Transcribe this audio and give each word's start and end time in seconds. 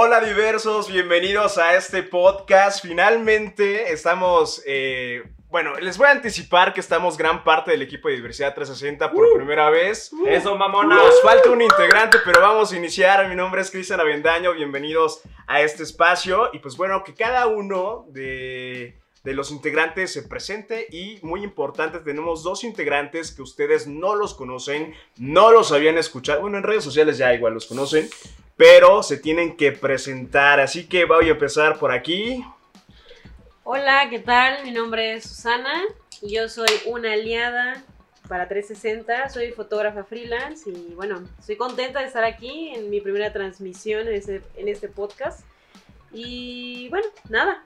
Hola 0.00 0.20
diversos, 0.20 0.92
bienvenidos 0.92 1.58
a 1.58 1.74
este 1.74 2.04
podcast. 2.04 2.86
Finalmente 2.86 3.92
estamos, 3.92 4.62
eh, 4.64 5.24
bueno, 5.48 5.74
les 5.80 5.98
voy 5.98 6.06
a 6.06 6.12
anticipar 6.12 6.72
que 6.72 6.78
estamos 6.78 7.18
gran 7.18 7.42
parte 7.42 7.72
del 7.72 7.82
equipo 7.82 8.06
de 8.06 8.14
Diversidad 8.14 8.54
360 8.54 9.10
por 9.10 9.34
primera 9.34 9.70
vez. 9.70 10.12
Eso, 10.24 10.54
mamona. 10.54 10.94
Nos 10.94 11.20
falta 11.20 11.50
un 11.50 11.62
integrante, 11.62 12.18
pero 12.24 12.40
vamos 12.40 12.72
a 12.72 12.76
iniciar. 12.76 13.28
Mi 13.28 13.34
nombre 13.34 13.60
es 13.60 13.72
Cristian 13.72 13.98
Avendaño, 13.98 14.52
bienvenidos 14.52 15.22
a 15.48 15.62
este 15.62 15.82
espacio. 15.82 16.50
Y 16.52 16.60
pues 16.60 16.76
bueno, 16.76 17.02
que 17.02 17.14
cada 17.14 17.48
uno 17.48 18.06
de, 18.10 18.96
de 19.24 19.34
los 19.34 19.50
integrantes 19.50 20.12
se 20.12 20.22
presente. 20.22 20.86
Y 20.92 21.18
muy 21.22 21.42
importante, 21.42 21.98
tenemos 21.98 22.44
dos 22.44 22.62
integrantes 22.62 23.32
que 23.32 23.42
ustedes 23.42 23.88
no 23.88 24.14
los 24.14 24.34
conocen, 24.34 24.94
no 25.16 25.50
los 25.50 25.72
habían 25.72 25.98
escuchado. 25.98 26.42
Bueno, 26.42 26.58
en 26.58 26.62
redes 26.62 26.84
sociales 26.84 27.18
ya 27.18 27.34
igual 27.34 27.54
los 27.54 27.66
conocen, 27.66 28.08
pero 28.58 29.04
se 29.04 29.16
tienen 29.16 29.56
que 29.56 29.72
presentar. 29.72 30.60
Así 30.60 30.86
que 30.86 31.06
voy 31.06 31.28
a 31.28 31.30
empezar 31.30 31.78
por 31.78 31.92
aquí. 31.92 32.44
Hola, 33.62 34.08
¿qué 34.10 34.18
tal? 34.18 34.64
Mi 34.64 34.72
nombre 34.72 35.14
es 35.14 35.24
Susana 35.24 35.84
y 36.20 36.34
yo 36.34 36.48
soy 36.48 36.68
una 36.86 37.12
aliada 37.12 37.84
para 38.28 38.48
360. 38.48 39.28
Soy 39.28 39.52
fotógrafa 39.52 40.02
freelance 40.02 40.68
y 40.68 40.92
bueno, 40.94 41.22
estoy 41.38 41.56
contenta 41.56 42.00
de 42.00 42.06
estar 42.06 42.24
aquí 42.24 42.70
en 42.74 42.90
mi 42.90 43.00
primera 43.00 43.32
transmisión 43.32 44.08
en 44.08 44.14
este, 44.14 44.42
en 44.56 44.66
este 44.66 44.88
podcast. 44.88 45.46
Y 46.12 46.88
bueno, 46.88 47.06
nada. 47.28 47.62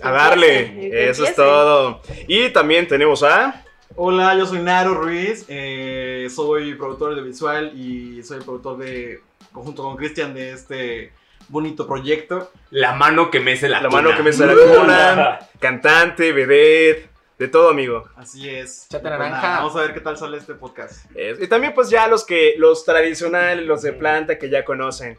A 0.00 0.10
darle, 0.10 0.66
empiece, 0.66 1.10
eso 1.10 1.24
es 1.26 1.34
todo. 1.34 2.00
Y 2.26 2.50
también 2.50 2.88
tenemos 2.88 3.22
a... 3.22 3.62
Hola, 3.96 4.36
yo 4.36 4.46
soy 4.46 4.58
Naro 4.58 4.94
Ruiz, 4.94 5.44
eh, 5.48 6.26
soy 6.34 6.74
productor 6.74 7.14
de 7.14 7.22
visual 7.22 7.78
y 7.78 8.22
soy 8.24 8.40
productor 8.40 8.78
de, 8.78 9.20
conjunto 9.54 9.82
con 9.84 9.96
Cristian, 9.96 10.34
de 10.34 10.52
este 10.52 11.12
bonito 11.48 11.86
proyecto. 11.86 12.50
La 12.70 12.92
mano 12.94 13.30
que 13.30 13.40
mece 13.40 13.68
la 13.68 13.80
La 13.80 13.88
mano 13.88 14.14
que 14.14 14.22
me 14.22 14.32
sale 14.32 14.54
la 14.54 14.76
cuna, 14.80 15.38
cantante, 15.60 16.32
vedette, 16.32 17.08
de 17.38 17.48
todo, 17.48 17.70
amigo. 17.70 18.04
Así 18.16 18.48
es. 18.50 18.86
Chata 18.88 19.02
pues 19.02 19.12
naranja. 19.12 19.40
nada, 19.42 19.56
Vamos 19.58 19.76
a 19.76 19.80
ver 19.80 19.94
qué 19.94 20.00
tal 20.00 20.16
sale 20.18 20.36
este 20.38 20.54
podcast. 20.54 21.06
Es- 21.14 21.40
Y 21.40 21.46
también 21.48 21.72
pues 21.72 21.88
ya 21.88 22.06
los 22.08 22.24
que, 22.24 22.54
los 22.58 22.84
tradicionales, 22.84 23.64
los 23.64 23.82
de 23.82 23.92
planta 23.92 24.38
que 24.38 24.50
ya 24.50 24.64
conocen. 24.64 25.18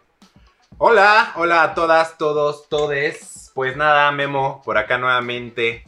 Hola, 0.77 1.31
hola 1.37 1.63
a 1.63 1.73
todas, 1.73 2.17
todos, 2.17 2.67
todes. 2.67 3.51
Pues 3.53 3.77
nada, 3.77 4.11
Memo, 4.11 4.61
por 4.65 4.77
acá 4.77 4.97
nuevamente 4.97 5.85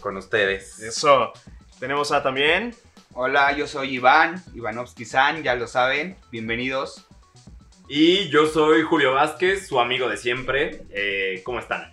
con 0.00 0.16
ustedes. 0.16 0.78
Eso. 0.78 1.32
Tenemos 1.80 2.12
a 2.12 2.22
también... 2.22 2.74
Hola, 3.14 3.52
yo 3.56 3.66
soy 3.66 3.94
Iván, 3.96 4.42
Ivanovsky 4.54 5.04
San, 5.04 5.42
ya 5.42 5.54
lo 5.54 5.66
saben, 5.66 6.16
bienvenidos. 6.30 7.06
Y 7.88 8.28
yo 8.30 8.46
soy 8.46 8.82
Julio 8.82 9.14
Vázquez, 9.14 9.66
su 9.66 9.80
amigo 9.80 10.08
de 10.08 10.16
siempre. 10.16 10.82
Eh, 10.90 11.42
¿Cómo 11.44 11.58
están? 11.58 11.92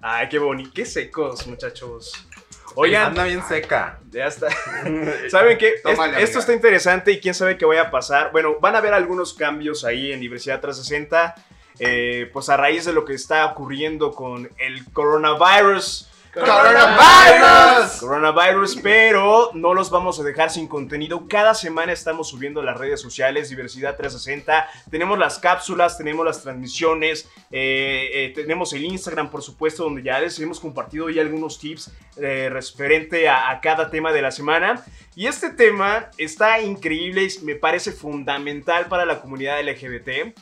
Ay, 0.00 0.28
qué 0.28 0.38
bonito, 0.38 0.70
qué 0.74 0.84
secos, 0.84 1.46
muchachos. 1.46 2.26
Oigan, 2.74 3.08
Anda 3.08 3.24
bien 3.24 3.42
seca. 3.46 4.00
ya 4.10 4.26
está. 4.26 4.48
¿Saben 5.30 5.56
qué? 5.58 5.74
Tómale, 5.82 6.22
esto 6.22 6.40
está 6.40 6.52
interesante 6.52 7.12
y 7.12 7.20
quién 7.20 7.34
sabe 7.34 7.56
qué 7.56 7.64
vaya 7.64 7.82
a 7.82 7.90
pasar. 7.90 8.32
Bueno, 8.32 8.58
van 8.60 8.74
a 8.74 8.78
haber 8.78 8.92
algunos 8.94 9.34
cambios 9.34 9.84
ahí 9.84 10.12
en 10.12 10.20
Diversidad 10.20 10.60
360. 10.60 11.34
eh, 11.78 12.28
pues 12.32 12.48
a 12.48 12.56
raíz 12.56 12.84
de 12.84 12.92
lo 12.92 13.04
que 13.04 13.14
está 13.14 13.46
ocurriendo 13.46 14.12
con 14.12 14.50
el 14.58 14.84
coronavirus. 14.92 16.09
¡Coronavirus! 16.32 18.00
Coronavirus, 18.00 18.76
pero 18.82 19.50
no 19.54 19.74
los 19.74 19.90
vamos 19.90 20.20
a 20.20 20.22
dejar 20.22 20.50
sin 20.50 20.68
contenido. 20.68 21.26
Cada 21.28 21.54
semana 21.54 21.92
estamos 21.92 22.28
subiendo 22.28 22.62
las 22.62 22.78
redes 22.78 23.00
sociales, 23.00 23.48
Diversidad 23.50 23.96
360. 23.96 24.68
Tenemos 24.90 25.18
las 25.18 25.40
cápsulas, 25.40 25.98
tenemos 25.98 26.24
las 26.24 26.42
transmisiones, 26.42 27.28
eh, 27.50 28.10
eh, 28.12 28.32
tenemos 28.34 28.72
el 28.72 28.84
Instagram, 28.84 29.30
por 29.30 29.42
supuesto, 29.42 29.82
donde 29.82 30.04
ya 30.04 30.20
les 30.20 30.38
hemos 30.38 30.60
compartido 30.60 31.10
ya 31.10 31.22
algunos 31.22 31.58
tips 31.58 31.90
eh, 32.16 32.48
referente 32.48 33.28
a, 33.28 33.50
a 33.50 33.60
cada 33.60 33.90
tema 33.90 34.12
de 34.12 34.22
la 34.22 34.30
semana. 34.30 34.84
Y 35.16 35.26
este 35.26 35.50
tema 35.50 36.10
está 36.16 36.60
increíble 36.60 37.26
y 37.26 37.44
me 37.44 37.56
parece 37.56 37.90
fundamental 37.90 38.86
para 38.86 39.04
la 39.04 39.20
comunidad 39.20 39.60
LGBT. 39.62 40.32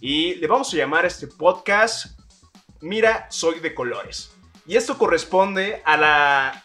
Y 0.00 0.34
le 0.34 0.46
vamos 0.46 0.72
a 0.74 0.76
llamar 0.76 1.04
a 1.04 1.08
este 1.08 1.26
podcast 1.26 2.18
Mira, 2.80 3.26
soy 3.28 3.58
de 3.58 3.74
colores. 3.74 4.30
Y 4.68 4.76
esto 4.76 4.98
corresponde 4.98 5.80
a 5.86 5.96
la, 5.96 6.64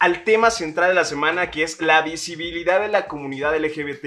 al 0.00 0.24
tema 0.24 0.50
central 0.50 0.88
de 0.88 0.96
la 0.96 1.04
semana, 1.04 1.52
que 1.52 1.62
es 1.62 1.80
la 1.80 2.02
visibilidad 2.02 2.80
de 2.80 2.88
la 2.88 3.06
comunidad 3.06 3.56
LGBT+. 3.56 4.06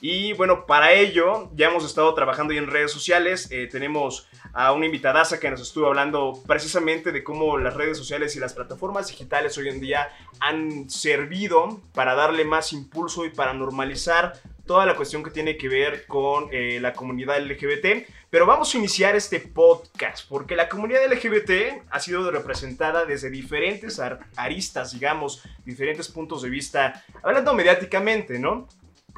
Y 0.00 0.32
bueno, 0.32 0.64
para 0.64 0.92
ello 0.92 1.50
ya 1.54 1.68
hemos 1.68 1.84
estado 1.84 2.14
trabajando 2.14 2.54
en 2.54 2.66
redes 2.66 2.92
sociales. 2.92 3.50
Eh, 3.50 3.68
tenemos 3.70 4.26
a 4.54 4.72
una 4.72 4.86
invitadaza 4.86 5.38
que 5.38 5.50
nos 5.50 5.60
estuvo 5.60 5.86
hablando 5.86 6.42
precisamente 6.46 7.12
de 7.12 7.22
cómo 7.22 7.58
las 7.58 7.74
redes 7.74 7.98
sociales 7.98 8.34
y 8.36 8.40
las 8.40 8.54
plataformas 8.54 9.08
digitales 9.08 9.58
hoy 9.58 9.68
en 9.68 9.78
día 9.78 10.08
han 10.40 10.88
servido 10.88 11.82
para 11.92 12.14
darle 12.14 12.46
más 12.46 12.72
impulso 12.72 13.26
y 13.26 13.30
para 13.30 13.52
normalizar 13.52 14.32
toda 14.68 14.86
la 14.86 14.94
cuestión 14.94 15.24
que 15.24 15.30
tiene 15.32 15.56
que 15.56 15.68
ver 15.68 16.06
con 16.06 16.48
eh, 16.52 16.78
la 16.80 16.92
comunidad 16.92 17.40
LGBT. 17.40 18.06
Pero 18.30 18.46
vamos 18.46 18.72
a 18.72 18.78
iniciar 18.78 19.16
este 19.16 19.40
podcast 19.40 20.28
porque 20.28 20.54
la 20.54 20.68
comunidad 20.68 21.00
LGBT 21.12 21.82
ha 21.90 21.98
sido 21.98 22.30
representada 22.30 23.04
desde 23.06 23.30
diferentes 23.30 23.98
ar- 23.98 24.20
aristas, 24.36 24.92
digamos, 24.92 25.42
diferentes 25.64 26.06
puntos 26.08 26.42
de 26.42 26.50
vista, 26.50 27.04
hablando 27.24 27.52
mediáticamente, 27.54 28.38
¿no? 28.38 28.68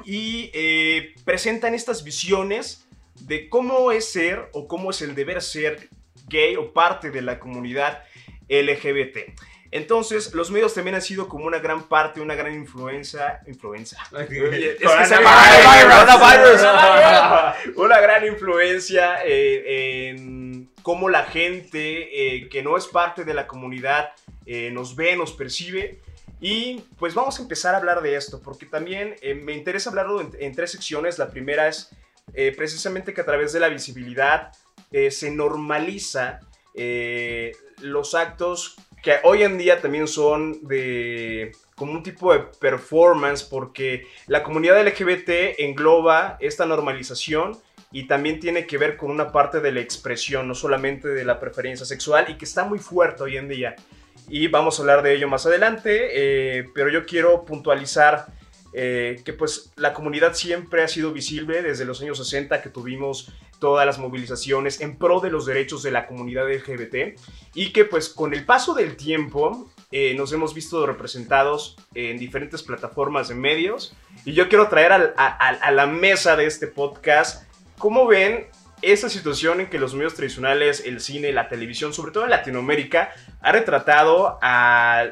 Y 0.05 0.49
eh, 0.53 1.13
presentan 1.25 1.75
estas 1.75 2.03
visiones 2.03 2.87
de 3.19 3.47
cómo 3.49 3.91
es 3.91 4.11
ser 4.11 4.49
o 4.53 4.67
cómo 4.67 4.89
es 4.89 5.01
el 5.03 5.13
deber 5.13 5.41
ser 5.43 5.89
gay 6.27 6.55
o 6.55 6.71
parte 6.73 7.11
de 7.11 7.21
la 7.21 7.37
comunidad 7.37 8.01
LGBT. 8.49 9.17
Entonces, 9.71 10.33
los 10.33 10.51
medios 10.51 10.73
también 10.73 10.95
han 10.95 11.01
sido 11.01 11.29
como 11.29 11.45
una 11.45 11.59
gran 11.59 11.83
parte, 11.83 12.19
una 12.19 12.35
gran 12.35 12.53
influencia. 12.53 13.41
Influencia. 13.47 13.99
Una 17.77 18.01
gran 18.01 18.25
influencia 18.27 19.23
eh, 19.23 20.09
en 20.09 20.69
cómo 20.81 21.07
la 21.09 21.23
gente 21.23 22.35
eh, 22.35 22.49
que 22.49 22.61
no 22.61 22.75
es 22.75 22.85
parte 22.87 23.23
de 23.23 23.33
la 23.33 23.47
comunidad 23.47 24.09
eh, 24.45 24.71
nos 24.71 24.93
ve, 24.97 25.15
nos 25.15 25.31
percibe. 25.31 26.01
Y 26.41 26.83
pues 26.99 27.13
vamos 27.13 27.39
a 27.39 27.41
empezar 27.43 27.73
a 27.73 27.77
hablar 27.77 28.01
de 28.01 28.15
esto, 28.15 28.41
porque 28.41 28.65
también 28.65 29.15
me 29.43 29.53
interesa 29.53 29.89
hablarlo 29.89 30.19
en, 30.19 30.31
en 30.39 30.53
tres 30.53 30.71
secciones. 30.71 31.17
La 31.17 31.29
primera 31.29 31.67
es 31.67 31.91
precisamente 32.57 33.13
que 33.13 33.21
a 33.21 33.25
través 33.25 33.53
de 33.53 33.59
la 33.59 33.69
visibilidad 33.69 34.51
se 35.11 35.29
normaliza 35.29 36.39
los 37.81 38.15
actos 38.15 38.75
que 39.01 39.15
hoy 39.23 39.43
en 39.43 39.57
día 39.57 39.81
también 39.81 40.07
son 40.07 40.65
de 40.67 41.51
como 41.75 41.93
un 41.93 42.03
tipo 42.03 42.31
de 42.31 42.41
performance 42.59 43.43
porque 43.43 44.07
la 44.27 44.43
comunidad 44.43 44.85
LGBT 44.85 45.59
engloba 45.59 46.37
esta 46.39 46.65
normalización 46.65 47.57
y 47.91 48.07
también 48.07 48.39
tiene 48.39 48.67
que 48.67 48.77
ver 48.77 48.97
con 48.97 49.11
una 49.11 49.31
parte 49.31 49.59
de 49.59 49.71
la 49.71 49.81
expresión, 49.81 50.47
no 50.47 50.55
solamente 50.55 51.07
de 51.07 51.25
la 51.25 51.39
preferencia 51.39 51.85
sexual 51.85 52.27
y 52.29 52.37
que 52.37 52.45
está 52.45 52.63
muy 52.63 52.79
fuerte 52.79 53.23
hoy 53.23 53.37
en 53.37 53.49
día. 53.49 53.75
Y 54.29 54.47
vamos 54.47 54.77
a 54.77 54.83
hablar 54.83 55.01
de 55.01 55.15
ello 55.15 55.27
más 55.27 55.45
adelante, 55.45 56.09
eh, 56.13 56.69
pero 56.73 56.89
yo 56.89 57.05
quiero 57.05 57.43
puntualizar 57.43 58.27
eh, 58.73 59.21
que 59.25 59.33
pues 59.33 59.73
la 59.75 59.93
comunidad 59.93 60.33
siempre 60.33 60.83
ha 60.83 60.87
sido 60.87 61.11
visible 61.11 61.61
desde 61.61 61.83
los 61.83 62.01
años 62.01 62.17
60 62.17 62.61
que 62.61 62.69
tuvimos 62.69 63.33
todas 63.61 63.85
las 63.85 63.99
movilizaciones 63.99 64.81
en 64.81 64.97
pro 64.97 65.19
de 65.19 65.29
los 65.29 65.45
derechos 65.45 65.83
de 65.83 65.91
la 65.91 66.07
comunidad 66.07 66.51
LGBT 66.51 67.17
y 67.53 67.71
que 67.71 67.85
pues 67.85 68.09
con 68.09 68.33
el 68.33 68.43
paso 68.43 68.73
del 68.73 68.97
tiempo 68.97 69.69
eh, 69.91 70.15
nos 70.15 70.33
hemos 70.33 70.55
visto 70.55 70.83
representados 70.87 71.77
en 71.93 72.17
diferentes 72.17 72.63
plataformas 72.63 73.27
de 73.27 73.35
medios. 73.35 73.95
Y 74.25 74.33
yo 74.33 74.49
quiero 74.49 74.67
traer 74.67 75.13
a 75.15 75.71
la 75.71 75.85
mesa 75.85 76.35
de 76.35 76.47
este 76.47 76.65
podcast 76.65 77.45
cómo 77.77 78.07
ven 78.07 78.47
esa 78.81 79.09
situación 79.09 79.61
en 79.61 79.69
que 79.69 79.77
los 79.77 79.93
medios 79.93 80.15
tradicionales, 80.15 80.81
el 80.83 80.99
cine, 80.99 81.31
la 81.31 81.47
televisión, 81.47 81.93
sobre 81.93 82.11
todo 82.11 82.23
en 82.23 82.31
Latinoamérica, 82.31 83.11
ha 83.41 83.51
retratado 83.51 84.39
a, 84.41 85.05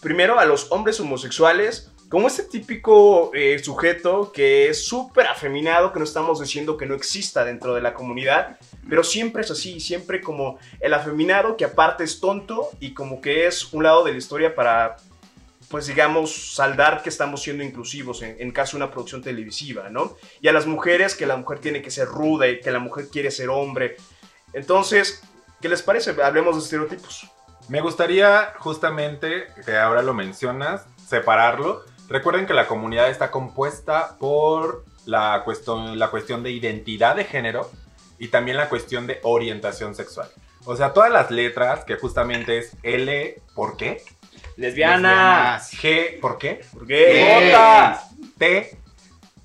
primero 0.00 0.38
a 0.38 0.44
los 0.44 0.70
hombres 0.70 1.00
homosexuales 1.00 1.92
como 2.08 2.28
este 2.28 2.44
típico 2.44 3.32
eh, 3.34 3.58
sujeto 3.58 4.30
que 4.32 4.68
es 4.68 4.86
súper 4.86 5.26
afeminado, 5.26 5.92
que 5.92 5.98
no 5.98 6.04
estamos 6.04 6.40
diciendo 6.40 6.76
que 6.76 6.86
no 6.86 6.94
exista 6.94 7.44
dentro 7.44 7.74
de 7.74 7.80
la 7.80 7.94
comunidad, 7.94 8.58
pero 8.88 9.02
siempre 9.02 9.42
es 9.42 9.50
así, 9.50 9.80
siempre 9.80 10.20
como 10.20 10.58
el 10.80 10.94
afeminado 10.94 11.56
que 11.56 11.64
aparte 11.64 12.04
es 12.04 12.20
tonto 12.20 12.70
y 12.78 12.94
como 12.94 13.20
que 13.20 13.46
es 13.46 13.72
un 13.72 13.82
lado 13.82 14.04
de 14.04 14.12
la 14.12 14.18
historia 14.18 14.54
para, 14.54 14.96
pues 15.68 15.88
digamos, 15.88 16.54
saldar 16.54 17.02
que 17.02 17.08
estamos 17.08 17.42
siendo 17.42 17.64
inclusivos 17.64 18.22
en, 18.22 18.36
en 18.38 18.52
caso 18.52 18.76
de 18.76 18.84
una 18.84 18.92
producción 18.92 19.22
televisiva, 19.22 19.88
¿no? 19.90 20.16
Y 20.40 20.46
a 20.46 20.52
las 20.52 20.66
mujeres 20.66 21.16
que 21.16 21.26
la 21.26 21.36
mujer 21.36 21.58
tiene 21.58 21.82
que 21.82 21.90
ser 21.90 22.06
ruda 22.06 22.46
y 22.46 22.60
que 22.60 22.70
la 22.70 22.78
mujer 22.78 23.08
quiere 23.10 23.32
ser 23.32 23.48
hombre. 23.48 23.96
Entonces, 24.52 25.22
¿qué 25.60 25.68
les 25.68 25.82
parece? 25.82 26.14
Hablemos 26.22 26.54
de 26.54 26.62
estereotipos. 26.62 27.26
Me 27.68 27.80
gustaría 27.80 28.54
justamente, 28.58 29.48
que 29.64 29.76
ahora 29.76 30.02
lo 30.02 30.14
mencionas, 30.14 30.86
separarlo. 31.08 31.84
Recuerden 32.08 32.46
que 32.46 32.54
la 32.54 32.66
comunidad 32.66 33.08
está 33.10 33.30
compuesta 33.30 34.16
por 34.18 34.84
la 35.06 35.42
cuestión, 35.44 35.98
la 35.98 36.08
cuestión 36.10 36.42
de 36.42 36.50
identidad 36.50 37.16
de 37.16 37.24
género 37.24 37.70
y 38.18 38.28
también 38.28 38.56
la 38.56 38.68
cuestión 38.68 39.06
de 39.06 39.20
orientación 39.22 39.94
sexual. 39.94 40.28
O 40.64 40.76
sea, 40.76 40.92
todas 40.92 41.10
las 41.12 41.30
letras 41.30 41.84
que 41.84 41.96
justamente 41.96 42.58
es 42.58 42.72
L, 42.82 43.40
¿por 43.54 43.76
qué? 43.76 44.02
Lesbiana. 44.56 45.58
Lesbianas. 45.58 45.72
G, 45.74 46.20
¿por 46.20 46.38
qué? 46.38 46.64
¿Por 46.72 46.86
qué? 46.86 47.50
Jota. 47.52 48.02
T. 48.38 48.78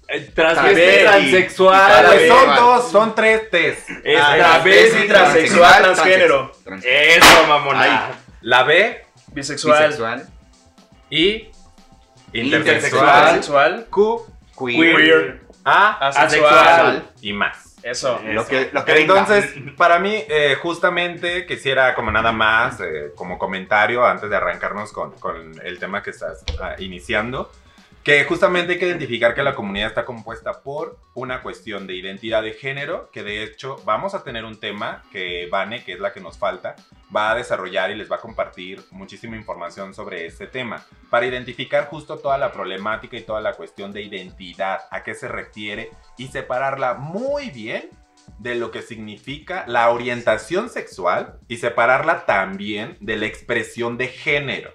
Eh, 0.08 0.32
Transvesti, 0.36 1.04
transexual. 1.06 2.06
Pues 2.06 2.28
son 2.28 2.56
dos, 2.56 2.92
son 2.92 3.16
tres 3.16 3.50
T's. 3.50 3.78
Es 4.04 4.20
Ah, 4.22 4.34
travesti, 4.38 4.90
travesti, 4.98 5.08
transexual, 5.08 5.84
transgénero. 5.84 6.52
Trans- 6.64 6.86
Eso, 6.86 7.48
mamona. 7.48 8.12
La 8.42 8.64
B 8.64 9.06
Bisexual. 9.28 9.84
Bisexual. 9.86 10.28
y 11.10 11.51
Intersexual. 12.34 13.18
intersexual. 13.18 13.88
Q, 13.90 14.26
Queer. 14.58 14.96
Queer. 14.96 15.42
A 15.64 16.08
Asexual. 16.08 16.54
Asexual. 16.54 17.12
y 17.22 17.34
más. 17.34 17.72
Eso. 17.84 18.20
Lo 18.24 18.46
que, 18.46 18.70
lo 18.72 18.86
que 18.86 18.94
venga. 18.94 19.20
Entonces, 19.20 19.54
para 19.78 20.00
mí, 20.00 20.14
eh, 20.28 20.56
justamente 20.62 21.46
quisiera 21.46 21.96
como 21.96 22.12
nada 22.12 22.32
más, 22.32 22.80
eh, 22.80 23.12
como 23.16 23.38
comentario, 23.38 24.06
antes 24.06 24.30
de 24.30 24.36
arrancarnos 24.36 24.92
con, 24.92 25.12
con 25.14 25.60
el 25.64 25.80
tema 25.80 26.04
que 26.04 26.12
estás 26.12 26.44
ah, 26.62 26.76
iniciando, 26.80 27.52
que 28.04 28.24
justamente 28.24 28.74
hay 28.74 28.80
que 28.80 28.88
identificar 28.88 29.36
que 29.36 29.44
la 29.44 29.54
comunidad 29.54 29.90
está 29.90 30.06
compuesta 30.06 30.64
por 30.64 30.98
una 31.14 31.44
cuestión 31.44 31.86
de 31.86 31.96
identidad 31.96 32.42
de 32.42 32.54
género, 32.54 33.12
que 33.12 33.22
de 33.22 33.44
hecho 33.44 33.76
vamos 33.86 34.16
a 34.16 34.24
tener 34.24 34.44
un 34.44 34.60
tema 34.60 35.04
que 35.12 35.48
Vane, 35.52 35.84
que 35.84 35.94
es 35.94 36.00
la 36.00 36.12
que 36.12 36.20
nos 36.20 36.40
falta, 36.40 36.76
va 37.16 37.32
a 37.32 37.36
desarrollar 37.36 37.92
y 37.92 37.96
les 37.96 38.12
va 38.12 38.16
a 38.16 38.22
compartir 38.22 38.82
muchísima 38.90 39.38
información 39.38 39.94
sobre 39.94 40.26
este 40.26 40.48
tema, 40.48 40.84
para 41.12 41.28
identificar 41.28 41.86
justo 41.86 42.18
toda 42.18 42.40
la 42.40 42.52
problemática 42.52 43.18
y 43.18 43.22
toda 43.22 43.40
la 43.40 43.54
cuestión 43.54 43.92
de 43.92 44.02
identidad, 44.02 44.82
a 44.90 45.04
qué 45.04 45.14
se 45.14 45.28
refiere 45.28 45.92
y 46.18 46.28
separarla 46.28 46.96
muy 46.96 47.52
bien 47.52 47.90
de 48.40 48.56
lo 48.56 48.72
que 48.72 48.82
significa 48.82 49.64
la 49.68 49.92
orientación 49.92 50.70
sexual 50.70 51.40
y 51.48 51.58
separarla 51.58 52.26
también 52.26 52.98
de 53.00 53.18
la 53.18 53.28
expresión 53.28 53.98
de 53.98 54.08
género, 54.08 54.74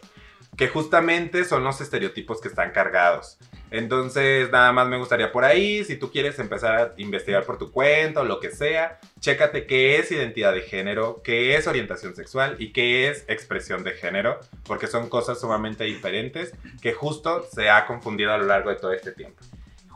que 0.57 0.69
justamente 0.69 1.45
son 1.45 1.65
los 1.65 1.81
estereotipos 1.81 2.41
que 2.41 2.49
están 2.49 2.71
cargados. 2.73 3.39
Entonces, 3.71 4.51
nada 4.51 4.73
más 4.73 4.89
me 4.89 4.97
gustaría 4.97 5.33
por 5.33 5.45
ahí, 5.45 5.85
si 5.85 5.97
tú 5.97 6.11
quieres 6.11 6.39
empezar 6.39 6.77
a 6.77 6.95
investigar 6.97 7.45
por 7.45 7.59
tu 7.59 7.73
cuenta 7.73 8.21
o 8.21 8.25
lo 8.25 8.41
que 8.41 8.51
sea, 8.51 8.99
chécate 9.21 9.67
qué 9.67 9.99
es 9.99 10.11
identidad 10.13 10.53
de 10.55 10.63
género, 10.63 11.21
qué 11.23 11.57
es 11.57 11.67
orientación 11.67 12.15
sexual 12.15 12.57
y 12.59 12.73
qué 12.73 13.09
es 13.09 13.25
expresión 13.29 13.83
de 13.83 13.93
género, 13.93 14.39
porque 14.65 14.87
son 14.87 15.09
cosas 15.09 15.41
sumamente 15.41 15.85
diferentes 15.85 16.53
que 16.81 16.93
justo 16.93 17.45
se 17.53 17.69
ha 17.69 17.87
confundido 17.87 18.33
a 18.33 18.39
lo 18.39 18.47
largo 18.47 18.71
de 18.71 18.77
todo 18.77 18.93
este 18.93 19.13
tiempo. 19.13 19.43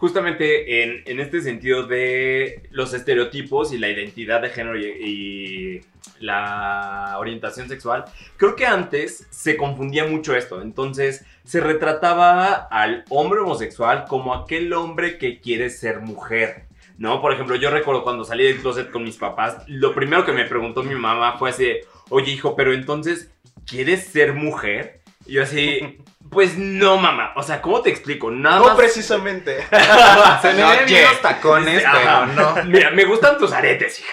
Justamente 0.01 0.83
en, 0.83 1.03
en 1.05 1.21
este 1.21 1.43
sentido 1.43 1.87
de 1.87 2.63
los 2.71 2.95
estereotipos 2.95 3.71
y 3.71 3.77
la 3.77 3.91
identidad 3.91 4.41
de 4.41 4.49
género 4.49 4.79
y, 4.79 5.83
la 6.21 7.17
orientación 7.19 7.69
sexual, 7.69 8.07
creo 8.39 8.57
que 8.57 8.67
antes 8.67 9.27
se 9.29 9.59
confundía 9.59 10.07
mucho 10.07 10.35
esto. 10.35 10.63
Entonces 10.63 11.27
se 11.45 11.61
retrataba 11.61 12.53
al 12.71 13.05
hombre 13.11 13.41
homosexual 13.41 14.07
como 14.09 14.35
aquel 14.35 14.73
hombre 14.73 15.19
que 15.19 15.39
quiere 15.39 15.69
ser 15.69 16.01
mujer. 16.01 16.65
¿No? 16.97 17.21
Por 17.21 17.33
ejemplo, 17.33 17.57
yo 17.57 17.71
recuerdo 17.71 18.03
cuando 18.03 18.25
salí 18.25 18.45
del 18.45 18.61
closet 18.61 18.91
con 18.91 19.05
mis 19.05 19.17
papás, 19.17 19.65
lo 19.67 19.95
primero 19.95 20.25
que 20.25 20.33
me 20.33 20.45
preguntó 20.45 20.83
mi 20.83 20.95
mamá 20.95 21.39
fue 21.39 21.51
así, 21.51 21.73
oye 22.09 22.33
hijo, 22.33 22.57
pero 22.57 22.73
entonces, 22.75 23.31
¿quieres 23.67 24.05
ser 24.05 24.35
mujer? 24.35 25.00
Y 25.31 25.35
yo 25.35 25.45
así, 25.45 25.99
pues 26.29 26.59
no 26.59 26.97
mamá, 26.97 27.35
o 27.37 27.45
sea, 27.45 27.63
¿cómo 27.63 27.83
te 27.83 27.89
explico? 27.89 28.33
Nada 28.33 28.59
No 28.59 28.65
más... 28.65 28.77
precisamente. 28.77 29.59
Se 30.43 30.53
me 30.55 30.65
ven 30.65 30.87
bien 30.87 31.05
los 31.05 31.21
tacones, 31.21 31.85
pero 31.85 32.27
no. 32.27 32.65
Mira, 32.65 32.91
me 32.91 33.05
gustan 33.05 33.39
tus 33.39 33.53
aretes, 33.53 34.01
hija. 34.01 34.13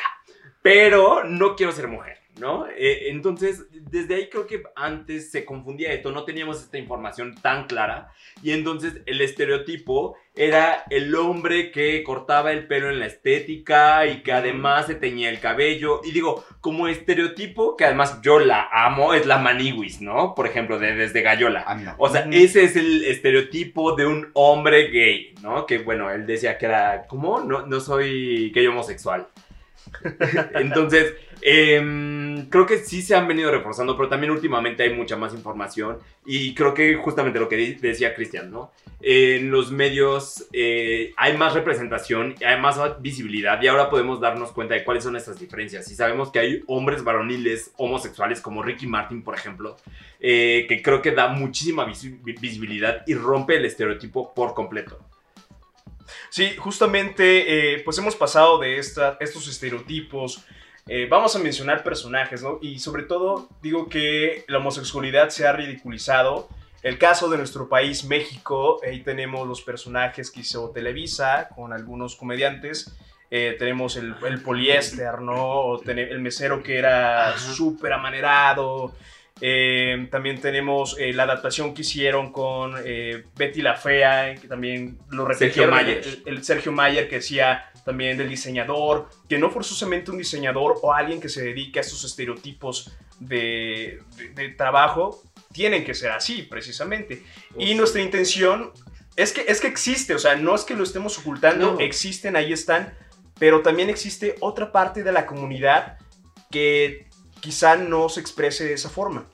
Pero 0.61 1.23
no 1.23 1.55
quiero 1.55 1.71
ser 1.71 1.87
mujer, 1.87 2.16
¿no? 2.39 2.67
Eh, 2.67 3.09
entonces, 3.09 3.65
desde 3.71 4.15
ahí 4.15 4.29
creo 4.29 4.47
que 4.47 4.63
antes 4.75 5.31
se 5.31 5.45
confundía 5.45 5.93
esto, 5.93 6.11
no 6.11 6.23
teníamos 6.23 6.61
esta 6.61 6.77
información 6.77 7.35
tan 7.41 7.67
clara. 7.67 8.11
Y 8.43 8.51
entonces 8.51 9.01
el 9.05 9.21
estereotipo 9.21 10.15
era 10.35 10.83
el 10.89 11.13
hombre 11.15 11.71
que 11.71 12.03
cortaba 12.03 12.51
el 12.51 12.67
pelo 12.67 12.89
en 12.89 12.99
la 12.99 13.07
estética 13.07 14.05
y 14.05 14.21
que 14.21 14.31
además 14.31 14.85
se 14.85 14.95
teñía 14.95 15.29
el 15.29 15.39
cabello. 15.39 16.01
Y 16.03 16.11
digo, 16.11 16.45
como 16.61 16.87
estereotipo, 16.87 17.75
que 17.75 17.85
además 17.85 18.19
yo 18.21 18.39
la 18.39 18.69
amo, 18.71 19.13
es 19.13 19.25
la 19.25 19.39
maniwis, 19.39 20.01
¿no? 20.01 20.35
Por 20.35 20.45
ejemplo, 20.45 20.77
de, 20.77 20.95
desde 20.95 21.21
Gallola. 21.21 21.63
Ah, 21.65 21.75
no. 21.75 21.95
O 21.97 22.09
sea, 22.09 22.27
ese 22.31 22.63
es 22.63 22.75
el 22.75 23.03
estereotipo 23.05 23.95
de 23.95 24.05
un 24.05 24.29
hombre 24.33 24.89
gay, 24.89 25.33
¿no? 25.41 25.65
Que 25.65 25.79
bueno, 25.79 26.11
él 26.11 26.27
decía 26.27 26.57
que 26.57 26.67
era, 26.67 27.07
¿cómo? 27.07 27.41
No, 27.41 27.65
no 27.65 27.79
soy 27.79 28.51
gay 28.51 28.67
homosexual. 28.67 29.27
Entonces, 30.53 31.15
em, 31.41 32.49
creo 32.49 32.65
que 32.65 32.77
sí 32.79 33.01
se 33.01 33.15
han 33.15 33.27
venido 33.27 33.51
reforzando, 33.51 33.95
pero 33.95 34.09
también 34.09 34.31
últimamente 34.31 34.83
hay 34.83 34.93
mucha 34.93 35.15
más 35.17 35.33
información 35.33 35.97
y 36.25 36.53
creo 36.55 36.73
que 36.73 36.95
justamente 36.95 37.39
lo 37.39 37.47
que 37.49 37.77
decía 37.79 38.13
Cristian, 38.15 38.51
¿no? 38.51 38.71
En 38.99 39.51
los 39.51 39.71
medios 39.71 40.47
eh, 40.53 41.13
hay 41.17 41.37
más 41.37 41.53
representación, 41.53 42.33
hay 42.43 42.59
más 42.59 42.79
visibilidad 42.99 43.61
y 43.61 43.67
ahora 43.67 43.89
podemos 43.91 44.19
darnos 44.19 44.51
cuenta 44.51 44.73
de 44.73 44.83
cuáles 44.83 45.03
son 45.03 45.15
estas 45.15 45.39
diferencias. 45.39 45.89
Y 45.91 45.95
sabemos 45.95 46.31
que 46.31 46.39
hay 46.39 46.63
hombres 46.65 47.03
varoniles 47.03 47.71
homosexuales 47.77 48.41
como 48.41 48.63
Ricky 48.63 48.87
Martin, 48.87 49.21
por 49.21 49.35
ejemplo, 49.35 49.77
eh, 50.19 50.65
que 50.67 50.81
creo 50.81 51.03
que 51.03 51.11
da 51.11 51.27
muchísima 51.27 51.85
visi- 51.85 52.19
visibilidad 52.39 53.03
y 53.05 53.13
rompe 53.13 53.55
el 53.57 53.65
estereotipo 53.65 54.33
por 54.33 54.55
completo. 54.55 54.99
Sí, 56.29 56.55
justamente, 56.57 57.75
eh, 57.75 57.79
pues 57.83 57.97
hemos 57.99 58.15
pasado 58.15 58.57
de 58.59 58.79
esta- 58.79 59.17
estos 59.19 59.47
estereotipos. 59.47 60.43
Eh, 60.87 61.07
vamos 61.09 61.35
a 61.35 61.39
mencionar 61.39 61.83
personajes, 61.83 62.41
¿no? 62.41 62.59
Y 62.61 62.79
sobre 62.79 63.03
todo, 63.03 63.49
digo 63.61 63.89
que 63.89 64.45
la 64.47 64.59
homosexualidad 64.59 65.29
se 65.29 65.47
ha 65.47 65.51
ridiculizado. 65.53 66.49
El 66.83 66.97
caso 66.97 67.29
de 67.29 67.37
nuestro 67.37 67.67
país, 67.67 68.05
México, 68.05 68.79
ahí 68.83 69.01
tenemos 69.01 69.47
los 69.47 69.61
personajes 69.61 70.31
que 70.31 70.41
hizo 70.41 70.69
Televisa 70.71 71.49
con 71.55 71.73
algunos 71.73 72.15
comediantes. 72.15 72.95
Eh, 73.29 73.55
tenemos 73.59 73.97
el, 73.97 74.15
el 74.25 74.41
poliéster, 74.41 75.19
¿no? 75.19 75.35
O 75.35 75.83
el 75.83 76.19
mesero 76.19 76.63
que 76.63 76.77
era 76.77 77.37
súper 77.37 77.93
amanerado. 77.93 78.93
Eh, 79.39 80.07
también 80.09 80.41
tenemos 80.41 80.95
eh, 80.99 81.13
la 81.13 81.23
adaptación 81.23 81.73
que 81.73 81.81
hicieron 81.81 82.31
con 82.31 82.73
eh, 82.83 83.23
Betty 83.35 83.61
la 83.61 83.75
Fea, 83.75 84.33
que 84.35 84.47
también 84.47 84.97
lo 85.11 85.25
Sergio 85.33 85.67
repitieron. 85.67 85.75
Mayer. 85.75 86.01
El, 86.25 86.37
el 86.37 86.43
Sergio 86.43 86.71
Mayer 86.71 87.07
que 87.07 87.15
decía 87.17 87.69
también 87.85 88.17
del 88.17 88.29
diseñador, 88.29 89.09
que 89.29 89.37
no 89.37 89.49
forzosamente 89.51 90.09
un 90.11 90.17
diseñador 90.17 90.75
o 90.81 90.91
alguien 90.93 91.21
que 91.21 91.29
se 91.29 91.43
dedique 91.43 91.79
a 91.79 91.81
estos 91.83 92.03
estereotipos 92.03 92.97
de, 93.19 93.99
de- 94.17 94.29
de 94.29 94.49
trabajo 94.49 95.23
tienen 95.53 95.83
que 95.85 95.93
ser 95.93 96.11
así, 96.11 96.41
precisamente. 96.43 97.23
Y 97.57 97.73
nuestra 97.75 98.01
intención 98.01 98.71
es 99.15 99.31
que, 99.33 99.45
es 99.47 99.61
que 99.61 99.67
existe, 99.67 100.13
o 100.13 100.19
sea, 100.19 100.35
no 100.35 100.53
es 100.53 100.63
que 100.63 100.75
lo 100.75 100.83
estemos 100.83 101.17
ocultando, 101.17 101.73
No. 101.73 101.79
existen, 101.79 102.35
ahí 102.35 102.53
están, 102.53 102.93
pero 103.39 103.61
también 103.61 103.89
existe 103.89 104.35
otra 104.39 104.71
parte 104.71 105.01
de 105.03 105.11
la 105.11 105.25
comunidad 105.25 105.97
que 106.51 107.06
quizá 107.39 107.75
no 107.75 108.09
se 108.09 108.19
exprese 108.19 108.65
de 108.65 108.73
esa 108.73 108.89
forma. 108.89 109.25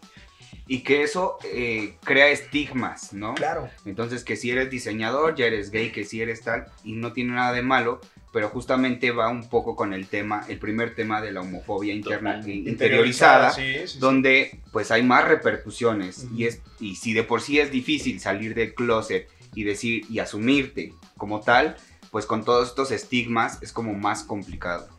Y 0.65 0.79
que 0.79 1.03
eso 1.03 1.37
eh, 1.43 1.97
crea 2.05 2.29
estigmas, 2.29 3.11
¿no? 3.11 3.33
Claro. 3.35 3.69
Entonces, 3.85 4.23
que 4.23 4.37
si 4.37 4.49
eres 4.49 4.69
diseñador, 4.69 5.35
ya 5.35 5.45
eres 5.45 5.71
gay, 5.71 5.91
que 5.91 6.05
si 6.05 6.21
eres 6.21 6.41
tal, 6.41 6.67
y 6.85 6.93
no 6.93 7.11
tiene 7.11 7.33
nada 7.33 7.51
de 7.51 7.61
malo, 7.61 7.99
pero 8.33 8.49
justamente 8.49 9.11
va 9.11 9.29
un 9.29 9.47
poco 9.47 9.75
con 9.75 9.93
el 9.93 10.07
tema, 10.07 10.43
el 10.49 10.57
primer 10.57 10.95
tema 10.95 11.21
de 11.21 11.31
la 11.31 11.41
homofobia 11.41 11.93
interna, 11.93 12.37
Totalmente. 12.37 12.69
interiorizada, 12.71 13.51
sí, 13.51 13.73
sí, 13.81 13.87
sí. 13.87 13.99
donde 13.99 14.59
pues 14.71 14.89
hay 14.89 15.03
más 15.03 15.27
repercusiones 15.27 16.25
y, 16.35 16.45
es, 16.45 16.61
y 16.79 16.95
si 16.95 17.13
de 17.13 17.23
por 17.23 17.41
sí 17.41 17.59
es 17.59 17.69
difícil 17.69 18.19
salir 18.19 18.55
del 18.55 18.73
closet 18.73 19.29
y 19.53 19.63
decir 19.63 20.07
y 20.09 20.17
asumirte 20.17 20.93
como 21.15 21.41
tal, 21.41 21.77
pues 22.09 22.25
con 22.25 22.43
todos 22.43 22.69
estos 22.69 22.91
estigmas 22.91 23.61
es 23.61 23.71
como 23.71 23.93
más 23.93 24.23
complicado. 24.23 24.89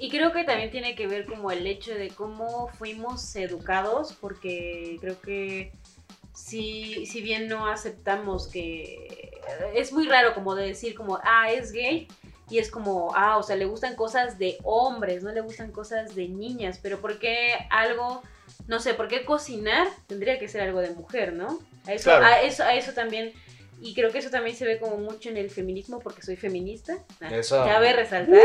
Y, 0.00 0.08
creo 0.10 0.32
que 0.32 0.44
también 0.44 0.70
tiene 0.70 0.94
que 0.94 1.06
ver 1.06 1.26
como 1.26 1.50
el 1.50 1.66
hecho 1.66 1.94
de 1.94 2.08
cómo 2.08 2.68
fuimos 2.68 3.36
educados, 3.36 4.16
porque 4.20 4.96
creo 5.00 5.20
que 5.20 5.72
si, 6.34 7.04
si 7.06 7.20
bien 7.20 7.48
no 7.48 7.66
aceptamos 7.66 8.48
que 8.48 9.40
es 9.74 9.92
muy 9.92 10.08
raro 10.08 10.34
como 10.34 10.54
de 10.54 10.66
decir 10.68 10.94
como, 10.94 11.18
ah, 11.22 11.50
es 11.52 11.72
gay, 11.72 12.08
y 12.50 12.58
es 12.58 12.70
como, 12.70 13.12
ah, 13.14 13.36
o 13.36 13.42
sea, 13.42 13.56
le 13.56 13.64
gustan 13.64 13.94
cosas 13.94 14.38
de 14.38 14.58
hombres, 14.64 15.22
no 15.22 15.30
le 15.30 15.40
gustan 15.40 15.70
cosas 15.70 16.14
de 16.16 16.28
niñas, 16.28 16.80
pero 16.82 17.00
¿por 17.00 17.18
qué 17.20 17.54
algo, 17.70 18.22
no 18.66 18.80
sé, 18.80 18.94
por 18.94 19.06
qué 19.06 19.24
cocinar 19.24 19.86
tendría 20.08 20.38
que 20.38 20.48
ser 20.48 20.62
algo 20.62 20.80
de 20.80 20.90
mujer, 20.90 21.32
¿no? 21.32 21.60
A 21.86 21.92
eso, 21.92 22.10
Claro. 22.10 22.24
a 22.24 22.42
eso, 22.42 22.64
a 22.64 22.74
eso 22.74 22.92
también, 22.92 23.32
y 23.82 23.94
creo 23.94 24.10
que 24.10 24.18
eso 24.18 24.30
también 24.30 24.56
se 24.56 24.64
ve 24.64 24.78
como 24.78 24.96
mucho 24.98 25.28
en 25.30 25.36
el 25.36 25.50
feminismo, 25.50 26.00
porque 26.00 26.22
soy 26.22 26.36
feminista, 26.36 26.98
Ah, 27.20 27.34
Eso. 27.34 27.64
cabe 27.64 27.92
resaltar. 27.92 28.38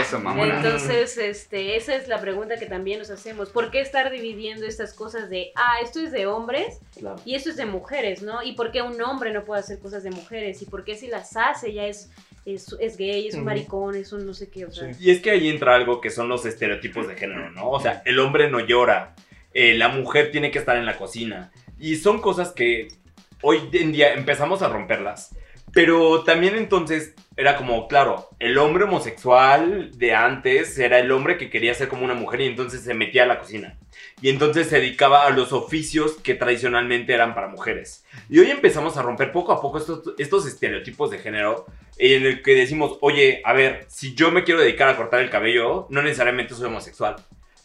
Eso, 0.00 0.18
mamona. 0.20 0.56
Entonces, 0.56 1.16
este, 1.18 1.76
esa 1.76 1.94
es 1.94 2.08
la 2.08 2.20
pregunta 2.20 2.56
que 2.58 2.66
también 2.66 2.98
nos 2.98 3.10
hacemos. 3.10 3.50
¿Por 3.50 3.70
qué 3.70 3.80
estar 3.80 4.10
dividiendo 4.10 4.66
estas 4.66 4.94
cosas 4.94 5.28
de, 5.30 5.52
ah, 5.56 5.76
esto 5.82 6.00
es 6.00 6.10
de 6.12 6.26
hombres 6.26 6.80
y 7.24 7.34
esto 7.34 7.50
es 7.50 7.56
de 7.56 7.66
mujeres, 7.66 8.22
¿no? 8.22 8.42
¿Y 8.42 8.52
por 8.52 8.72
qué 8.72 8.82
un 8.82 9.00
hombre 9.02 9.32
no 9.32 9.44
puede 9.44 9.60
hacer 9.60 9.78
cosas 9.78 10.02
de 10.02 10.10
mujeres? 10.10 10.62
¿Y 10.62 10.66
por 10.66 10.84
qué 10.84 10.96
si 10.96 11.06
las 11.06 11.36
hace 11.36 11.72
ya 11.72 11.86
es 11.86 12.10
es, 12.44 12.74
es 12.80 12.96
gay, 12.96 13.28
es 13.28 13.34
un 13.34 13.44
maricón, 13.44 13.94
es 13.94 14.10
un 14.14 14.24
no 14.24 14.32
sé 14.32 14.48
qué, 14.48 14.64
o 14.64 14.72
sea. 14.72 14.94
Sí. 14.94 15.04
Y 15.04 15.10
es 15.10 15.20
que 15.20 15.30
ahí 15.30 15.48
entra 15.50 15.74
algo 15.74 16.00
que 16.00 16.08
son 16.08 16.28
los 16.30 16.46
estereotipos 16.46 17.06
de 17.06 17.14
género, 17.14 17.50
¿no? 17.50 17.68
O 17.70 17.78
sea, 17.78 18.00
el 18.06 18.18
hombre 18.20 18.50
no 18.50 18.60
llora, 18.60 19.14
eh, 19.52 19.74
la 19.74 19.88
mujer 19.88 20.30
tiene 20.30 20.50
que 20.50 20.58
estar 20.58 20.78
en 20.78 20.86
la 20.86 20.96
cocina. 20.96 21.52
Y 21.78 21.96
son 21.96 22.22
cosas 22.22 22.52
que 22.52 22.88
hoy 23.42 23.68
en 23.72 23.92
día 23.92 24.14
empezamos 24.14 24.62
a 24.62 24.68
romperlas. 24.68 25.34
Pero 25.72 26.24
también 26.24 26.56
entonces 26.56 27.14
era 27.36 27.56
como, 27.56 27.88
claro, 27.88 28.30
el 28.38 28.58
hombre 28.58 28.84
homosexual 28.84 29.90
de 29.96 30.14
antes 30.14 30.78
era 30.78 30.98
el 30.98 31.12
hombre 31.12 31.36
que 31.36 31.50
quería 31.50 31.74
ser 31.74 31.88
como 31.88 32.04
una 32.04 32.14
mujer 32.14 32.40
y 32.40 32.46
entonces 32.46 32.82
se 32.82 32.94
metía 32.94 33.24
a 33.24 33.26
la 33.26 33.38
cocina. 33.38 33.78
Y 34.22 34.30
entonces 34.30 34.68
se 34.68 34.80
dedicaba 34.80 35.26
a 35.26 35.30
los 35.30 35.52
oficios 35.52 36.14
que 36.22 36.34
tradicionalmente 36.34 37.12
eran 37.12 37.34
para 37.34 37.48
mujeres. 37.48 38.04
Y 38.28 38.38
hoy 38.38 38.50
empezamos 38.50 38.96
a 38.96 39.02
romper 39.02 39.30
poco 39.30 39.52
a 39.52 39.60
poco 39.60 39.78
estos, 39.78 40.14
estos 40.18 40.46
estereotipos 40.46 41.10
de 41.10 41.18
género 41.18 41.66
en 41.98 42.24
el 42.24 42.42
que 42.42 42.54
decimos, 42.54 42.98
oye, 43.00 43.42
a 43.44 43.52
ver, 43.52 43.84
si 43.88 44.14
yo 44.14 44.30
me 44.30 44.44
quiero 44.44 44.60
dedicar 44.60 44.88
a 44.88 44.96
cortar 44.96 45.20
el 45.20 45.30
cabello, 45.30 45.86
no 45.90 46.02
necesariamente 46.02 46.54
soy 46.54 46.66
homosexual, 46.66 47.16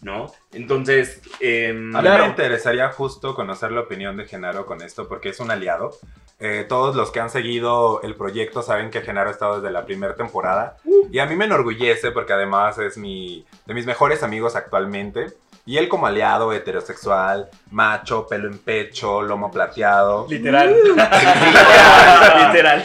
¿no? 0.03 0.31
Entonces, 0.51 1.21
em, 1.39 1.95
A 1.95 2.01
mí 2.01 2.07
Claro. 2.07 2.23
me 2.25 2.29
interesaría 2.29 2.89
justo 2.91 3.33
conocer 3.33 3.71
la 3.71 3.81
opinión 3.81 4.15
de 4.17 4.25
Genaro 4.25 4.65
con 4.65 4.81
esto, 4.81 5.07
porque 5.07 5.29
es 5.29 5.39
un 5.39 5.49
aliado. 5.51 5.91
Eh, 6.39 6.65
todos 6.67 6.95
los 6.95 7.09
que 7.11 7.19
han 7.21 7.29
seguido 7.29 8.01
el 8.03 8.15
proyecto 8.15 8.61
saben 8.61 8.89
que 8.91 9.01
Genaro 9.01 9.29
ha 9.29 9.31
estado 9.31 9.61
desde 9.61 9.71
la 9.73 9.85
primera 9.85 10.15
temporada. 10.15 10.77
Y 11.11 11.19
a 11.19 11.25
mí 11.25 11.35
me 11.35 11.45
enorgullece 11.45 12.11
porque 12.11 12.33
además 12.33 12.77
es 12.79 12.97
mi, 12.97 13.45
de 13.65 13.73
mis 13.73 13.85
mejores 13.85 14.23
amigos 14.23 14.55
actualmente. 14.55 15.27
Y 15.65 15.77
él 15.77 15.87
como 15.87 16.07
aliado 16.07 16.51
heterosexual, 16.51 17.49
macho, 17.71 18.27
pelo 18.27 18.49
en 18.49 18.57
pecho, 18.57 19.21
lomo 19.21 19.49
plateado. 19.49 20.25
Literal. 20.29 20.75
Literal. 22.47 22.83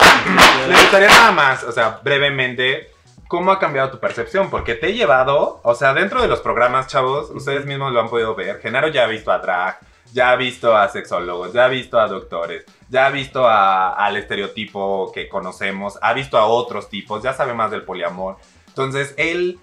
Me 0.68 0.74
gustaría 0.74 1.08
nada 1.08 1.32
más, 1.32 1.64
o 1.64 1.72
sea, 1.72 1.98
brevemente, 2.04 2.90
¿cómo 3.28 3.52
ha 3.52 3.58
cambiado 3.58 3.90
tu 3.90 3.98
percepción? 4.00 4.50
Porque 4.50 4.74
te 4.74 4.88
he 4.88 4.94
llevado, 4.94 5.60
o 5.62 5.74
sea, 5.74 5.94
dentro 5.94 6.20
de 6.22 6.28
los 6.28 6.40
programas, 6.40 6.86
chavos, 6.88 7.30
ustedes 7.30 7.66
mismos 7.66 7.92
lo 7.92 8.00
han 8.00 8.08
podido 8.08 8.34
ver. 8.34 8.60
Genaro 8.60 8.88
ya 8.88 9.04
ha 9.04 9.06
visto 9.06 9.30
a 9.30 9.38
drag, 9.38 9.78
ya 10.12 10.30
ha 10.30 10.36
visto 10.36 10.76
a 10.76 10.88
sexólogos, 10.88 11.52
ya 11.52 11.66
ha 11.66 11.68
visto 11.68 12.00
a 12.00 12.08
doctores, 12.08 12.64
ya 12.88 13.06
ha 13.06 13.10
visto 13.10 13.46
a- 13.46 13.92
al 13.94 14.16
estereotipo 14.16 15.12
que 15.12 15.28
conocemos, 15.28 15.98
ha 16.02 16.12
visto 16.14 16.38
a 16.38 16.46
otros 16.46 16.88
tipos, 16.88 17.22
ya 17.22 17.32
sabe 17.34 17.52
más 17.54 17.70
del 17.70 17.82
poliamor. 17.82 18.36
Entonces, 18.68 19.12
él, 19.18 19.58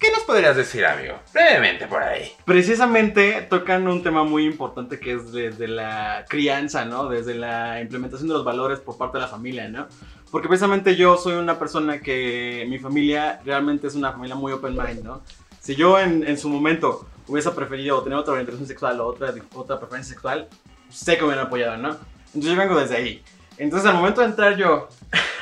¿qué 0.00 0.10
nos 0.10 0.20
podrías 0.20 0.56
decir, 0.56 0.86
amigo? 0.86 1.16
Brevemente 1.34 1.86
por 1.86 2.02
ahí. 2.02 2.32
Precisamente 2.46 3.42
tocan 3.50 3.86
un 3.86 4.02
tema 4.02 4.24
muy 4.24 4.46
importante 4.46 4.98
que 4.98 5.12
es 5.12 5.32
desde 5.32 5.68
la 5.68 6.24
crianza, 6.28 6.84
¿no? 6.86 7.08
Desde 7.08 7.34
la 7.34 7.80
implementación 7.80 8.28
de 8.28 8.34
los 8.34 8.44
valores 8.44 8.80
por 8.80 8.96
parte 8.96 9.18
de 9.18 9.22
la 9.22 9.28
familia, 9.28 9.68
¿no? 9.68 9.88
Porque 10.32 10.48
precisamente 10.48 10.96
yo 10.96 11.16
soy 11.16 11.34
una 11.34 11.58
persona 11.58 12.00
que 12.00 12.66
mi 12.68 12.78
familia 12.80 13.40
realmente 13.44 13.86
es 13.86 13.94
una 13.94 14.10
familia 14.12 14.34
muy 14.34 14.50
open 14.52 14.74
mind, 14.76 15.04
¿no? 15.04 15.22
Si 15.60 15.76
yo 15.76 16.00
en, 16.00 16.26
en 16.26 16.36
su 16.38 16.48
momento 16.48 17.06
hubiese 17.28 17.50
preferido 17.52 18.02
tener 18.02 18.18
otra 18.18 18.32
orientación 18.32 18.66
sexual 18.66 18.98
o 19.00 19.06
otra, 19.06 19.32
otra 19.54 19.78
preferencia 19.78 20.14
sexual, 20.14 20.48
sé 20.90 21.14
que 21.16 21.20
me 21.20 21.28
hubieran 21.28 21.46
apoyado, 21.46 21.76
¿no? 21.76 21.90
Entonces 22.28 22.50
yo 22.50 22.56
vengo 22.56 22.80
desde 22.80 22.96
ahí. 22.96 23.22
Entonces 23.58 23.88
al 23.88 23.94
momento 23.94 24.22
de 24.22 24.28
entrar 24.28 24.56
yo 24.56 24.88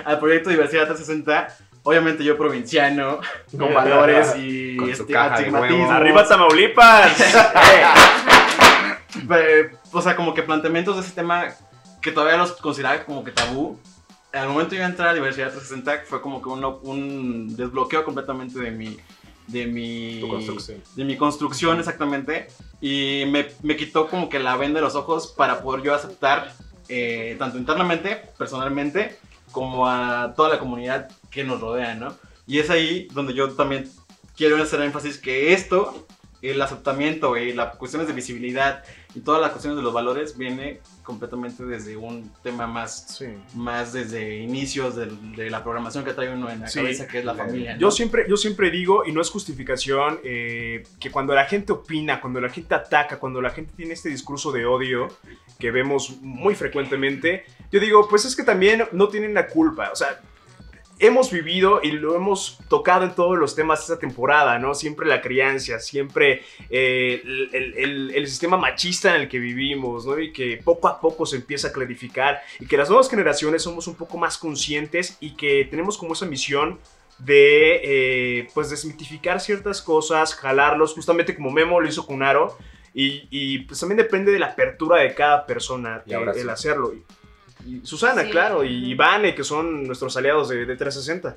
al 0.05 0.19
proyecto 0.19 0.51
Diversidad 0.51 0.87
360, 0.87 1.57
obviamente 1.85 2.25
yo 2.25 2.37
provinciano, 2.37 3.21
con 3.57 3.73
valores 3.73 4.35
y 4.37 4.77
Con 4.77 4.95
su 4.95 5.05
esti- 5.07 5.13
caja 5.13 5.37
de 5.37 5.43
estigmatismos. 5.45 5.81
huevos. 5.83 5.95
Arriba 5.95 6.27
Tamaulipas. 6.27 7.13
Eh, 9.37 9.71
o 9.93 10.01
sea, 10.03 10.15
como 10.17 10.35
que 10.35 10.43
planteamientos 10.43 10.97
de 10.97 11.03
ese 11.03 11.13
tema 11.13 11.45
que 12.01 12.13
todavía 12.13 12.37
los 12.37 12.53
consideraba 12.53 13.05
como 13.05 13.25
que 13.25 13.33
tabú. 13.33 13.79
Al 14.33 14.49
momento 14.49 14.75
de 14.75 14.83
entrar 14.83 15.09
a 15.09 15.15
Diversidad 15.15 15.51
360 15.51 16.05
fue 16.07 16.21
como 16.21 16.41
que 16.41 16.49
un, 16.49 16.65
un 16.65 17.57
desbloqueo 17.57 18.05
completamente 18.05 18.59
de 18.59 18.71
mi... 18.71 18.97
De 19.49 19.67
mi, 19.67 20.21
construcción. 20.21 20.81
de 20.95 21.05
mi 21.05 21.17
construcción 21.17 21.81
exactamente 21.81 22.47
y 22.81 23.25
me, 23.27 23.49
me 23.65 23.77
quitó 23.77 24.07
como 24.07 24.29
que 24.29 24.39
la 24.39 24.57
venda 24.57 24.79
de 24.79 24.85
los 24.85 24.95
ojos 24.95 25.27
para 25.27 25.61
poder 25.61 25.83
yo 25.83 25.93
aceptar 25.93 26.55
eh, 26.93 27.37
tanto 27.39 27.57
internamente, 27.57 28.21
personalmente, 28.37 29.17
como 29.53 29.89
a 29.89 30.35
toda 30.37 30.49
la 30.49 30.59
comunidad 30.59 31.09
que 31.31 31.45
nos 31.45 31.61
rodea, 31.61 31.95
¿no? 31.95 32.15
Y 32.49 32.59
es 32.59 32.69
ahí 32.69 33.07
donde 33.13 33.33
yo 33.33 33.51
también 33.53 33.89
quiero 34.37 34.61
hacer 34.61 34.81
énfasis 34.83 35.19
que 35.19 35.53
esto, 35.53 36.07
el 36.43 36.61
aceptamiento 36.63 37.37
y 37.37 37.53
las 37.53 37.77
cuestiones 37.77 38.09
de 38.09 38.15
visibilidad 38.15 38.83
y 39.15 39.21
todas 39.21 39.41
las 39.41 39.51
cuestiones 39.51 39.77
de 39.77 39.83
los 39.83 39.93
valores 39.93 40.39
viene 40.39 40.81
completamente 41.03 41.65
desde 41.65 41.97
un 41.97 42.31
tema 42.43 42.67
más, 42.67 43.17
Sí. 43.19 43.27
más 43.55 43.93
desde 43.93 44.39
inicios 44.39 44.97
del- 44.97 45.35
de 45.37 45.51
la 45.51 45.63
programación 45.63 46.05
que 46.05 46.13
trae 46.13 46.33
uno 46.33 46.49
en 46.49 46.61
la 46.61 46.69
Sí. 46.69 46.79
cabeza, 46.79 47.07
que 47.09 47.19
es 47.19 47.25
la 47.25 47.35
familia. 47.35 47.75
¿no? 47.75 47.81
Yo 47.81 47.91
siempre, 47.91 48.25
yo 48.29 48.37
siempre 48.37 48.71
digo, 48.71 49.05
y 49.05 49.13
no 49.13 49.21
es 49.21 49.29
justificación, 49.31 50.21
eh, 50.25 50.85
que 50.99 51.11
cuando 51.11 51.35
la 51.35 51.45
gente 51.45 51.73
opina, 51.73 52.21
cuando 52.21 52.41
la 52.41 52.49
gente 52.49 52.75
ataca, 52.75 53.19
cuando 53.19 53.41
la 53.43 53.51
gente 53.51 53.73
tiene 53.77 53.93
este 53.95 54.09
discurso 54.09 54.53
de 54.53 54.65
odio 54.65 55.09
que 55.59 55.71
vemos 55.71 56.19
muy 56.23 56.55
frecuentemente, 56.55 57.45
yo 57.71 57.81
digo, 57.81 58.09
pues 58.09 58.25
es 58.25 58.35
que 58.35 58.45
también 58.45 58.85
no 58.93 59.09
tienen 59.09 59.35
la 59.35 59.47
culpa. 59.49 59.91
O 59.93 59.97
sea, 59.97 60.21
hemos 61.01 61.31
vivido 61.33 61.81
y 61.83 61.91
lo 61.93 62.15
hemos 62.15 62.59
tocado 62.69 63.05
en 63.05 63.15
todos 63.15 63.37
los 63.39 63.55
temas 63.57 63.81
esta 63.81 63.99
temporada, 63.99 64.59
¿no? 64.59 64.75
Siempre 64.75 65.07
la 65.09 65.21
crianza, 65.21 65.81
siempre 65.81 66.43
eh, 66.69 67.21
el, 67.25 67.51
el- 67.53 67.75
el- 67.79 68.11
el 68.15 68.27
sistema 68.29 68.57
machista 68.57 69.15
en 69.17 69.23
el 69.23 69.29
que 69.29 69.39
vivimos, 69.39 70.07
¿no? 70.07 70.19
Y 70.19 70.33
que 70.33 70.61
poco 70.63 70.87
a 70.89 71.01
poco 71.01 71.27
se 71.27 71.37
empieza 71.37 71.69
a 71.69 71.73
clarificar 71.73 72.41
y 72.61 72.67
que 72.67 72.77
las 72.77 72.89
nuevas 72.89 73.09
generaciones 73.11 73.63
somos 73.63 73.87
un 73.87 73.95
poco 73.97 74.19
más 74.19 74.39
conscientes 74.39 75.17
y 75.21 75.35
que 75.37 75.65
tenemos 75.71 75.99
como 75.99 76.13
esa 76.13 76.27
misión 76.27 76.79
de, 77.19 77.81
eh, 77.83 78.49
pues, 78.55 78.71
desmitificar 78.71 79.41
ciertas 79.41 79.83
cosas, 79.83 80.35
jalarlos, 80.35 80.95
justamente 80.95 81.35
como 81.35 81.51
Memo 81.51 81.81
lo 81.81 81.89
hizo 81.89 82.07
con 82.07 82.23
Aro. 82.23 82.57
Y, 82.93 83.29
y, 83.31 83.61
pues 83.61 83.79
también 83.79 83.99
depende 83.99 84.33
de 84.33 84.39
la 84.41 84.47
apertura 84.47 85.01
de 85.01 85.15
cada 85.15 85.47
persona 85.47 86.03
Y 86.07 86.13
el 86.13 86.35
sí. 86.35 86.49
hacerlo. 86.49 86.93
Y, 87.67 87.81
Susana, 87.87 88.23
Sí. 88.25 88.31
claro, 88.31 88.65
y. 88.65 88.91
Ivane, 88.91 89.35
que 89.35 89.45
son 89.45 89.85
nuestros 89.85 90.17
aliados 90.17 90.49
de, 90.49 90.65
de 90.67 90.77
360. 90.77 91.37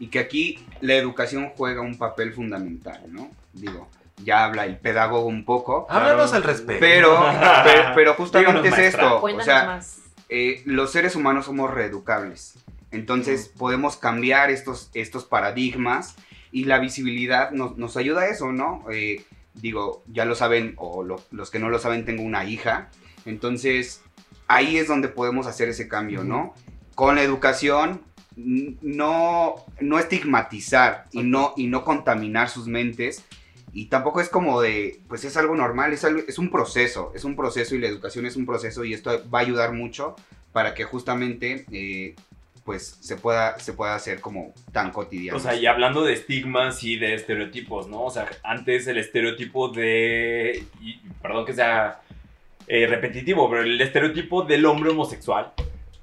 Y 0.00 0.08
que 0.08 0.18
aquí 0.20 0.64
la 0.80 0.94
educación 0.94 1.50
juega 1.56 1.80
un 1.80 1.98
papel 1.98 2.32
fundamental, 2.32 3.00
¿no? 3.08 3.30
Digo, 3.52 3.88
ya 4.24 4.44
habla 4.44 4.64
el 4.64 4.76
pedagogo 4.78 5.26
un 5.26 5.44
poco, 5.44 5.86
Háblanos 5.90 6.32
al 6.32 6.42
respecto. 6.44 6.78
pero, 6.80 7.18
pero, 7.64 7.82
pero 7.94 8.14
justamente 8.14 8.62
Díganos, 8.62 8.78
es 8.78 8.94
esto. 8.94 9.16
O 9.16 9.20
Cuéntanos 9.20 9.44
sea, 9.46 9.64
más. 9.66 9.98
eh, 10.28 10.62
los 10.66 10.92
seres 10.92 11.16
humanos 11.16 11.46
somos 11.46 11.72
reeducables. 11.74 12.54
Entonces 12.92 13.48
podemos 13.58 13.96
cambiar 13.96 14.50
estos, 14.50 14.90
estos 14.94 15.24
paradigmas 15.24 16.14
y 16.52 16.64
la 16.64 16.78
visibilidad 16.78 17.50
nos, 17.50 17.76
nos 17.76 17.96
ayuda 17.96 18.22
a 18.22 18.26
eso, 18.28 18.52
¿no? 18.52 18.84
Eh, 18.92 19.24
digo, 19.54 20.02
ya 20.06 20.24
lo 20.24 20.34
saben, 20.36 20.74
o 20.78 21.02
lo- 21.02 21.20
los 21.32 21.50
que 21.50 21.58
no 21.58 21.68
lo 21.70 21.78
saben, 21.80 22.04
tengo 22.04 22.22
una 22.22 22.44
hija. 22.44 22.88
Entonces 23.26 24.00
ahí 24.48 24.76
es 24.78 24.88
donde 24.88 25.08
podemos 25.08 25.46
hacer 25.46 25.68
ese 25.68 25.86
cambio, 25.88 26.24
¿no? 26.24 26.54
Con 26.94 27.14
la 27.16 27.22
educación, 27.22 28.00
no, 28.82 29.54
no 29.80 29.98
estigmatizar 29.98 31.04
y 31.12 31.22
no, 31.22 31.54
y 31.56 31.66
no 31.66 31.84
contaminar 31.84 32.48
sus 32.48 32.66
mentes. 32.66 33.24
Y 33.72 33.86
tampoco 33.86 34.20
es 34.20 34.28
como 34.28 34.60
de, 34.60 35.00
pues 35.08 35.24
es 35.24 35.36
algo 35.36 35.54
normal, 35.54 35.92
es, 35.92 36.04
algo- 36.04 36.22
es 36.26 36.38
un 36.38 36.50
proceso, 36.50 37.12
es 37.14 37.24
un 37.24 37.36
proceso 37.36 37.74
y 37.74 37.78
la 37.78 37.86
educación 37.88 38.26
es 38.26 38.36
un 38.36 38.46
proceso 38.46 38.84
y 38.84 38.94
esto 38.94 39.10
va 39.32 39.40
a 39.40 39.42
ayudar 39.42 39.72
mucho 39.72 40.16
para 40.52 40.74
que 40.74 40.84
justamente 40.84 41.66
eh, 41.70 42.16
pues 42.64 42.96
se 43.00 43.16
pueda, 43.16 43.58
se 43.58 43.74
pueda 43.74 43.94
hacer 43.94 44.20
como 44.20 44.54
tan 44.72 44.90
cotidiano. 44.90 45.36
O 45.36 45.40
sea, 45.40 45.54
y 45.54 45.66
hablando 45.66 46.02
de 46.02 46.14
estigmas 46.14 46.82
y 46.82 46.96
de 46.96 47.14
estereotipos, 47.14 47.88
¿no? 47.88 48.04
O 48.04 48.10
sea, 48.10 48.28
antes 48.42 48.86
el 48.86 48.98
estereotipo 48.98 49.68
de. 49.68 50.64
y 50.80 50.94
perdón 51.22 51.44
que 51.44 51.52
sea 51.54 52.00
eh, 52.68 52.86
repetitivo, 52.86 53.48
pero 53.50 53.62
el 53.62 53.80
estereotipo 53.80 54.42
del 54.42 54.64
hombre 54.66 54.90
homosexual 54.90 55.52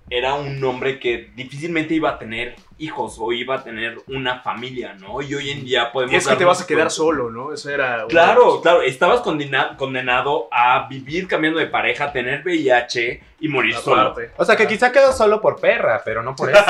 era 0.10 0.36
un 0.36 0.64
hombre 0.64 1.00
que 1.00 1.32
difícilmente 1.36 1.96
iba 1.96 2.12
a 2.12 2.20
tener 2.20 2.56
hijos 2.78 3.18
o 3.20 3.32
iba 3.32 3.56
a 3.56 3.64
tener 3.64 3.98
una 4.08 4.40
familia, 4.42 4.94
¿no? 4.94 5.20
Y 5.22 5.34
hoy 5.34 5.50
en 5.50 5.66
día 5.66 5.92
podemos. 5.92 6.14
Y 6.14 6.18
es 6.18 6.28
que 6.28 6.36
te 6.36 6.46
vas 6.46 6.62
a 6.62 6.68
quedar 6.68 6.92
solo, 6.92 7.32
¿no? 7.32 7.54
Eso 7.54 7.72
era... 7.72 8.06
Claro, 8.08 8.62
claro, 8.62 8.82
estabas 8.84 9.22
condena- 9.22 9.76
condenado 9.78 10.48
a 10.52 10.88
vivir 10.88 11.28
cambiando 11.28 11.60
de 11.60 11.66
pareja, 11.68 12.12
tener 12.12 12.44
VIH 12.46 13.22
y 13.40 13.48
morir 13.50 13.74
solo. 13.76 14.16
O 14.38 14.46
sea, 14.46 14.56
que 14.56 14.66
quizá 14.68 14.92
quedó 14.92 15.12
solo 15.12 15.42
por 15.42 15.60
perra, 15.60 16.02
pero 16.06 16.24
no 16.24 16.36
por 16.36 16.50
eso. 16.52 16.62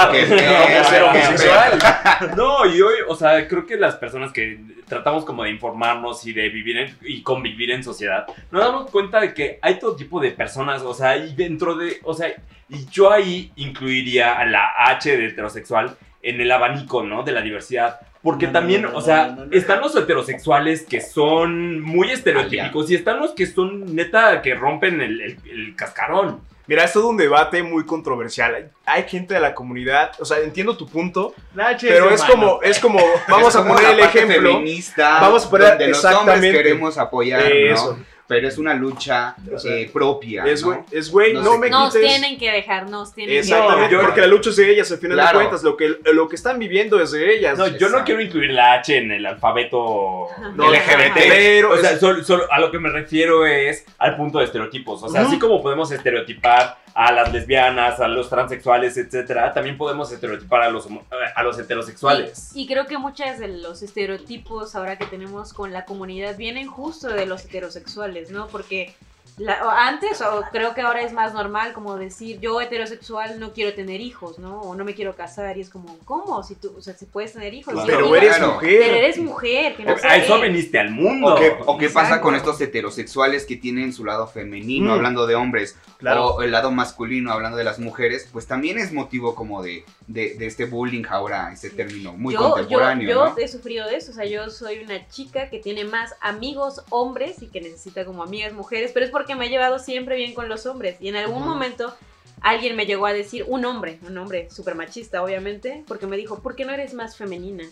No, 2.35 2.65
y 2.65 2.81
hoy, 2.81 2.95
o 3.07 3.15
sea, 3.15 3.47
creo 3.47 3.65
que 3.65 3.77
las 3.77 3.95
personas 3.95 4.31
que 4.31 4.59
tratamos 4.87 5.25
como 5.25 5.43
de 5.43 5.51
informarnos 5.51 6.25
y 6.25 6.33
de 6.33 6.49
vivir 6.49 6.77
en- 6.77 6.97
y 7.01 7.21
convivir 7.23 7.71
en 7.71 7.83
sociedad, 7.83 8.25
nos 8.51 8.61
damos 8.63 8.89
cuenta 8.91 9.19
de 9.19 9.33
que 9.33 9.59
hay 9.61 9.79
todo 9.79 9.95
tipo 9.95 10.19
de 10.19 10.31
personas, 10.31 10.81
o 10.83 10.93
sea, 10.93 11.17
y 11.17 11.33
dentro 11.35 11.75
de, 11.75 11.99
o 12.03 12.13
sea, 12.13 12.29
y 12.69 12.85
yo 12.89 13.11
ahí 13.11 13.51
incluiría 13.55 14.37
a 14.37 14.45
la 14.45 14.71
H 14.87 15.15
de 15.17 15.27
heterosexual 15.27 15.95
en 16.21 16.41
el 16.41 16.51
abanico, 16.51 17.03
¿no? 17.03 17.23
De 17.23 17.31
la 17.31 17.41
diversidad. 17.41 17.99
Porque 18.23 18.47
No, 18.47 18.53
también, 18.53 18.81
no, 18.81 18.89
no, 18.91 18.97
o 18.97 19.01
sea, 19.01 19.27
no, 19.27 19.35
no, 19.35 19.45
no. 19.45 19.51
están 19.55 19.81
los 19.81 19.95
heterosexuales 19.95 20.83
que 20.83 20.99
son 20.99 21.79
muy 21.79 22.09
estereotípicos 22.11 22.89
y 22.89 22.95
están 22.95 23.19
los 23.19 23.33
que 23.33 23.45
son 23.45 23.95
neta 23.95 24.41
que 24.41 24.55
rompen 24.55 24.99
el, 25.01 25.21
el- 25.21 25.37
el 25.51 25.75
cascarón. 25.75 26.41
Mira, 26.67 26.83
es 26.83 26.93
todo 26.93 27.07
un 27.09 27.17
debate 27.17 27.61
muy 27.63 27.85
controversial. 27.85 28.55
Hay- 28.55 28.65
Hay 28.85 29.03
gente 29.09 29.33
de 29.35 29.39
la 29.39 29.53
comunidad, 29.53 30.11
o 30.19 30.25
sea, 30.25 30.39
entiendo 30.39 30.75
tu 30.75 30.87
punto, 30.87 31.33
pero 31.81 32.09
es 32.09 32.23
como, 32.23 32.61
es 32.61 32.79
como, 32.79 32.99
vamos 33.29 33.49
Es 33.49 33.55
a 33.55 33.67
poner 33.67 33.83
la 33.83 33.91
el 33.91 33.99
parte 33.99 34.19
ejemplo. 34.23 34.51
feminista, 34.53 35.19
Vamos 35.21 35.45
a 35.45 35.49
poner- 35.49 35.69
donde 35.69 35.87
los 35.89 35.97
hombres 36.05 36.15
exactamente. 36.19 36.57
queremos 36.57 36.97
apoyar, 36.97 37.51
Eso. 37.51 37.97
¿no? 37.97 38.14
Pero 38.27 38.47
es 38.47 38.57
una 38.57 38.73
lucha 38.73 39.35
O 39.53 39.59
sea, 39.59 39.75
eh, 39.75 39.87
propia, 39.93 40.45
Es 40.45 40.61
¿no? 40.63 40.69
güey, 40.69 40.79
es 40.91 41.11
güey, 41.11 41.33
No 41.33 41.43
no, 41.43 41.51
sé. 41.53 41.57
me 41.59 41.69
Nos 41.69 41.93
quites. 41.93 42.09
tienen 42.09 42.37
que 42.39 42.51
dejar, 42.51 42.89
nos 42.89 43.13
tienen 43.13 43.37
Exactamente, 43.37 43.85
que 43.87 43.91
yo- 43.91 43.97
dejar. 43.99 44.05
porque 44.05 44.21
la 44.21 44.27
lucha 44.27 44.49
es 44.49 44.55
de 44.55 44.71
ellas, 44.71 44.91
al 44.91 44.97
final 44.97 45.17
Claro. 45.17 45.39
de 45.39 45.45
cuentas, 45.45 45.63
lo 45.63 45.77
que, 45.77 45.97
lo 46.11 46.27
que 46.27 46.35
están 46.35 46.57
viviendo 46.57 46.99
es 46.99 47.11
de 47.11 47.35
ellas. 47.35 47.55
No, 47.57 47.67
yo 47.67 47.89
no 47.89 48.03
quiero 48.03 48.21
incluir 48.21 48.51
la 48.51 48.73
H 48.73 48.97
en 48.97 49.11
el 49.11 49.25
alfabeto 49.27 50.27
No, 50.55 50.71
LGBT. 50.73 51.13
pero 51.29 51.71
o 51.73 51.77
sea, 51.77 51.91
es- 51.91 51.99
solo, 51.99 52.23
solo 52.23 52.43
a 52.51 52.59
lo 52.59 52.71
que 52.71 52.79
me 52.79 52.89
refiero 52.89 53.45
es 53.45 53.85
al 53.99 54.15
punto 54.15 54.39
de 54.39 54.45
estereotipos. 54.45 55.03
O 55.03 55.09
sea, 55.09 55.21
así 55.21 55.37
como 55.37 55.61
podemos 55.61 55.91
estereotipar 55.91 56.77
a 56.95 57.11
las 57.11 57.33
lesbianas, 57.33 57.99
a 57.99 58.07
los 58.07 58.29
transexuales, 58.29 58.95
etcétera, 58.95 59.53
también 59.53 59.77
podemos 59.77 60.09
estereotipar 60.13 60.61
a 60.61 60.69
los, 60.69 60.87
a 61.35 61.43
los 61.43 61.59
heterosexuales. 61.59 62.51
Y, 62.55 62.63
y 62.63 62.67
creo 62.67 62.85
que 62.85 62.97
muchos 62.97 63.37
de 63.37 63.49
los 63.49 63.83
estereotipos 63.83 64.75
ahora 64.75 64.97
que 64.97 65.05
tenemos 65.05 65.53
con 65.53 65.73
la 65.73 65.83
comunidad 65.83 66.37
vienen 66.37 66.67
justo 66.67 67.09
de 67.09 67.25
los 67.25 67.43
heterosexuales, 67.43 68.31
¿no? 68.31 68.47
Porque 68.47 68.95
la- 69.37 69.65
o 69.65 69.69
antes, 69.69 70.21
o 70.21 70.43
creo 70.51 70.73
que 70.73 70.81
ahora 70.81 71.01
es 71.01 71.11
más 71.11 71.33
normal 71.33 71.73
como 71.73 71.95
decir, 71.97 72.39
yo 72.39 72.61
heterosexual 72.61 73.39
no 73.39 73.51
quiero 73.53 73.73
tener 73.73 73.99
hijos, 74.01 74.39
¿no? 74.39 74.61
O 74.61 74.75
no 74.75 74.85
me 74.85 74.93
quiero 74.95 75.15
casar. 75.15 75.57
Y 75.57 75.61
es 75.61 75.69
como, 75.69 75.97
¿cómo? 76.05 76.41
Si 76.43 76.55
tú, 76.55 76.73
o 76.77 76.81
sea, 76.81 76.93
si 76.93 77.05
puedes 77.05 77.33
tener 77.33 77.53
hijos. 77.53 77.73
Claro. 77.73 77.87
si 77.89 77.95
pero 77.95 78.15
eres 78.15 78.37
Claro. 78.37 78.53
mujer. 78.53 78.79
pero 78.81 78.95
eres 78.95 79.17
mujer, 79.17 79.75
que 79.75 79.83
no 79.83 79.95
a 80.01 80.15
eso 80.17 80.39
viniste 80.41 80.79
al 80.79 80.91
mundo. 80.91 81.33
O 81.33 81.37
qué, 81.37 81.55
o 81.65 81.77
qué 81.77 81.89
pasa 81.89 82.21
con 82.21 82.35
estos 82.35 82.59
heterosexuales 82.61 83.45
que 83.45 83.57
tienen 83.57 83.91
su 83.93 84.05
lado 84.05 84.27
femenino, 84.27 84.91
Mm. 84.91 84.93
hablando 84.95 85.27
de 85.27 85.35
hombres, 85.35 85.77
Claro. 85.97 86.27
o 86.35 86.41
el 86.41 86.51
lado 86.51 86.71
masculino, 86.71 87.31
hablando 87.31 87.57
de 87.57 87.63
las 87.63 87.79
mujeres, 87.79 88.29
pues 88.31 88.47
también 88.47 88.77
es 88.77 88.93
motivo 88.93 89.35
como 89.35 89.61
de, 89.63 89.83
de, 90.07 90.35
de 90.35 90.45
este 90.45 90.65
bullying 90.65 91.03
ahora, 91.09 91.51
ese 91.51 91.69
término 91.71 92.13
muy 92.13 92.33
yo, 92.33 92.41
yo, 92.41 92.49
contemporáneo, 92.51 93.09
yo 93.09 93.25
¿no? 93.25 93.37
he 93.37 93.47
sufrido 93.47 93.87
de 93.87 93.95
eso, 93.95 94.11
o 94.11 94.13
sea, 94.13 94.25
yo 94.25 94.49
soy 94.49 94.79
una 94.79 95.07
chica 95.07 95.49
que 95.49 95.59
tiene 95.59 95.83
más 95.83 96.13
amigos 96.21 96.83
hombres 96.89 97.41
y 97.41 97.47
que 97.47 97.61
necesita 97.61 98.05
como 98.05 98.23
amigas 98.23 98.53
mujeres, 98.53 98.91
pero 98.93 99.05
es 99.05 99.11
porque 99.11 99.35
me 99.35 99.47
he 99.47 99.49
llevado 99.49 99.79
siempre 99.79 100.15
bien 100.15 100.33
con 100.33 100.47
los 100.47 100.65
hombres 100.65 100.97
y 100.99 101.07
en 101.07 101.15
algún 101.15 101.43
momento 101.43 101.95
alguien 102.41 102.75
me 102.75 102.85
llegó 102.85 103.07
a 103.07 103.13
decir, 103.13 103.45
un 103.47 103.65
hombre, 103.65 103.99
un 104.07 104.17
hombre 104.17 104.49
súper 104.51 104.75
machista 104.75 105.23
obviamente, 105.23 105.83
porque 105.87 106.05
me 106.05 106.17
dijo, 106.17 106.39
¿por 106.39 106.55
qué 106.55 106.65
no 106.65 106.73
eres 106.73 106.93
más 106.93 107.17
femenina? 107.17 107.63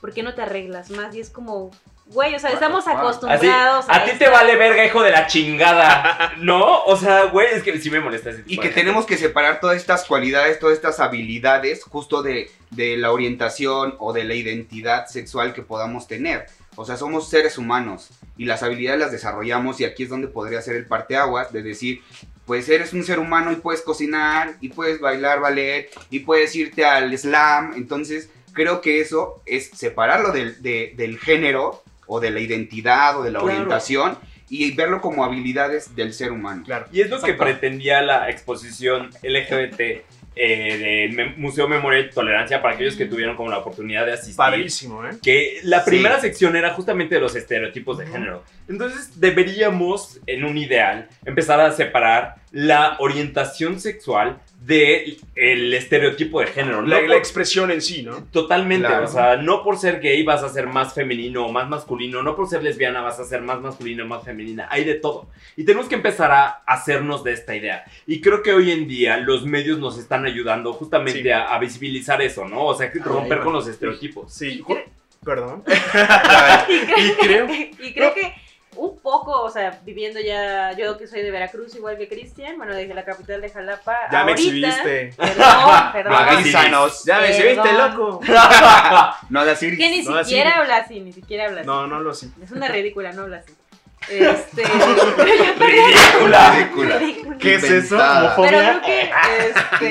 ¿Por 0.00 0.12
qué 0.14 0.22
no 0.22 0.34
te 0.34 0.42
arreglas 0.42 0.90
más? 0.90 1.14
Y 1.14 1.20
es 1.20 1.30
como, 1.30 1.72
güey, 2.12 2.34
o 2.34 2.38
sea, 2.38 2.50
estamos? 2.50 2.86
Así, 2.86 2.96
acostumbrados 2.96 3.86
a 3.88 4.04
ti 4.04 4.12
te 4.18 4.28
vale 4.28 4.56
verga, 4.56 4.84
hijo 4.84 5.02
de 5.02 5.10
la 5.10 5.26
chingada. 5.26 6.32
¿No? 6.38 6.82
O 6.84 6.96
sea, 6.96 7.24
güey, 7.24 7.48
es 7.52 7.62
que 7.62 7.78
sí 7.80 7.90
me 7.90 8.00
molesta 8.00 8.30
ese 8.30 8.38
tipo 8.42 8.50
Y 8.52 8.56
de 8.56 8.62
que 8.62 8.68
gente. 8.68 8.80
tenemos 8.80 9.06
que 9.06 9.16
separar 9.16 9.60
todas 9.60 9.76
estas 9.76 10.04
cualidades, 10.04 10.58
todas 10.58 10.74
estas 10.76 11.00
habilidades 11.00 11.84
justo 11.84 12.22
de, 12.22 12.50
de 12.70 12.96
la 12.96 13.12
orientación 13.12 13.94
o 13.98 14.12
de 14.12 14.24
la 14.24 14.34
identidad 14.34 15.06
sexual 15.06 15.54
que 15.54 15.62
podamos 15.62 16.06
tener. 16.06 16.46
O 16.76 16.84
sea, 16.84 16.96
somos 16.96 17.28
seres 17.28 17.58
humanos 17.58 18.08
y 18.36 18.44
las 18.46 18.62
habilidades 18.62 19.00
las 19.00 19.12
desarrollamos 19.12 19.80
y 19.80 19.84
aquí 19.84 20.04
es 20.04 20.08
donde 20.08 20.28
podría 20.28 20.62
ser 20.62 20.76
el 20.76 20.86
parteaguas 20.86 21.52
de 21.52 21.62
decir, 21.62 22.00
pues 22.46 22.68
eres 22.68 22.92
un 22.92 23.04
ser 23.04 23.18
humano 23.18 23.52
y 23.52 23.56
puedes 23.56 23.82
cocinar 23.82 24.54
y 24.60 24.70
puedes 24.70 25.00
bailar 25.00 25.40
ballet 25.40 25.90
y 26.10 26.20
puedes 26.20 26.54
irte 26.56 26.84
al 26.84 27.16
slam. 27.18 27.74
Entonces, 27.76 28.30
creo 28.52 28.80
que 28.80 29.00
eso 29.00 29.42
es 29.46 29.70
separarlo 29.74 30.32
del, 30.32 30.60
de- 30.62 30.94
del 30.96 31.18
género 31.18 31.82
o 32.12 32.18
de 32.20 32.30
la 32.30 32.40
identidad 32.40 33.18
o 33.18 33.22
de 33.22 33.30
la 33.30 33.38
Claro. 33.38 33.54
orientación 33.54 34.18
y 34.48 34.72
verlo 34.72 35.00
como 35.00 35.24
habilidades 35.24 35.94
del 35.94 36.12
ser 36.12 36.32
humano. 36.32 36.64
Claro. 36.66 36.86
Y 36.92 37.00
es 37.02 37.08
lo 37.08 37.20
que 37.22 37.34
pretendía 37.34 38.02
la 38.02 38.28
exposición 38.28 39.10
LGBT 39.22 40.04
eh, 40.36 41.12
del 41.14 41.36
Museo 41.36 41.68
Memoria 41.68 42.00
y 42.00 42.10
Tolerancia 42.10 42.62
para 42.62 42.74
aquellos 42.74 42.96
que 42.96 43.04
tuvieron 43.06 43.36
como 43.36 43.50
la 43.50 43.58
oportunidad 43.58 44.06
de 44.06 44.12
asistir. 44.14 44.36
Padrísimo, 44.36 45.04
¿eh? 45.04 45.10
Que 45.22 45.60
la 45.64 45.80
Sí. 45.84 45.90
primera 45.90 46.18
sección 46.20 46.56
era 46.56 46.72
justamente 46.72 47.14
de 47.16 47.20
los 47.20 47.34
estereotipos 47.36 47.98
de 47.98 48.06
género. 48.06 48.42
Entonces 48.68 49.20
deberíamos, 49.20 50.20
en 50.26 50.44
un 50.44 50.56
ideal, 50.56 51.08
empezar 51.24 51.60
a 51.60 51.72
separar 51.72 52.36
la 52.52 52.96
orientación 53.00 53.78
sexual 53.80 54.40
del 54.60 55.18
el 55.34 55.72
estereotipo 55.72 56.40
de 56.40 56.48
género. 56.48 56.82
La, 56.82 56.96
No 56.96 57.02
la 57.02 57.06
por- 57.08 57.16
expresión 57.16 57.70
en 57.70 57.80
sí, 57.80 58.02
¿no? 58.02 58.24
Totalmente, 58.30 58.86
Claro. 58.86 59.04
o 59.06 59.08
sea, 59.08 59.36
no 59.36 59.64
por 59.64 59.78
ser 59.78 60.00
gay 60.00 60.22
vas 60.22 60.42
a 60.42 60.48
ser 60.50 60.66
más 60.66 60.92
femenino 60.92 61.46
o 61.46 61.50
más 61.52 61.68
masculino, 61.68 62.22
no 62.22 62.36
por 62.36 62.46
ser 62.48 62.62
lesbiana 62.62 63.00
vas 63.00 63.18
a 63.18 63.24
ser 63.24 63.40
más 63.40 63.60
masculino 63.60 64.04
o 64.04 64.06
más 64.06 64.22
femenina, 64.24 64.68
hay 64.70 64.84
de 64.84 64.94
todo. 64.94 65.28
Y 65.56 65.64
tenemos 65.64 65.88
que 65.88 65.94
empezar 65.94 66.30
a 66.30 66.62
hacernos 66.66 67.24
de 67.24 67.32
esta 67.32 67.56
idea. 67.56 67.84
Y 68.06 68.20
creo 68.20 68.42
que 68.42 68.52
hoy 68.52 68.70
en 68.70 68.86
día 68.86 69.16
los 69.16 69.46
medios 69.46 69.78
nos 69.78 69.98
están 69.98 70.26
ayudando 70.26 70.72
justamente 70.74 71.22
Sí. 71.22 71.30
a, 71.30 71.54
a 71.54 71.58
visibilizar 71.58 72.20
eso, 72.20 72.46
¿no? 72.46 72.64
O 72.66 72.74
sea, 72.74 72.92
que 72.92 72.98
romper 72.98 73.40
con 73.40 73.54
los 73.54 73.66
estereotipos. 73.66 74.32
Sí. 74.32 74.62
Perdón. 75.24 75.64
y 75.68 77.10
creo- 77.26 77.46
y 77.80 77.92
creo 77.94 78.14
que 78.14 78.32
un 78.80 78.98
poco, 78.98 79.42
o 79.42 79.50
sea, 79.50 79.78
viviendo 79.84 80.20
ya, 80.20 80.72
yo 80.72 80.96
que 80.96 81.06
soy 81.06 81.20
de 81.22 81.30
Veracruz, 81.30 81.74
igual 81.74 81.98
que 81.98 82.08
Cristian, 82.08 82.56
bueno, 82.56 82.74
desde 82.74 82.94
la 82.94 83.04
capital 83.04 83.40
de 83.42 83.50
Jalapa. 83.50 83.94
Ya 84.10 84.24
me 84.24 84.32
exhibiste. 84.32 85.12
Perdón. 85.16 86.12
Ya 87.06 87.20
me 87.20 87.28
exhibiste, 87.30 87.72
loco. 87.72 88.20
No 89.30 89.40
hagas 89.40 89.62
iris. 89.62 89.78
Que 89.78 89.90
ni 89.90 90.02
No, 90.02 90.24
siquiera 90.24 90.50
así. 90.50 90.58
habla 90.60 90.76
así, 90.78 91.00
ni 91.00 91.12
siquiera 91.12 91.44
habla 91.46 91.60
así. 91.60 91.66
No, 91.66 91.86
no 91.86 92.00
lo 92.00 92.14
sé. 92.14 92.28
Es 92.42 92.50
una 92.52 92.68
ridícula, 92.76 93.12
no 93.12 93.22
habla 93.22 93.38
así. 93.38 93.52
Este. 94.08 94.62
¡Ridícula! 95.58 96.50
Ridícula. 96.54 96.98
ridícula. 96.98 97.38
¿Qué 97.38 97.54
es 97.56 97.64
eso? 97.64 97.94
Inventada. 97.96 98.34
Pero 98.36 98.58
¿Homofobia? 98.58 98.80
creo 98.82 98.82
que 98.82 99.10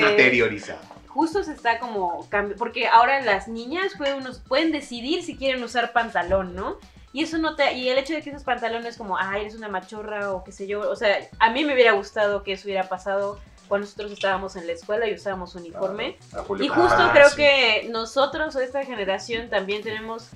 este, 0.00 0.10
Interiorizada. 0.10 0.80
justo 1.06 1.42
se 1.44 1.52
está 1.52 1.78
como 1.78 2.26
porque 2.58 2.88
ahora 2.88 3.20
las 3.20 3.46
niñas 3.48 3.92
pueden, 3.96 4.16
unos- 4.16 4.40
pueden 4.40 4.72
decidir 4.72 5.22
si 5.22 5.36
quieren 5.36 5.62
usar 5.62 5.92
pantalón, 5.92 6.54
¿no? 6.56 6.78
Y 7.12 7.24
eso 7.24 7.38
no 7.38 7.56
te 7.56 7.72
y 7.74 7.88
el 7.88 7.98
hecho 7.98 8.12
de 8.14 8.22
que 8.22 8.30
esos 8.30 8.44
pantalones 8.44 8.96
como, 8.96 9.18
ah, 9.18 9.36
eres 9.38 9.54
una 9.56 9.68
machorra 9.68 10.32
o 10.32 10.44
qué 10.44 10.52
sé 10.52 10.66
yo, 10.66 10.88
o 10.88 10.94
sea, 10.96 11.16
a 11.40 11.50
mí 11.50 11.64
me 11.64 11.74
hubiera 11.74 11.92
gustado 11.92 12.42
que 12.44 12.52
eso 12.52 12.66
hubiera 12.66 12.88
pasado 12.88 13.38
cuando 13.66 13.86
nosotros 13.86 14.12
estábamos 14.12 14.56
en 14.56 14.66
la 14.66 14.72
escuela 14.72 15.08
y 15.08 15.14
usábamos 15.14 15.54
uniforme. 15.54 16.16
Y 16.60 16.68
justo 16.68 16.96
Ah, 16.98 17.10
creo 17.12 17.28
sí. 17.30 17.36
que 17.36 17.88
nosotros 17.90 18.54
o 18.56 18.60
esta 18.60 18.84
generación 18.84 19.48
también 19.48 19.82
tenemos, 19.82 20.28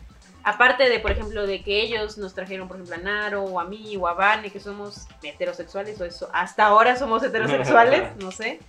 aparte 0.44 0.88
de, 0.88 1.00
por 1.00 1.10
ejemplo, 1.12 1.46
de 1.46 1.62
que 1.62 1.80
ellos 1.82 2.16
nos 2.18 2.34
trajeron, 2.34 2.68
por 2.68 2.76
ejemplo, 2.76 2.94
a 2.96 2.98
Naro 2.98 3.42
o 3.44 3.60
a 3.60 3.64
mí 3.64 3.96
o 3.96 4.06
a 4.08 4.14
Vane, 4.14 4.50
que 4.50 4.60
somos 4.60 5.06
heterosexuales 5.22 6.00
o 6.00 6.04
eso, 6.04 6.28
hasta 6.32 6.66
ahora 6.66 6.96
somos 6.96 7.22
heterosexuales, 7.22 8.16
no 8.20 8.30
sé. 8.30 8.60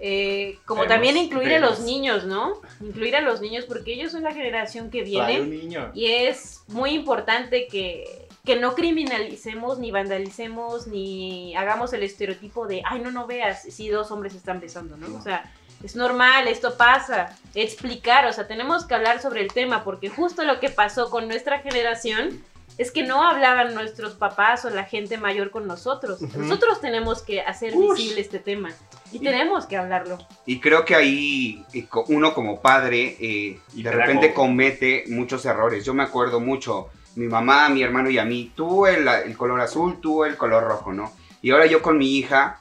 Eh, 0.00 0.58
como 0.64 0.82
Vemos, 0.82 0.94
también 0.94 1.16
incluir 1.16 1.54
a 1.54 1.58
los 1.58 1.80
niños, 1.80 2.24
¿no? 2.24 2.60
Incluir 2.80 3.16
a 3.16 3.20
los 3.20 3.40
niños 3.40 3.64
porque 3.64 3.94
ellos 3.94 4.12
son 4.12 4.22
la 4.22 4.32
generación 4.32 4.90
que 4.90 5.02
viene 5.02 5.40
niño. 5.40 5.90
y 5.92 6.06
es 6.06 6.62
muy 6.68 6.90
importante 6.90 7.66
que, 7.66 8.28
que 8.44 8.56
no 8.56 8.74
criminalicemos, 8.74 9.78
ni 9.78 9.90
vandalicemos, 9.90 10.86
ni 10.86 11.54
hagamos 11.56 11.92
el 11.92 12.04
estereotipo 12.04 12.66
de, 12.66 12.82
ay, 12.84 13.00
no, 13.00 13.10
no 13.10 13.26
veas 13.26 13.62
si 13.62 13.88
dos 13.88 14.10
hombres 14.12 14.34
están 14.34 14.60
besando, 14.60 14.96
¿no? 14.96 15.16
O 15.16 15.20
sea, 15.20 15.52
es 15.82 15.96
normal, 15.96 16.46
esto 16.46 16.76
pasa. 16.76 17.36
Explicar, 17.54 18.26
o 18.26 18.32
sea, 18.32 18.46
tenemos 18.46 18.84
que 18.84 18.94
hablar 18.94 19.20
sobre 19.20 19.42
el 19.42 19.52
tema, 19.52 19.82
porque 19.82 20.08
justo 20.08 20.44
lo 20.44 20.60
que 20.60 20.70
pasó 20.70 21.10
con 21.10 21.26
nuestra 21.26 21.58
generación 21.58 22.42
es 22.78 22.92
que 22.92 23.02
no 23.02 23.28
hablaban 23.28 23.74
nuestros 23.74 24.14
papás 24.14 24.64
o 24.64 24.70
la 24.70 24.84
gente 24.84 25.18
mayor 25.18 25.50
con 25.50 25.66
nosotros. 25.66 26.20
Nosotros 26.20 26.80
tenemos 26.80 27.22
que 27.22 27.40
hacer 27.40 27.74
Ush. 27.74 27.96
visible 27.96 28.20
este 28.20 28.38
tema 28.38 28.72
y 29.12 29.20
tenemos 29.20 29.66
que 29.66 29.76
hablarlo. 29.76 30.18
Y 30.46 30.60
creo 30.60 30.84
que 30.84 30.94
ahí 30.94 31.64
eh, 31.72 31.86
uno 32.08 32.34
como 32.34 32.60
padre 32.60 33.16
eh, 33.20 33.58
Y 33.74 33.82
de 33.82 33.90
repente 33.90 34.34
comete 34.34 35.04
muchos 35.08 35.44
errores. 35.44 35.84
Yo 35.84 35.94
me 35.94 36.02
acuerdo 36.02 36.40
mucho, 36.40 36.88
mi 37.16 37.26
mamá, 37.26 37.68
mi 37.68 37.82
hermano 37.82 38.10
y 38.10 38.18
a 38.18 38.24
mí, 38.24 38.52
tú 38.54 38.86
el, 38.86 39.06
el 39.08 39.36
color 39.36 39.60
azul, 39.60 40.00
tú 40.00 40.24
el 40.24 40.36
color 40.36 40.64
rojo, 40.64 40.92
¿no? 40.92 41.12
Y 41.40 41.50
ahora 41.50 41.66
yo 41.66 41.82
con 41.82 41.98
mi 41.98 42.16
hija, 42.16 42.60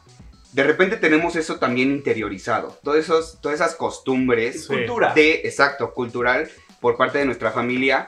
de 0.53 0.63
repente 0.63 0.97
tenemos 0.97 1.36
eso 1.36 1.57
también 1.57 1.91
interiorizado. 1.91 2.77
Todos 2.83 2.97
esos, 2.97 3.39
todas 3.41 3.60
esas 3.60 3.75
costumbres 3.75 4.63
Sí. 4.63 4.67
Cultura. 4.67 5.13
de, 5.13 5.41
exacto, 5.43 5.93
cultural 5.93 6.49
por 6.79 6.95
parte 6.97 7.17
de 7.17 7.25
nuestra 7.25 7.51
familia. 7.51 8.07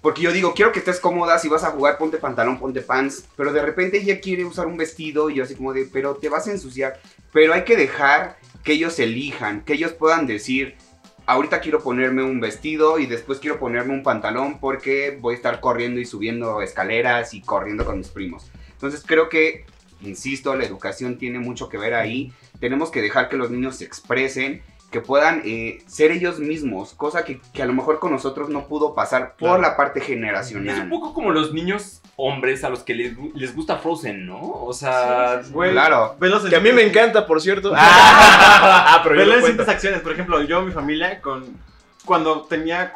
Porque 0.00 0.22
yo 0.22 0.32
digo, 0.32 0.52
quiero 0.52 0.72
que 0.72 0.80
estés 0.80 0.98
cómoda, 0.98 1.38
si 1.38 1.48
vas 1.48 1.62
a 1.62 1.70
jugar, 1.70 1.96
ponte 1.96 2.18
pantalón, 2.18 2.58
ponte 2.58 2.80
pants. 2.80 3.24
Pero 3.36 3.52
de 3.52 3.62
repente 3.62 3.98
ella 3.98 4.20
quiere 4.20 4.44
usar 4.44 4.66
un 4.66 4.76
vestido 4.76 5.30
y 5.30 5.36
yo 5.36 5.44
así 5.44 5.54
como 5.54 5.72
de, 5.72 5.88
pero 5.92 6.16
te 6.16 6.28
vas 6.28 6.46
a 6.48 6.50
ensuciar. 6.50 7.00
Pero 7.32 7.54
hay 7.54 7.64
que 7.64 7.76
dejar 7.76 8.36
que 8.62 8.72
ellos 8.72 8.98
elijan, 8.98 9.64
que 9.64 9.74
ellos 9.74 9.92
puedan 9.92 10.26
decir, 10.26 10.76
ahorita 11.26 11.60
quiero 11.60 11.82
ponerme 11.82 12.22
un 12.22 12.40
vestido 12.40 12.98
y 12.98 13.06
después 13.06 13.38
quiero 13.38 13.58
ponerme 13.58 13.94
un 13.94 14.02
pantalón 14.02 14.58
porque 14.60 15.18
voy 15.20 15.34
a 15.34 15.36
estar 15.36 15.60
corriendo 15.60 16.00
y 16.00 16.04
subiendo 16.04 16.62
escaleras 16.62 17.34
y 17.34 17.40
corriendo 17.40 17.84
con 17.84 17.98
mis 17.98 18.08
primos. 18.08 18.50
Entonces 18.72 19.02
creo 19.06 19.28
que, 19.28 19.64
insisto, 20.00 20.54
la 20.56 20.64
educación 20.64 21.18
tiene 21.18 21.38
mucho 21.38 21.68
que 21.68 21.78
ver 21.78 21.94
ahí. 21.94 22.32
Tenemos 22.60 22.90
que 22.90 23.02
dejar 23.02 23.28
que 23.28 23.36
los 23.36 23.50
niños 23.50 23.76
se 23.76 23.84
expresen 23.84 24.62
que 24.92 25.00
puedan 25.00 25.42
eh, 25.44 25.82
ser 25.86 26.12
ellos 26.12 26.38
mismos, 26.38 26.94
cosa 26.94 27.24
que, 27.24 27.40
que 27.52 27.62
a 27.62 27.66
lo 27.66 27.72
mejor 27.72 27.98
con 27.98 28.12
nosotros 28.12 28.48
no 28.48 28.68
pudo 28.68 28.94
pasar 28.94 29.30
por 29.36 29.48
Claro. 29.48 29.62
la 29.62 29.76
parte 29.76 29.98
Es 29.98 30.06
generacional. 30.06 30.82
un 30.82 30.88
poco 30.90 31.12
como 31.14 31.32
los 31.32 31.52
niños 31.52 32.00
hombres 32.14 32.62
a 32.62 32.68
los 32.68 32.84
que 32.84 32.94
les, 32.94 33.14
les 33.34 33.56
gusta 33.56 33.78
Frozen, 33.78 34.26
¿no? 34.26 34.38
O 34.40 34.72
sea, 34.72 35.38
Sí, 35.38 35.42
sí, 35.44 35.48
sí. 35.48 35.52
Güey, 35.54 35.72
Claro. 35.72 36.14
velos 36.20 36.44
Que 36.44 36.54
a 36.54 36.60
mí 36.60 36.70
me 36.70 36.82
encanta, 36.82 37.26
por 37.26 37.40
cierto. 37.40 37.72
Ah, 37.74 39.00
pero 39.02 39.14
yo 39.16 39.18
Verlo 39.20 39.34
no 39.34 39.40
en 39.40 39.46
simples 39.46 39.68
acciones. 39.68 40.00
Por 40.02 40.12
ejemplo, 40.12 40.42
yo, 40.42 40.62
mi 40.62 40.70
familia, 40.72 41.20
con 41.20 41.72
cuando 42.04 42.42
tenía, 42.42 42.92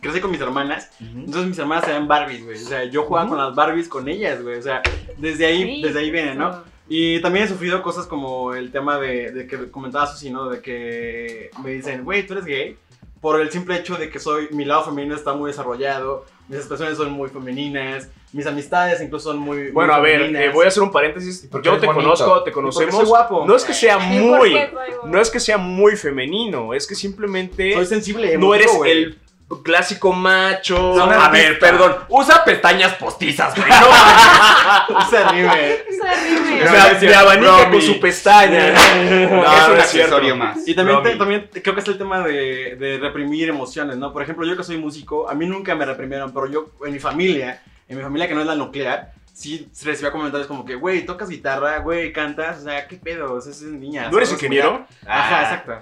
crecí 0.00 0.20
con 0.20 0.32
mis 0.32 0.40
hermanas, 0.40 0.90
entonces 1.00 1.46
mis 1.46 1.58
hermanas 1.60 1.86
eran 1.86 2.08
Barbies, 2.08 2.44
güey. 2.44 2.56
O 2.60 2.66
sea, 2.68 2.82
yo 2.84 3.04
jugaba 3.04 3.28
con 3.28 3.38
las 3.38 3.54
Barbies 3.54 3.88
con 3.88 4.08
ellas, 4.08 4.42
güey. 4.42 4.58
O 4.58 4.62
sea, 4.62 4.82
desde 5.18 5.46
ahí, 5.46 5.76
Sí, 5.76 5.82
desde 5.82 6.00
ahí 6.00 6.10
viene, 6.10 6.34
¿no? 6.34 6.62
Y 6.92 7.20
también 7.22 7.44
he 7.44 7.48
sufrido 7.48 7.82
cosas 7.82 8.06
como 8.06 8.52
el 8.52 8.72
tema 8.72 8.98
de, 8.98 9.30
de 9.30 9.46
que 9.46 9.70
comentaba 9.70 10.08
Susi, 10.08 10.28
¿no? 10.30 10.48
De 10.48 10.60
que 10.60 11.50
me 11.62 11.70
dicen, 11.70 12.02
güey, 12.04 12.26
tú 12.26 12.32
eres 12.32 12.44
gay. 12.44 12.76
Por 13.20 13.40
el 13.40 13.50
simple 13.50 13.76
hecho 13.76 13.94
de 13.94 14.10
que 14.10 14.18
soy, 14.18 14.48
mi 14.50 14.64
lado 14.64 14.82
femenino 14.86 15.14
está 15.14 15.32
muy 15.34 15.50
desarrollado, 15.50 16.24
mis 16.48 16.58
expresiones 16.58 16.96
son 16.96 17.12
muy 17.12 17.28
femeninas, 17.28 18.08
mis 18.32 18.46
amistades 18.46 19.00
incluso 19.02 19.30
son 19.30 19.38
muy. 19.38 19.58
muy 19.58 19.70
Bueno, 19.72 19.92
a 19.92 20.00
ver, 20.00 20.34
eh, 20.34 20.50
voy 20.52 20.64
a 20.64 20.68
hacer 20.68 20.82
un 20.82 20.90
paréntesis. 20.90 21.46
porque 21.52 21.66
Yo 21.68 21.78
te 21.78 21.86
bonito. 21.86 22.02
conozco, 22.02 22.42
te 22.42 22.50
conocemos. 22.50 22.94
soy 22.94 23.04
guapo. 23.04 23.46
No 23.46 23.54
es 23.54 23.62
que 23.64 23.74
sea 23.74 23.98
muy, 23.98 24.56
no 25.04 25.20
es 25.20 25.30
que 25.30 25.38
sea 25.38 25.58
muy 25.58 25.94
femenino, 25.96 26.74
es 26.74 26.86
que 26.88 26.94
simplemente 26.96 27.72
Soy 27.74 27.86
sensible. 27.86 28.36
no 28.36 28.52
eres 28.54 28.72
el 28.86 29.18
clásico 29.62 30.12
macho. 30.12 30.94
No, 30.96 31.04
a 31.04 31.28
ver, 31.28 31.58
perdón. 31.58 31.96
Usa 32.08 32.44
pestañas 32.44 32.94
postizas, 32.94 33.54
güey. 33.56 33.68
No, 33.68 35.00
Se 35.10 35.24
rime. 35.28 35.72
Es 35.72 35.98
horrible. 36.00 36.64
O 36.64 36.68
sea, 36.70 36.98
cierto, 37.00 37.18
abanica 37.18 37.50
Romy. 37.64 37.70
con 37.72 37.82
su 37.82 38.00
pestaña. 38.00 38.74
No, 39.30 39.42
es 39.56 39.68
un 39.68 39.80
accesorio 39.80 40.36
más. 40.36 40.66
Y 40.68 40.74
también, 40.74 41.02
te- 41.02 41.16
también 41.16 41.50
creo 41.62 41.74
que 41.74 41.80
es 41.80 41.88
el 41.88 41.98
tema 41.98 42.20
de, 42.20 42.76
de 42.76 42.98
reprimir 43.00 43.48
emociones, 43.48 43.96
¿no? 43.96 44.12
Por 44.12 44.22
ejemplo, 44.22 44.46
yo 44.46 44.56
que 44.56 44.62
soy 44.64 44.78
músico, 44.78 45.28
a 45.28 45.34
mí 45.34 45.46
nunca 45.46 45.74
me 45.74 45.84
reprimieron, 45.84 46.32
pero 46.32 46.46
yo 46.48 46.70
en 46.86 46.92
mi 46.92 46.98
familia, 46.98 47.62
en 47.88 47.96
mi 47.96 48.02
familia 48.02 48.28
que 48.28 48.34
no 48.34 48.40
es 48.42 48.46
la 48.46 48.54
nuclear, 48.54 49.12
sí 49.32 49.68
recibía 49.84 50.12
comentarios 50.12 50.46
como 50.46 50.64
que, 50.64 50.74
güey, 50.74 51.04
tocas 51.06 51.28
guitarra, 51.28 51.78
güey, 51.78 52.12
cantas, 52.12 52.58
o 52.60 52.64
sea, 52.64 52.86
¿qué 52.86 52.96
pedo? 52.96 53.34
O 53.34 53.40
sea, 53.40 53.52
es 53.52 53.62
niña. 53.62 54.08
¿No 54.10 54.16
eres 54.18 54.30
ingeniero? 54.32 54.86
Ajá, 55.06 55.38
Ah. 55.38 55.42
exacto. 55.42 55.72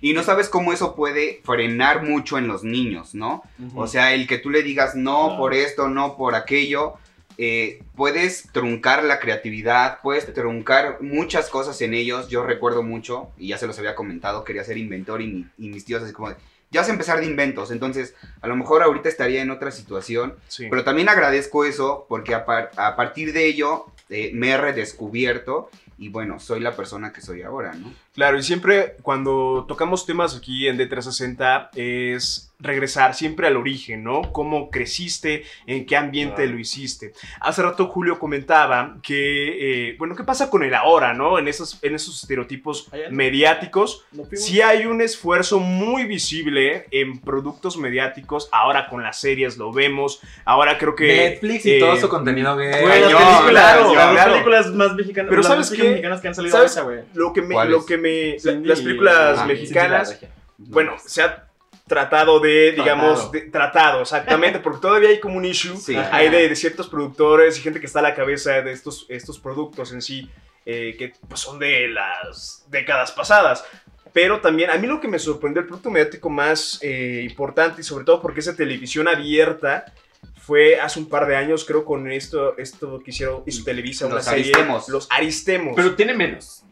Y 0.00 0.12
no 0.12 0.22
sabes 0.22 0.48
cómo 0.48 0.72
eso 0.72 0.94
puede 0.94 1.40
frenar 1.44 2.02
mucho 2.04 2.38
en 2.38 2.46
los 2.48 2.64
niños, 2.64 3.14
¿no? 3.14 3.42
O 3.74 3.86
sea, 3.86 4.14
el 4.14 4.26
que 4.26 4.38
tú 4.38 4.50
le 4.50 4.62
digas 4.62 4.94
no 4.94 5.36
por 5.38 5.54
esto, 5.54 5.88
no 5.88 6.16
por 6.16 6.34
aquello, 6.34 6.94
eh, 7.40 7.82
puedes 7.94 8.48
truncar 8.52 9.04
la 9.04 9.20
creatividad, 9.20 9.98
puedes 10.02 10.32
truncar 10.34 10.98
muchas 11.00 11.48
cosas 11.50 11.80
en 11.82 11.94
ellos. 11.94 12.28
Yo 12.28 12.42
recuerdo 12.44 12.82
mucho, 12.82 13.28
y 13.38 13.48
ya 13.48 13.58
se 13.58 13.66
los 13.68 13.78
había 13.78 13.94
comentado, 13.94 14.42
quería 14.44 14.64
ser 14.64 14.76
inventor 14.76 15.22
y, 15.22 15.26
mi- 15.28 15.46
y 15.58 15.68
mis 15.68 15.84
tíos 15.84 16.02
así 16.02 16.12
como, 16.12 16.30
de, 16.30 16.36
ya 16.70 16.80
vas 16.80 16.88
a 16.90 16.92
empezar 16.92 17.20
de 17.20 17.26
inventos, 17.26 17.70
entonces 17.70 18.14
a 18.42 18.46
lo 18.48 18.54
mejor 18.56 18.82
ahorita 18.82 19.08
estaría 19.08 19.40
en 19.40 19.50
otra 19.50 19.70
situación, 19.70 20.34
Sí. 20.48 20.66
pero 20.68 20.84
también 20.84 21.08
agradezco 21.08 21.64
eso 21.64 22.04
porque 22.08 22.34
a, 22.34 22.44
par- 22.44 22.72
a 22.76 22.94
partir 22.96 23.32
de 23.32 23.46
ello 23.46 23.86
eh, 24.10 24.32
me 24.34 24.50
he 24.50 24.56
redescubierto 24.58 25.70
y 25.98 26.08
bueno, 26.08 26.38
soy 26.38 26.60
la 26.60 26.76
persona 26.76 27.12
que 27.12 27.20
soy 27.20 27.42
ahora, 27.42 27.74
¿no? 27.74 27.92
Claro, 28.14 28.38
y 28.38 28.42
siempre 28.42 28.96
cuando 29.02 29.64
tocamos 29.68 30.06
temas 30.06 30.36
aquí 30.36 30.68
en 30.68 30.78
D360 30.78 31.70
es 31.74 32.47
regresar 32.60 33.14
siempre 33.14 33.46
al 33.46 33.56
origen, 33.56 34.02
¿no? 34.02 34.32
Cómo 34.32 34.70
creciste, 34.70 35.44
en 35.66 35.86
qué 35.86 35.96
ambiente 35.96 36.46
lo 36.46 36.58
hiciste. 36.58 37.12
Hace 37.40 37.62
rato 37.62 37.86
Julio 37.86 38.18
comentaba 38.18 38.96
que, 39.02 39.90
eh, 39.90 39.96
bueno, 39.98 40.16
¿qué 40.16 40.24
pasa 40.24 40.50
con 40.50 40.64
el 40.64 40.74
ahora, 40.74 41.14
¿no? 41.14 41.38
En 41.38 41.46
esos, 41.46 41.78
en 41.82 41.94
esos 41.94 42.20
estereotipos 42.22 42.90
mediáticos. 43.10 44.04
No 44.12 44.24
Sí 44.32 44.60
hay 44.60 44.86
un 44.86 45.00
esfuerzo 45.00 45.60
muy 45.60 46.04
visible 46.04 46.86
en 46.90 47.20
productos 47.20 47.76
mediáticos. 47.76 48.48
Ahora 48.50 48.88
con 48.88 49.02
las 49.02 49.20
series 49.20 49.56
lo 49.56 49.72
vemos. 49.72 50.20
Ahora 50.44 50.78
creo 50.78 50.94
que... 50.94 51.06
Netflix 51.30 51.66
y 51.66 51.72
eh, 51.74 51.78
todo 51.80 51.96
su 51.96 52.08
contenido 52.08 52.56
gay. 52.56 52.70
Las 52.70 52.80
Cañón, 52.80 53.22
películas, 53.22 53.46
claro, 53.50 53.94
las 53.94 54.28
películas 54.28 54.66
más 54.72 54.94
mexicanas, 54.94 55.28
Pero 55.30 55.42
las 55.42 55.46
¿sabes 55.50 55.70
más 55.70 55.78
qué? 55.80 55.88
mexicanas 55.90 56.20
que 56.20 56.28
han 56.28 56.34
salido 56.34 56.56
¿Sabes? 56.56 56.84
güey. 56.84 56.98
Lo 57.14 57.32
que 57.32 57.42
me... 57.42 57.64
Lo 57.66 57.86
que 57.86 57.98
me 57.98 58.36
las 58.64 58.80
y- 58.80 58.82
películas 58.82 59.46
mexicanas... 59.46 60.20
Bueno, 60.60 60.96
se 60.98 61.22
ha 61.22 61.47
tratado 61.88 62.38
de, 62.40 62.72
digamos, 62.72 63.14
Tratado. 63.14 63.30
de- 63.32 63.40
tratado, 63.50 64.02
exactamente, 64.02 64.58
porque 64.60 64.80
todavía 64.80 65.08
hay 65.08 65.20
como 65.20 65.36
un 65.36 65.44
issue 65.44 65.76
Sí. 65.76 65.96
hay 65.96 66.28
de, 66.28 66.48
de 66.48 66.54
ciertos 66.56 66.88
productores 66.88 67.58
y 67.58 67.62
gente 67.62 67.80
que 67.80 67.86
está 67.86 67.98
a 68.00 68.02
la 68.02 68.14
cabeza 68.14 68.60
de 68.62 68.70
estos, 68.72 69.06
estos 69.08 69.38
productos 69.40 69.92
en 69.92 70.02
sí, 70.02 70.30
eh, 70.66 70.94
que 70.98 71.14
pues, 71.26 71.40
son 71.40 71.58
de 71.58 71.88
las 71.88 72.64
décadas 72.68 73.10
pasadas. 73.12 73.64
Pero 74.12 74.40
también, 74.40 74.70
a 74.70 74.76
mí 74.78 74.86
lo 74.86 75.00
que 75.00 75.08
me 75.08 75.18
sorprendió, 75.18 75.60
el 75.62 75.66
producto 75.66 75.90
mediático 75.90 76.30
más 76.30 76.78
eh, 76.82 77.20
importante, 77.28 77.80
y 77.80 77.84
sobre 77.84 78.04
todo 78.04 78.20
porque 78.22 78.40
esa 78.40 78.54
televisión 78.56 79.06
abierta, 79.08 79.92
fue 80.40 80.80
hace 80.80 80.98
un 80.98 81.08
par 81.10 81.26
de 81.26 81.36
años, 81.36 81.64
creo, 81.66 81.84
con 81.84 82.10
esto, 82.10 82.56
esto 82.56 83.00
que 83.04 83.10
hicieron, 83.10 83.42
hizo 83.46 83.64
Televisa, 83.64 84.06
una 84.06 84.16
Los 84.16 84.24
serie. 84.24 84.44
Aristemos. 84.46 84.88
Los 84.88 85.06
Aristemos. 85.10 85.74
Pero 85.76 85.94
tiene 85.94 86.14
menos. 86.14 86.64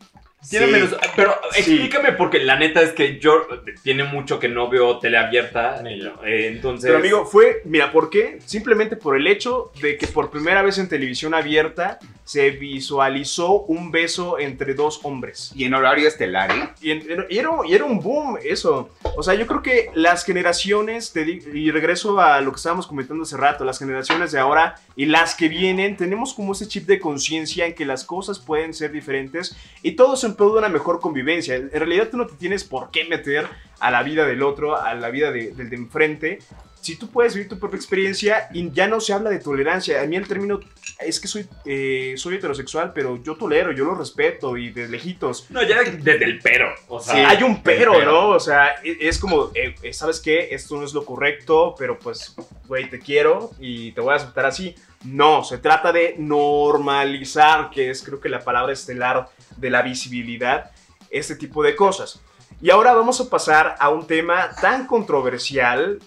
Tiene 0.49 0.67
Sí. 0.67 0.73
menos. 0.73 0.97
Pero 1.15 1.35
Sí. 1.53 1.59
explícame, 1.59 2.13
porque 2.13 2.39
la 2.41 2.57
neta 2.57 2.83
es 2.83 2.93
que 2.93 3.19
yo 3.19 3.47
tiene 3.83 4.05
mucho 4.05 4.39
que 4.39 4.49
no 4.49 4.69
veo 4.69 4.99
tele 4.99 5.17
abierta. 5.19 5.83
eh, 5.87 6.47
entonces. 6.49 6.87
Pero 6.89 6.99
amigo, 6.99 7.25
fue, 7.27 7.63
mira, 7.65 7.91
¿por 7.93 8.11
qué? 8.11 8.39
Simplemente 8.45 8.97
por 8.97 9.17
el 9.17 9.27
hecho 9.27 9.73
de 9.81 9.97
que 9.97 10.07
por 10.07 10.31
primera 10.31 10.63
vez 10.63 10.79
en 10.79 10.89
televisión 10.89 11.35
abierta 11.35 11.99
se 12.25 12.51
visualizó 12.51 13.63
un 13.63 13.91
beso 13.91 14.39
entre 14.39 14.75
dos 14.75 15.01
hombres. 15.05 15.53
Y 15.55 15.65
en 15.65 15.75
horario 15.75 16.09
estelar, 16.09 16.51
¿eh? 16.51 16.69
Y, 16.81 16.91
en- 16.91 17.27
y 17.29 17.39
era, 17.39 17.51
y 17.69 17.75
era 17.75 17.85
un 17.85 18.01
boom 18.01 18.39
eso. 18.45 18.91
O 19.17 19.23
sea, 19.23 19.35
yo 19.35 19.47
creo 19.47 19.63
que 19.63 19.91
las 19.95 20.25
generaciones, 20.25 21.13
te 21.13 21.25
di- 21.25 21.41
y 21.53 21.71
regreso 21.71 22.21
a 22.21 22.41
lo 22.41 22.53
que 22.53 22.57
estábamos 22.57 22.87
comentando 22.87 23.23
hace 23.25 23.37
rato, 23.37 23.65
las 23.65 23.79
generaciones 23.79 24.33
de 24.33 24.39
ahora 24.39 24.77
y 24.97 25.07
las 25.07 25.35
que 25.35 25.49
vienen, 25.49 25.97
tenemos 25.97 26.35
como 26.35 26.53
ese 26.53 26.67
chip 26.69 26.87
de 26.87 26.99
conciencia 27.01 27.67
en 27.67 27.75
que 27.75 27.85
las 27.85 28.05
cosas 28.05 28.39
pueden 28.39 28.75
ser 28.75 28.93
diferentes 28.93 29.57
y 29.83 29.93
todo 29.93 30.15
es 30.15 30.25
en 30.25 30.36
pro 30.37 30.53
de 30.53 30.59
una 30.59 30.69
mejor 30.69 31.01
convivencia. 31.01 31.55
En 31.57 31.71
realidad 31.71 32.09
tú 32.11 32.17
no 32.17 32.27
te 32.27 32.35
tienes 32.37 32.65
por 32.65 32.91
qué 32.91 33.05
meter 33.05 33.47
a 33.81 33.91
la 33.91 34.03
vida 34.03 34.27
del 34.27 34.43
otro, 34.43 34.77
a 34.81 34.95
la 34.95 35.11
vida 35.11 35.31
de- 35.33 35.53
del 35.53 35.69
de 35.71 35.77
enfrente. 35.77 36.39
Si 36.81 36.95
tú 36.97 37.09
puedes 37.11 37.35
vivir 37.35 37.49
tu 37.49 37.59
propia 37.59 37.77
experiencia 37.79 38.49
y 38.53 38.71
ya 38.71 38.87
no 38.87 39.01
se 39.01 39.13
habla 39.13 39.29
de 39.31 39.41
tolerancia. 39.41 40.01
A 40.01 40.07
mí 40.07 40.15
el 40.15 40.29
término 40.29 40.61
es 41.01 41.19
que 41.19 41.27
soy, 41.27 41.49
eh, 41.65 42.15
soy 42.17 42.37
heterosexual, 42.37 42.93
pero 42.95 43.21
yo 43.25 43.35
tolero, 43.35 43.73
yo 43.73 43.85
lo 43.85 43.97
respeto 43.97 44.57
y 44.57 44.71
de 44.71 44.87
lejitos. 44.87 45.47
No, 45.51 45.65
ya 45.65 45.83
desde 45.83 46.25
el 46.25 46.39
pero. 46.39 46.69
O 46.87 47.01
sea, 47.01 47.15
Sí. 47.15 47.21
Hay 47.37 47.43
un 47.43 47.61
pero, 47.61 47.91
pero. 47.93 48.13
¿no? 48.13 48.29
O 48.29 48.39
sea, 48.39 48.77
e- 48.85 48.99
es 49.01 49.19
como, 49.19 49.51
eh, 49.55 49.75
¿sabes 49.93 50.21
qué? 50.21 50.51
Esto 50.53 50.77
no 50.77 50.85
es 50.85 50.95
lo 50.95 51.05
correcto, 51.05 51.75
pero 51.77 51.99
pues, 51.99 52.37
güey, 52.69 52.89
te 52.89 53.01
quiero 53.01 53.51
y 53.59 53.91
te 53.91 54.01
voy 54.01 54.13
a 54.13 54.17
aceptar 54.19 54.47
así. 54.47 54.77
No, 55.05 55.43
se 55.43 55.59
trata 55.59 55.91
de 55.93 56.15
normalizar, 56.19 57.71
que 57.71 57.91
es 57.91 58.03
creo 58.03 58.21
que 58.21 58.29
la 58.29 58.41
palabra 58.45 58.73
estelar 58.73 59.29
de 59.57 59.71
la 59.71 59.83
visibilidad, 59.83 60.71
este 61.11 61.37
tipo 61.37 61.63
de 61.63 61.77
cosas. 61.77 62.21
Y 62.61 62.71
ahora 62.71 62.95
vamos 62.95 63.21
a 63.21 63.29
pasar 63.29 63.77
a 63.79 63.91
un 63.91 64.07
tema 64.07 64.51
tan 64.61 64.87
controversial 64.87 65.99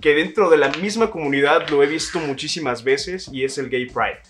que 0.00 0.14
dentro 0.14 0.50
de 0.50 0.58
la 0.58 0.68
misma 0.68 1.10
comunidad 1.10 1.68
lo 1.70 1.82
he 1.82 1.86
visto 1.86 2.20
muchísimas 2.20 2.84
veces 2.84 3.28
y 3.32 3.44
es 3.44 3.58
el 3.58 3.70
Gay 3.70 3.86
Pride. 3.86 4.20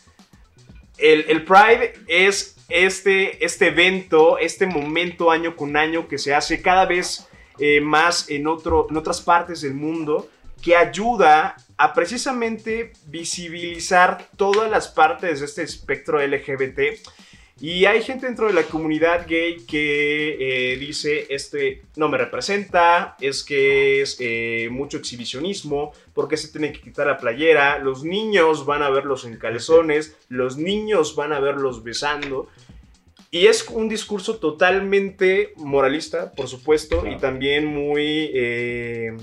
El, 0.97 1.25
el 1.29 1.45
Pride 1.45 1.95
es 2.07 2.57
este, 2.69 3.45
este 3.45 3.69
evento, 3.69 4.39
este 4.39 4.67
momento 4.67 5.31
año 5.31 5.57
con 5.57 5.77
año 5.77 6.09
que 6.09 6.19
se 6.19 6.35
hace 6.35 6.63
cada 6.63 6.87
vez 6.87 7.27
eh, 7.59 7.81
más 7.81 8.31
en, 8.31 8.47
otro, 8.47 8.87
en 8.91 8.97
otras 8.97 9.21
partes 9.21 9.61
del 9.61 9.75
mundo 9.75 10.29
que 10.63 10.77
ayuda 10.77 11.57
a 11.77 11.93
precisamente 11.93 12.93
visibilizar 13.07 14.29
todas 14.37 14.71
las 14.71 14.89
partes 14.89 15.41
de 15.41 15.47
este 15.47 15.63
espectro 15.63 16.25
LGBT. 16.25 16.81
Y 17.61 17.85
hay 17.85 18.03
gente 18.03 18.27
dentro 18.27 18.49
de 18.49 18.53
la 18.53 18.65
comunidad 18.65 19.27
gay 19.29 19.59
que 19.67 20.73
eh, 20.73 20.77
dice, 20.77 21.27
este 21.31 21.83
no 21.97 22.09
me 22.09 22.19
representa, 22.19 23.17
es 23.21 23.45
que 23.45 24.03
es 24.03 24.17
eh, 24.19 24.69
mucho 24.73 24.99
exhibicionismo, 24.99 25.93
porque 26.15 26.37
se 26.37 26.49
tiene 26.49 26.73
que 26.73 26.81
quitar 26.81 27.07
la 27.07 27.17
playera, 27.17 27.79
los 27.79 28.03
niños 28.03 28.67
van 28.67 28.83
a 28.83 28.91
verlos 28.91 29.25
en 29.25 29.37
calzones, 29.39 30.17
los 30.29 30.57
niños 30.57 31.15
van 31.15 31.33
a 31.33 31.39
verlos 31.41 31.85
besando. 31.85 32.49
Y 33.31 33.47
es 33.47 33.67
un 33.69 33.89
discurso 33.89 34.37
totalmente 34.39 35.53
moralista, 35.57 36.33
por 36.33 36.49
supuesto, 36.49 37.01
Claro. 37.03 37.17
y 37.17 37.21
también 37.21 37.67
muy 37.67 38.31
eh, 38.35 39.17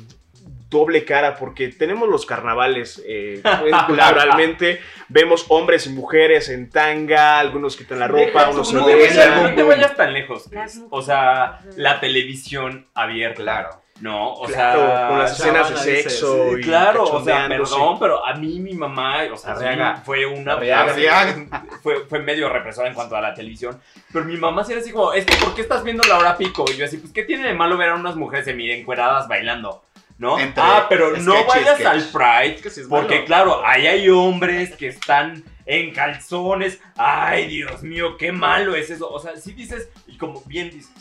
doble 0.71 1.05
cara, 1.05 1.35
porque 1.35 1.67
tenemos 1.67 2.09
los 2.09 2.25
carnavales 2.25 3.03
eh, 3.05 3.43
culturalmente, 3.87 4.79
vemos 5.09 5.45
hombres 5.49 5.85
y 5.85 5.89
mujeres 5.91 6.49
en 6.49 6.69
tanga, 6.69 7.37
algunos 7.39 7.75
quitan 7.77 7.99
la 7.99 8.07
ropa, 8.07 8.21
Deja 8.23 8.49
unos 8.49 8.69
se 8.69 8.75
no, 8.75 8.85
te 8.85 8.95
vayas, 8.95 9.41
no 9.43 9.53
te 9.53 9.63
vayas 9.63 9.95
tan 9.95 10.13
lejos. 10.13 10.45
Chris. 10.49 10.81
O 10.89 11.01
sea, 11.01 11.59
la 11.75 11.99
televisión 11.99 12.87
abierta. 12.95 13.41
Claro. 13.43 13.81
No, 13.99 14.33
o 14.33 14.47
Claro, 14.47 14.79
sea. 14.87 15.07
con 15.09 15.19
las 15.19 15.39
escenas 15.39 15.69
de 15.85 16.01
sexo 16.01 16.53
Sí, 16.55 16.61
y 16.61 16.63
claro, 16.63 17.03
o 17.03 17.23
sea, 17.23 17.47
perdón, 17.47 17.99
pero 17.99 18.25
a 18.25 18.33
mí 18.33 18.59
mi 18.59 18.73
mamá, 18.73 19.17
o 19.31 19.37
sea, 19.37 19.51
Arriaga. 19.53 20.01
fue 20.03 20.25
una 20.25 20.53
Arriaga. 20.53 21.35
fue, 21.83 22.05
fue 22.09 22.17
medio 22.19 22.49
represora 22.49 22.87
en 22.87 22.95
cuanto 22.95 23.15
a 23.15 23.21
la 23.21 23.35
televisión. 23.35 23.79
Pero 24.11 24.25
mi 24.25 24.37
mamá 24.37 24.63
sí 24.63 24.71
era 24.71 24.81
así 24.81 24.91
como, 24.91 25.13
es 25.13 25.23
que, 25.23 25.35
¿por 25.35 25.53
qué 25.53 25.61
estás 25.61 25.83
viendo 25.83 26.01
la 26.07 26.17
hora 26.17 26.35
pico? 26.35 26.65
Y 26.73 26.77
yo 26.77 26.85
así, 26.85 26.97
pues, 26.97 27.13
¿qué 27.13 27.23
tiene 27.25 27.47
de 27.47 27.53
malo 27.53 27.77
ver 27.77 27.89
a 27.89 27.95
unas 27.95 28.15
mujeres 28.15 28.47
encueradas 28.47 29.27
bailando? 29.27 29.83
¿No? 30.21 30.39
Entre 30.39 30.61
ah, 30.63 30.85
pero 30.87 31.17
no 31.17 31.33
sketch 31.33 31.47
vayas 31.47 31.75
sketch. 31.79 31.87
al 31.87 32.03
Pride 32.11 32.55
Es 32.55 32.61
que 32.61 32.69
sí 32.69 32.81
es 32.81 32.87
porque 32.87 33.15
malo. 33.15 33.25
claro, 33.25 33.65
ahí 33.65 33.87
hay 33.87 34.07
hombres 34.09 34.71
que 34.75 34.87
están 34.87 35.43
en 35.65 35.91
calzones. 35.95 36.79
Ay, 36.95 37.47
Dios 37.47 37.81
mío, 37.81 38.17
qué 38.17 38.31
malo 38.31 38.75
es 38.75 38.91
eso. 38.91 39.09
O 39.09 39.19
sea, 39.19 39.35
sí 39.35 39.53
dices, 39.53 39.89
y 40.05 40.17
como 40.17 40.41
bien 40.45 40.69
dices, 40.69 40.91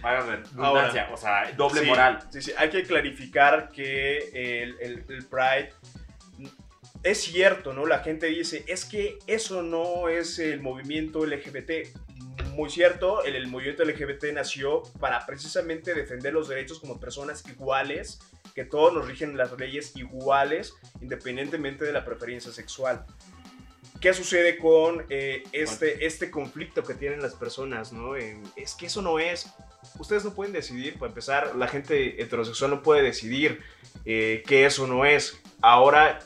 vaya 0.00 0.20
redundancia, 0.20 1.08
o 1.12 1.16
sea, 1.16 1.50
doble 1.56 1.80
Sí, 1.80 1.86
moral. 1.86 2.20
Sí, 2.30 2.42
sí, 2.42 2.52
hay 2.56 2.70
que 2.70 2.84
clarificar 2.84 3.70
que 3.72 4.18
el, 4.62 4.76
el- 4.80 5.04
el 5.08 5.26
Pride 5.26 5.72
es 7.02 7.22
cierto, 7.22 7.72
¿no? 7.72 7.86
La 7.86 8.00
gente 8.00 8.26
dice, 8.26 8.62
es 8.68 8.84
que 8.84 9.18
eso 9.26 9.62
no 9.62 10.08
es 10.08 10.38
el 10.38 10.60
movimiento 10.60 11.24
LGBT. 11.26 11.88
Muy 12.54 12.68
cierto, 12.70 13.24
el, 13.24 13.34
el 13.36 13.46
movimiento 13.46 13.84
LGBT 13.84 14.32
nació 14.34 14.82
para 15.00 15.24
precisamente 15.26 15.94
defender 15.94 16.32
los 16.34 16.48
derechos 16.48 16.78
como 16.78 17.00
personas 17.00 17.42
iguales, 17.48 18.20
que 18.54 18.64
todos 18.64 18.92
nos 18.92 19.06
rigen 19.06 19.36
las 19.36 19.52
leyes 19.58 19.96
iguales, 19.96 20.74
independientemente 21.00 21.84
de 21.84 21.92
la 21.92 22.04
preferencia 22.04 22.52
sexual. 22.52 23.04
¿Qué 24.00 24.14
sucede 24.14 24.56
con 24.56 25.04
eh, 25.10 25.42
este, 25.52 26.06
este 26.06 26.30
conflicto 26.30 26.82
que 26.82 26.94
tienen 26.94 27.20
las 27.20 27.34
personas, 27.34 27.92
no? 27.92 28.16
Es 28.16 28.74
que 28.74 28.86
eso 28.86 29.02
no 29.02 29.18
es. 29.18 29.52
Ustedes 29.98 30.24
no 30.24 30.32
pueden 30.32 30.54
decidir, 30.54 30.94
para 30.98 31.08
empezar, 31.08 31.54
la 31.54 31.68
gente 31.68 32.22
heterosexual 32.22 32.70
no 32.70 32.82
puede 32.82 33.02
decidir 33.02 33.60
eh, 34.06 34.42
que 34.46 34.64
eso 34.64 34.86
no 34.86 35.04
es. 35.04 35.38
Ahora, 35.60 36.20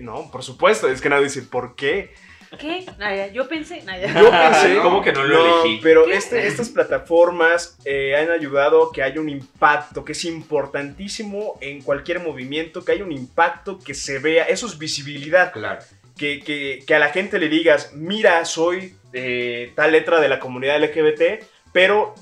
no, 0.00 0.30
por 0.30 0.42
supuesto, 0.42 0.88
es 0.88 1.02
que 1.02 1.10
nadie 1.10 1.24
dice, 1.24 1.42
¿por 1.42 1.76
qué? 1.76 2.14
¿Qué? 2.58 2.86
Naya, 2.98 3.26
yo 3.28 3.48
pensé. 3.48 3.82
Naya. 3.82 4.08
Yo 4.18 4.30
pensé, 4.30 4.78
¿Cómo 4.82 5.02
que 5.02 5.12
no 5.12 5.24
lo 5.24 5.62
elegí? 5.62 5.80
Pero 5.82 6.06
este- 6.10 6.46
estas 6.46 6.68
plataformas 6.70 7.78
eh, 7.84 8.16
han 8.16 8.30
ayudado 8.30 8.84
a 8.88 8.92
que 8.92 9.02
haya 9.02 9.20
un 9.20 9.28
impacto 9.28 10.04
que 10.04 10.12
es 10.12 10.24
importantísimo 10.24 11.58
en 11.60 11.82
cualquier 11.82 12.20
movimiento, 12.20 12.84
que 12.84 12.92
haya 12.92 13.04
un 13.04 13.12
impacto 13.12 13.78
que 13.78 13.94
se 13.94 14.18
vea, 14.18 14.44
eso 14.44 14.66
es 14.66 14.78
visibilidad 14.78 15.52
Claro. 15.52 15.80
que, 16.16 16.40
que- 16.40 16.82
que 16.86 16.94
a 16.94 16.98
la 16.98 17.08
gente 17.08 17.38
le 17.38 17.48
digas, 17.48 17.92
mira, 17.94 18.44
soy 18.44 18.94
eh, 19.12 19.72
tal 19.74 19.92
letra 19.92 20.20
de 20.20 20.28
la 20.28 20.38
comunidad 20.40 20.78
LGBT, 20.82 21.44
pero 21.72 22.14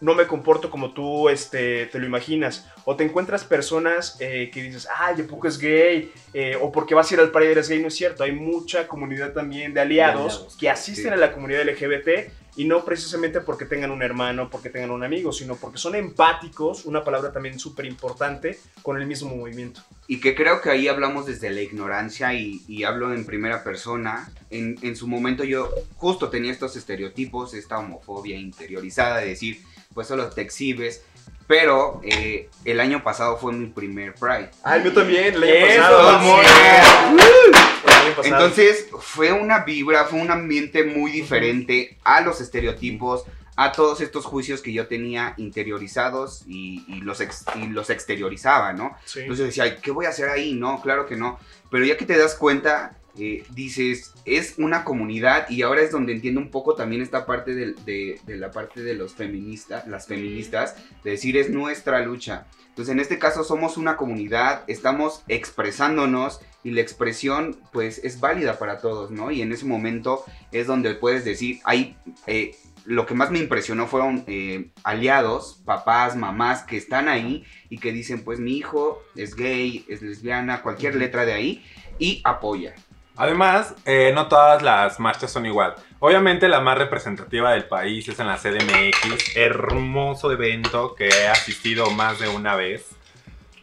no 0.00 0.14
me 0.14 0.26
comporto 0.26 0.70
como 0.70 0.92
tú 0.92 1.28
este, 1.28 1.86
te 1.86 1.98
lo 1.98 2.06
imaginas. 2.06 2.66
O 2.84 2.96
te 2.96 3.04
encuentras 3.04 3.44
personas 3.44 4.16
eh, 4.20 4.50
que 4.52 4.62
dices, 4.62 4.88
ay, 4.96 5.20
¿a 5.20 5.26
poco 5.26 5.48
es 5.48 5.58
gay? 5.58 6.12
Eh, 6.34 6.56
o 6.60 6.72
porque 6.72 6.94
vas 6.94 7.10
a 7.10 7.14
ir 7.14 7.20
al 7.20 7.30
Pride 7.30 7.52
eres 7.52 7.68
gay, 7.68 7.80
no 7.80 7.88
es 7.88 7.94
cierto. 7.94 8.24
Hay 8.24 8.32
mucha 8.32 8.88
comunidad 8.88 9.32
también 9.32 9.72
de 9.74 9.80
aliados, 9.80 10.34
aliados, 10.34 10.56
que 10.56 10.70
asisten 10.70 11.04
sí. 11.04 11.10
a 11.10 11.16
la 11.16 11.32
comunidad 11.32 11.64
LGBT 11.64 12.30
y 12.54 12.66
no 12.66 12.84
precisamente 12.84 13.40
porque 13.40 13.64
tengan 13.64 13.90
un 13.90 14.02
hermano, 14.02 14.50
porque 14.50 14.68
tengan 14.68 14.90
un 14.90 15.02
amigo, 15.02 15.32
sino 15.32 15.56
porque 15.56 15.78
son 15.78 15.94
empáticos, 15.94 16.84
una 16.84 17.02
palabra 17.02 17.32
también 17.32 17.58
súper 17.58 17.86
importante, 17.86 18.58
con 18.82 19.00
el 19.00 19.06
mismo 19.06 19.34
movimiento. 19.34 19.80
Y 20.06 20.20
que 20.20 20.34
creo 20.34 20.60
que 20.60 20.70
ahí 20.70 20.88
hablamos 20.88 21.24
desde 21.24 21.48
la 21.50 21.62
ignorancia 21.62 22.34
y, 22.34 22.62
y 22.68 22.84
hablo 22.84 23.14
en 23.14 23.24
primera 23.24 23.64
persona. 23.64 24.30
En, 24.50 24.76
en 24.82 24.96
su 24.96 25.08
momento 25.08 25.44
yo 25.44 25.70
justo 25.96 26.28
tenía 26.28 26.52
estos 26.52 26.76
estereotipos, 26.76 27.54
esta 27.54 27.78
homofobia 27.78 28.36
interiorizada 28.36 29.18
de 29.18 29.28
decir, 29.28 29.61
pues 29.94 30.08
solo 30.08 30.28
te 30.30 30.40
exhibes. 30.42 31.02
Pero 31.48 32.00
eh, 32.04 32.48
el 32.64 32.80
año 32.80 33.02
pasado 33.02 33.36
fue 33.36 33.52
mi 33.52 33.66
primer 33.66 34.14
Pride. 34.14 34.50
Ah, 34.62 34.76
el 34.76 34.84
mío 34.84 34.92
también, 34.92 35.34
el 35.34 35.42
año 35.42 35.52
Eso, 35.52 35.80
pasado. 35.82 36.02
vamos. 36.04 36.40
El 36.40 37.92
año 37.92 38.16
pasado. 38.16 38.24
Entonces 38.24 38.86
fue 39.00 39.32
una 39.32 39.58
vibra, 39.64 40.04
fue 40.04 40.20
un 40.20 40.30
ambiente 40.30 40.84
muy 40.84 41.10
diferente 41.10 41.98
a 42.04 42.20
los 42.20 42.40
estereotipos, 42.40 43.24
a 43.56 43.72
todos 43.72 44.00
estos 44.00 44.24
juicios 44.24 44.62
que 44.62 44.72
yo 44.72 44.86
tenía 44.86 45.34
interiorizados 45.36 46.42
y, 46.46 46.84
y 46.88 47.00
los, 47.02 47.20
ex- 47.20 47.44
y 47.56 47.66
los 47.66 47.90
exteriorizaba, 47.90 48.72
¿no? 48.72 48.96
Sí. 49.04 49.20
Entonces 49.20 49.46
decía, 49.46 49.64
"Ay, 49.64 49.76
¿qué 49.82 49.90
voy 49.90 50.06
a 50.06 50.10
hacer 50.10 50.30
ahí? 50.30 50.54
No, 50.54 50.80
claro 50.80 51.06
que 51.06 51.16
no. 51.16 51.38
Pero 51.70 51.84
ya 51.84 51.96
que 51.96 52.06
te 52.06 52.16
das 52.16 52.34
cuenta, 52.34 52.96
eh, 53.18 53.44
dices, 53.50 54.14
es 54.24 54.54
una 54.58 54.84
comunidad 54.84 55.48
y 55.50 55.62
ahora 55.62 55.82
es 55.82 55.90
donde 55.90 56.12
entiendo 56.12 56.40
un 56.40 56.50
poco 56.50 56.74
también 56.74 57.02
esta 57.02 57.26
parte 57.26 57.54
del- 57.54 57.76
de, 57.84 58.20
de 58.26 58.36
la 58.36 58.50
parte 58.50 58.82
de 58.82 58.94
los 58.94 59.14
feministas, 59.14 59.86
las 59.86 60.06
feministas, 60.06 60.76
de 61.04 61.10
decir, 61.12 61.36
es 61.36 61.50
nuestra 61.50 62.00
lucha. 62.04 62.46
Entonces 62.68 62.92
en 62.92 63.00
este 63.00 63.18
caso 63.18 63.44
somos 63.44 63.76
una 63.76 63.96
comunidad, 63.96 64.64
estamos 64.66 65.22
expresándonos 65.28 66.40
y 66.64 66.70
la 66.70 66.80
expresión 66.80 67.58
pues 67.72 67.98
es 68.02 68.20
válida 68.20 68.58
para 68.58 68.78
todos, 68.78 69.10
¿no? 69.10 69.30
Y 69.30 69.42
en 69.42 69.52
ese 69.52 69.66
momento 69.66 70.24
es 70.52 70.66
donde 70.66 70.94
puedes 70.94 71.24
decir, 71.24 71.60
hay... 71.64 71.96
eh, 72.26 72.54
lo 72.84 73.06
que 73.06 73.14
más 73.14 73.30
me 73.30 73.38
impresionó 73.38 73.86
fueron 73.86 74.24
eh, 74.26 74.72
aliados, 74.82 75.62
papás, 75.64 76.16
mamás 76.16 76.64
que 76.64 76.76
están 76.76 77.06
ahí 77.08 77.44
y 77.70 77.78
que 77.78 77.92
dicen, 77.92 78.24
pues 78.24 78.40
mi 78.40 78.56
hijo 78.56 79.00
es 79.14 79.36
gay, 79.36 79.84
es 79.88 80.02
lesbiana, 80.02 80.62
cualquier 80.62 80.96
letra 80.96 81.24
de 81.24 81.32
ahí, 81.32 81.64
y 82.00 82.20
apoya. 82.24 82.74
Además, 83.16 83.74
eh, 83.84 84.12
no 84.14 84.28
todas 84.28 84.62
las 84.62 84.98
marchas 84.98 85.30
son 85.30 85.46
igual. 85.46 85.74
Obviamente 85.98 86.48
la 86.48 86.60
más 86.60 86.78
representativa 86.78 87.52
del 87.52 87.64
país 87.64 88.08
es 88.08 88.18
en 88.18 88.26
la 88.26 88.38
CDMX, 88.38 89.36
hermoso 89.36 90.32
evento 90.32 90.94
que 90.94 91.08
he 91.08 91.28
asistido 91.28 91.90
más 91.90 92.18
de 92.18 92.28
una 92.28 92.56
vez. 92.56 92.96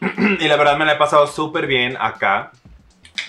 y 0.00 0.48
la 0.48 0.56
verdad 0.56 0.78
me 0.78 0.84
la 0.84 0.92
he 0.92 0.96
pasado 0.96 1.26
súper 1.26 1.66
bien 1.66 1.96
acá. 2.00 2.52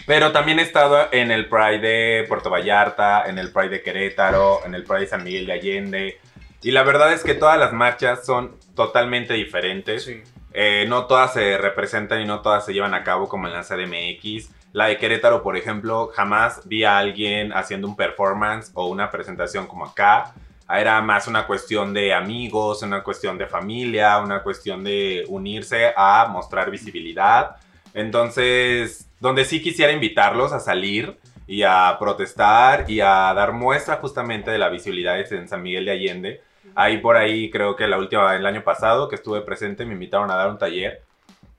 Pero 0.05 0.31
también 0.31 0.59
he 0.59 0.63
estado 0.63 1.09
en 1.11 1.31
el 1.31 1.47
Pride 1.47 1.79
de 1.79 2.25
Puerto 2.27 2.49
Vallarta, 2.49 3.25
en 3.27 3.37
el 3.37 3.51
Pride 3.51 3.69
de 3.69 3.83
Querétaro, 3.83 4.65
en 4.65 4.73
el 4.75 4.83
Pride 4.83 5.01
de 5.01 5.07
San 5.07 5.23
Miguel 5.23 5.45
de 5.45 5.53
Allende. 5.53 6.19
Y 6.61 6.71
la 6.71 6.83
verdad 6.83 7.11
es 7.13 7.23
que 7.23 7.33
todas 7.33 7.59
las 7.59 7.73
marchas 7.73 8.25
son 8.25 8.57
totalmente 8.75 9.33
diferentes. 9.33 10.05
Sí. 10.05 10.21
Eh, 10.53 10.85
no 10.87 11.05
todas 11.05 11.33
se 11.33 11.57
representan 11.57 12.21
y 12.21 12.25
no 12.25 12.41
todas 12.41 12.65
se 12.65 12.73
llevan 12.73 12.93
a 12.93 13.03
cabo 13.03 13.27
como 13.27 13.47
en 13.47 13.53
la 13.53 13.63
CDMX. 13.63 14.49
La 14.73 14.85
de 14.85 14.97
Querétaro, 14.97 15.43
por 15.43 15.57
ejemplo, 15.57 16.11
jamás 16.13 16.67
vi 16.67 16.83
a 16.85 16.97
alguien 16.97 17.51
haciendo 17.51 17.87
un 17.87 17.95
performance 17.95 18.71
o 18.73 18.87
una 18.87 19.11
presentación 19.11 19.67
como 19.67 19.85
acá. 19.85 20.33
Era 20.69 21.01
más 21.01 21.27
una 21.27 21.45
cuestión 21.45 21.93
de 21.93 22.13
amigos, 22.13 22.81
una 22.81 23.03
cuestión 23.03 23.37
de 23.37 23.47
familia, 23.47 24.19
una 24.19 24.41
cuestión 24.41 24.83
de 24.83 25.25
unirse 25.27 25.91
a 25.95 26.27
mostrar 26.31 26.71
visibilidad. 26.71 27.57
Entonces, 27.93 29.09
donde 29.19 29.43
sí 29.43 29.61
quisiera 29.61 29.91
invitarlos 29.91 30.53
a 30.53 30.61
salir 30.61 31.17
y 31.45 31.63
a 31.63 31.97
protestar 31.99 32.89
y 32.89 33.01
a 33.01 33.33
dar 33.33 33.51
muestra 33.51 33.97
justamente 33.97 34.51
de 34.51 34.57
la 34.57 34.69
visibilidad 34.69 35.19
es 35.19 35.33
en 35.33 35.49
San 35.49 35.61
Miguel 35.61 35.83
de 35.83 35.91
Allende. 35.91 36.41
Ahí 36.75 36.99
por 36.99 37.17
ahí 37.17 37.49
creo 37.51 37.75
que 37.75 37.87
la 37.87 37.97
última, 37.97 38.33
el 38.37 38.45
año 38.45 38.63
pasado 38.63 39.09
que 39.09 39.15
estuve 39.15 39.41
presente 39.41 39.85
me 39.85 39.93
invitaron 39.93 40.31
a 40.31 40.35
dar 40.35 40.49
un 40.49 40.57
taller 40.57 41.01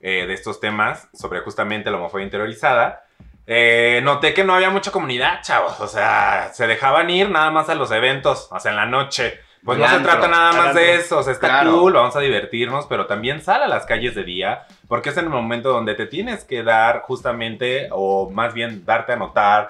eh, 0.03 0.27
de 0.27 0.35
estos 0.35 0.61
temas 0.61 1.09
sobre 1.15 1.41
justamente 1.41 1.91
la 1.91 1.97
homofobia 1.97 2.25
interiorizada. 2.25 3.05
Eh, 3.47 4.01
noté 4.05 4.35
que 4.35 4.45
no 4.45 4.55
había 4.55 4.71
mucha 4.71 4.91
comunidad, 4.91 5.41
chavos. 5.43 5.81
O 5.81 5.87
sea, 5.89 6.51
se 6.53 6.67
dejaban 6.67 7.09
ir 7.11 7.31
nada 7.31 7.51
más 7.51 7.69
a 7.71 7.75
los 7.75 7.91
eventos, 7.91 8.49
o 8.51 8.61
sea, 8.61 8.71
en 8.73 8.77
la 8.77 8.87
noche. 8.87 9.41
Pues 9.65 9.79
no 9.79 9.89
se 9.89 10.01
trata 10.01 10.27
nada 10.27 10.53
más 10.55 10.75
de 10.75 10.97
eso, 10.97 11.19
o 11.19 11.23
sea, 11.23 11.33
está 11.33 11.47
Claro. 11.49 11.79
cool, 11.79 11.93
vamos 11.93 12.17
a 12.17 12.21
divertirnos, 12.21 12.87
pero 12.87 13.07
también 13.07 13.41
sal 13.41 13.63
a 13.63 13.69
las 13.69 13.87
calles 13.87 14.13
de 14.17 14.25
día, 14.25 14.67
porque 14.89 15.11
es 15.11 15.17
en 15.19 15.25
el 15.27 15.31
momento 15.31 15.71
donde 15.71 15.95
te 15.95 16.07
tienes 16.07 16.43
que 16.43 16.65
dar 16.65 17.03
justamente, 17.03 17.87
o 17.93 18.29
más 18.29 18.55
bien 18.55 18.85
darte 18.85 19.13
a 19.13 19.17
notar, 19.17 19.69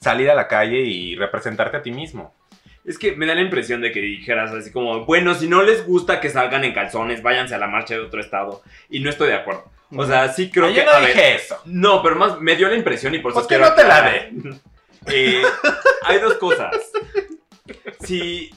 salir 0.00 0.30
a 0.30 0.34
la 0.34 0.48
calle 0.48 0.78
y 0.80 1.14
representarte 1.16 1.76
a 1.76 1.82
ti 1.82 1.90
mismo. 1.92 2.32
Es 2.86 2.98
que 2.98 3.16
me 3.16 3.26
da 3.26 3.34
la 3.34 3.42
impresión 3.42 3.82
de 3.82 3.92
que 3.92 4.00
dijeras 4.00 4.50
así 4.52 4.72
como, 4.72 5.04
bueno, 5.04 5.34
si 5.34 5.46
no 5.46 5.62
les 5.62 5.86
gusta 5.86 6.20
que 6.20 6.30
salgan 6.30 6.64
en 6.64 6.72
calzones, 6.72 7.22
váyanse 7.22 7.54
a 7.54 7.58
la 7.58 7.66
marcha 7.66 7.94
de 7.94 8.00
otro 8.00 8.20
estado. 8.22 8.62
Y 8.88 9.00
no 9.00 9.10
estoy 9.10 9.28
de 9.28 9.34
acuerdo. 9.34 9.64
O 9.96 10.06
sea, 10.06 10.32
sí 10.32 10.50
creo 10.50 10.68
Yo 10.70 10.74
que... 10.76 10.84
no 10.84 10.90
a 10.92 10.98
ver, 10.98 11.08
dije 11.08 11.34
eso. 11.36 11.60
No, 11.66 12.02
pero 12.02 12.16
más 12.16 12.40
me 12.40 12.56
dio 12.56 12.68
la 12.68 12.74
impresión 12.76 13.14
y 13.14 13.18
por 13.18 13.30
eso 13.32 13.40
Pues 13.40 13.48
que 13.48 13.58
no 13.58 13.72
te 13.74 13.84
la 13.84 13.96
aclarar. 13.98 14.30
Eh, 15.06 15.42
hay 16.06 16.18
dos 16.18 16.34
cosas. 16.36 16.74
Si, 18.00 18.50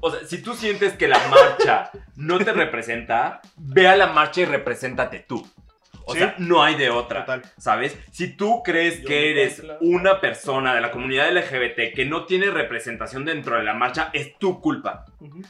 o 0.00 0.10
sea, 0.10 0.26
si 0.26 0.42
tú 0.42 0.54
sientes 0.54 0.92
que 0.94 1.08
la 1.08 1.18
marcha 1.28 1.90
no 2.16 2.38
te 2.38 2.52
representa, 2.52 3.40
ve 3.56 3.88
a 3.88 3.96
la 3.96 4.08
marcha 4.08 4.42
y 4.42 4.44
represéntate 4.44 5.20
tú. 5.20 5.46
O 6.08 6.12
Sí. 6.12 6.18
sea, 6.20 6.34
no 6.38 6.62
hay 6.62 6.76
de 6.76 6.90
otra. 6.90 7.20
Total. 7.24 7.42
¿Sabes? 7.58 7.96
Si 8.12 8.28
tú 8.36 8.62
crees 8.62 9.00
Yo 9.00 9.08
que 9.08 9.30
eres 9.32 9.62
una 9.80 10.20
persona 10.20 10.74
de 10.74 10.80
la 10.80 10.92
comunidad 10.92 11.32
LGBT 11.36 11.94
que 11.94 12.04
no 12.04 12.26
tiene 12.26 12.50
representación 12.50 13.24
dentro 13.24 13.56
de 13.56 13.64
la 13.64 13.74
marcha, 13.74 14.10
es 14.12 14.38
tu 14.38 14.60
culpa. 14.60 15.06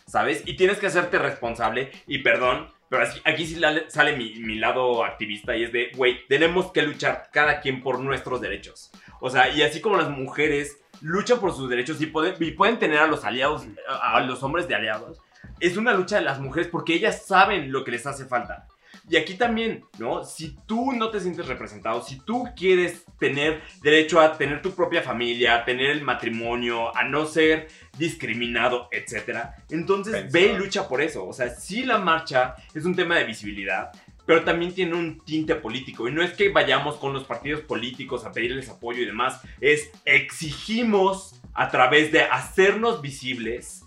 ¿sabes? 0.07 0.43
Y 0.47 0.57
tienes 0.57 0.79
que 0.79 0.87
hacerte 0.87 1.19
responsable. 1.19 1.91
Y 2.07 2.19
perdón, 2.19 2.71
pero 2.89 3.05
aquí 3.25 3.47
sí 3.47 3.61
sale 3.89 4.17
mi, 4.17 4.35
mi 4.35 4.57
lado 4.57 5.05
activista 5.05 5.57
y 5.57 5.65
es 5.65 5.73
de, 5.73 5.91
güey, 5.95 6.27
tenemos 6.29 6.73
que 6.73 6.83
luchar 6.83 7.29
cada 7.33 7.61
quien 7.61 7.83
por 7.83 8.01
nuestros 8.01 8.41
derechos. 8.41 8.91
O 9.21 9.31
sea, 9.31 9.49
y 9.51 9.63
así 9.63 9.81
como 9.81 9.97
las 9.97 10.11
mujeres 10.11 10.79
luchan 11.01 11.41
por 11.41 11.53
sus 11.53 11.69
derechos 11.69 12.01
y 12.01 12.07
pueden, 12.07 12.35
y 12.39 12.53
pueden 12.53 12.79
tener 12.79 12.99
a 12.99 13.07
los 13.07 13.25
aliados, 13.25 13.67
a 13.89 14.21
los 14.21 14.43
hombres 14.43 14.69
de 14.69 14.75
aliados, 14.75 15.21
es 15.61 15.77
una 15.77 15.95
lucha 15.95 16.17
de 16.17 16.23
las 16.23 16.41
mujeres 16.41 16.69
porque 16.69 16.95
ellas 16.95 17.25
saben 17.27 17.73
lo 17.73 17.85
que 17.85 17.93
les 17.93 18.07
hace 18.07 18.27
falta. 18.27 18.67
Y 19.09 19.17
aquí 19.17 19.35
también, 19.35 19.85
¿no? 19.99 20.25
Si 20.25 20.57
tú 20.67 20.93
no 20.93 21.11
te 21.11 21.21
sientes 21.21 21.47
representado, 21.47 22.03
si 22.03 22.19
tú 22.21 22.45
quieres 22.57 23.05
tener 23.19 23.63
derecho 23.81 24.21
a 24.21 24.37
tener 24.37 24.63
tu 24.63 24.73
propia 24.73 25.03
familia, 25.03 25.57
a 25.57 25.65
tener 25.65 25.91
el 25.91 26.03
matrimonio, 26.03 26.97
a 26.97 27.05
no 27.05 27.25
ser 27.27 27.69
discriminado, 27.99 28.89
etcétera, 28.91 29.57
entonces 29.71 30.31
ve 30.33 30.53
y 30.53 30.57
lucha 30.57 30.89
por 30.89 31.01
eso. 31.01 31.27
O 31.27 31.33
sea, 31.33 31.51
sí 31.51 31.83
la 31.85 31.99
marcha 31.99 32.57
es 32.75 32.85
un 32.85 32.95
tema 32.95 33.17
de 33.17 33.25
visibilidad, 33.25 33.91
pero 34.27 34.45
también 34.45 34.75
tiene 34.75 34.95
un 34.95 35.21
tinte 35.21 35.55
político. 35.55 36.09
Y 36.09 36.13
no 36.13 36.23
es 36.23 36.33
que 36.33 36.51
vayamos 36.51 36.97
con 36.97 37.13
los 37.13 37.25
partidos 37.25 37.61
políticos 37.63 38.25
a 38.25 38.33
pedirles 38.33 38.69
apoyo 38.69 39.03
y 39.03 39.07
demás, 39.07 39.41
es 39.61 39.91
exigimos 40.05 41.41
a 41.55 41.71
través 41.71 42.13
de 42.13 42.23
hacernos 42.23 43.01
visibles 43.01 43.83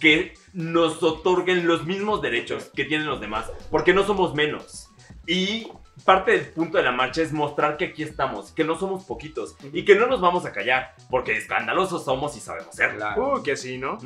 que 0.00 0.34
nos 0.52 1.02
otorguen 1.02 1.66
los 1.66 1.86
mismos 1.86 2.20
derechos 2.20 2.70
que 2.74 2.84
tienen 2.84 3.06
los 3.06 3.20
demás, 3.20 3.50
porque 3.70 3.94
no 3.94 4.04
somos 4.04 4.34
menos. 4.34 4.88
Y 5.26 5.68
parte 6.02 6.32
del 6.32 6.46
punto 6.46 6.78
de 6.78 6.84
la 6.84 6.92
marcha 6.92 7.22
es 7.22 7.32
mostrar 7.32 7.76
que 7.76 7.86
aquí 7.86 8.02
estamos, 8.02 8.52
que 8.52 8.64
no 8.64 8.78
somos 8.78 9.04
poquitos 9.04 9.56
y 9.72 9.84
que 9.84 9.94
no 9.94 10.06
nos 10.06 10.20
vamos 10.20 10.44
a 10.46 10.52
callar, 10.52 10.94
porque 11.10 11.36
escandalosos 11.36 12.04
somos 12.04 12.36
y 12.36 12.40
sabemos 12.40 12.74
serlo. 12.74 12.98
Claro. 12.98 13.34
Uh, 13.34 13.42
que 13.42 13.56
sí, 13.56 13.78
¿no? 13.78 13.98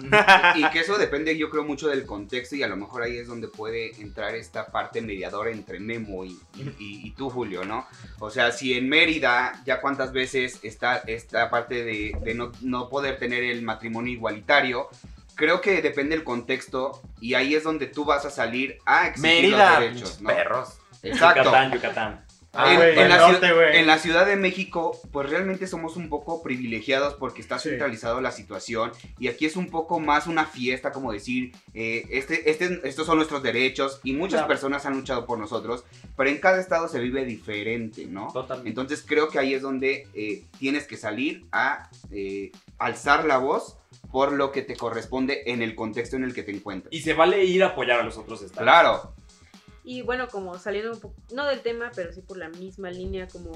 y 0.57 0.69
que 0.71 0.81
eso 0.81 0.99
depende, 0.99 1.37
yo 1.37 1.51
creo, 1.51 1.65
mucho 1.65 1.89
del 1.89 2.05
contexto 2.07 2.57
y 2.57 2.63
a 2.63 2.69
lo 2.69 2.77
mejor 2.77 3.03
ahí 3.03 3.17
es 3.19 3.27
donde 3.29 3.49
puede 3.49 4.01
entrar 4.01 4.35
esta 4.35 4.67
parte 4.67 5.01
mediadora 5.01 5.51
entre 5.51 5.81
Memo 5.81 6.25
y, 6.25 6.39
y- 6.57 6.75
y- 6.79 7.07
y 7.07 7.11
tú, 7.13 7.31
Julio, 7.31 7.65
¿no? 7.65 7.87
O 8.19 8.31
sea, 8.31 8.53
si 8.53 8.75
en 8.77 8.89
Mérida 8.89 9.63
ya 9.65 9.81
cuántas 9.81 10.13
veces 10.13 10.61
está 10.63 10.99
esta 11.07 11.51
parte 11.51 11.85
de, 11.85 12.17
de 12.23 12.35
no, 12.35 12.53
no 12.63 12.89
poder 12.89 13.19
tener 13.19 13.43
el 13.45 13.63
matrimonio 13.63 14.13
igualitario, 14.13 14.89
creo 15.35 15.61
que 15.61 15.83
depende 15.83 16.15
del 16.17 16.25
contexto 16.25 17.01
y 17.21 17.35
ahí 17.35 17.55
es 17.55 17.63
donde 17.65 17.87
tú 17.87 18.05
vas 18.05 18.25
a 18.25 18.31
salir 18.31 18.79
a 18.87 19.09
exigir 19.09 19.51
los 19.51 19.61
derechos, 19.81 20.21
¿no? 20.21 20.29
perros. 20.29 20.79
Exacto. 21.03 21.41
Yucatán, 21.45 21.73
Yucatán. 21.73 22.27
Ah, 22.59 22.71
en, 22.73 22.77
güey, 22.79 22.99
en 22.99 23.09
la 23.11 23.19
norte, 23.19 23.47
ciu- 23.49 23.55
güey. 23.55 23.77
en 23.77 23.87
la 23.87 23.99
Ciudad 23.99 24.25
de 24.25 24.35
México, 24.37 24.99
pues 25.13 25.29
realmente 25.29 25.67
somos 25.67 25.95
un 25.97 26.09
poco 26.09 26.43
privilegiados 26.43 27.13
porque 27.13 27.43
está 27.43 27.59
Sí. 27.59 27.69
centralizado 27.69 28.23
la 28.23 28.31
situación 28.33 28.93
y 29.19 29.29
aquí 29.29 29.45
es 29.45 29.57
un 29.57 29.69
poco 29.69 30.01
más 30.01 30.27
una 30.27 30.47
fiesta, 30.47 30.91
como 30.91 31.13
decir, 31.13 31.53
eh, 31.75 32.07
este, 32.09 32.51
este, 32.51 32.81
estos 32.85 33.05
son 33.05 33.17
nuestros 33.19 33.43
derechos 33.43 34.01
y 34.05 34.15
muchas 34.15 34.39
Claro. 34.39 34.49
personas 34.49 34.87
han 34.87 34.95
luchado 34.95 35.27
por 35.27 35.39
nosotros, 35.39 35.85
pero 36.17 36.31
en 36.31 36.39
cada 36.39 36.59
estado 36.59 36.89
se 36.89 36.99
vive 36.99 37.27
diferente, 37.27 38.07
¿no? 38.07 38.33
Totalmente. 38.33 38.71
Entonces 38.71 39.05
creo 39.07 39.29
que 39.29 39.39
ahí 39.39 39.53
es 39.53 39.61
donde 39.61 40.09
eh, 40.15 40.45
tienes 40.59 40.87
que 40.87 40.97
salir 40.97 41.45
a 41.53 41.91
eh, 42.11 42.53
alzar 42.79 43.27
la 43.27 43.37
voz 43.37 43.77
por 44.11 44.33
lo 44.33 44.51
que 44.53 44.63
te 44.63 44.77
corresponde 44.77 45.43
en 45.45 45.61
el 45.61 45.75
contexto 45.75 46.17
en 46.17 46.25
el 46.25 46.33
que 46.33 46.43
te 46.43 46.53
encuentras. 46.53 46.91
Y 46.95 47.01
se 47.03 47.13
vale 47.13 47.45
ir 47.45 47.63
a 47.65 47.69
apoyar 47.69 48.01
a 48.01 48.03
los 48.03 48.17
otros 48.17 48.41
estados. 48.41 48.63
Claro, 48.63 49.13
Y 49.89 50.03
bueno, 50.03 50.27
como 50.27 50.59
saliendo 50.59 50.91
un 50.93 50.99
poco, 51.01 51.15
no 51.33 51.47
del 51.47 51.61
tema, 51.61 51.93
pero 51.95 52.13
sí 52.13 52.21
por 52.21 52.37
la 52.39 52.49
misma 52.49 52.91
línea, 52.91 53.29
como 53.29 53.53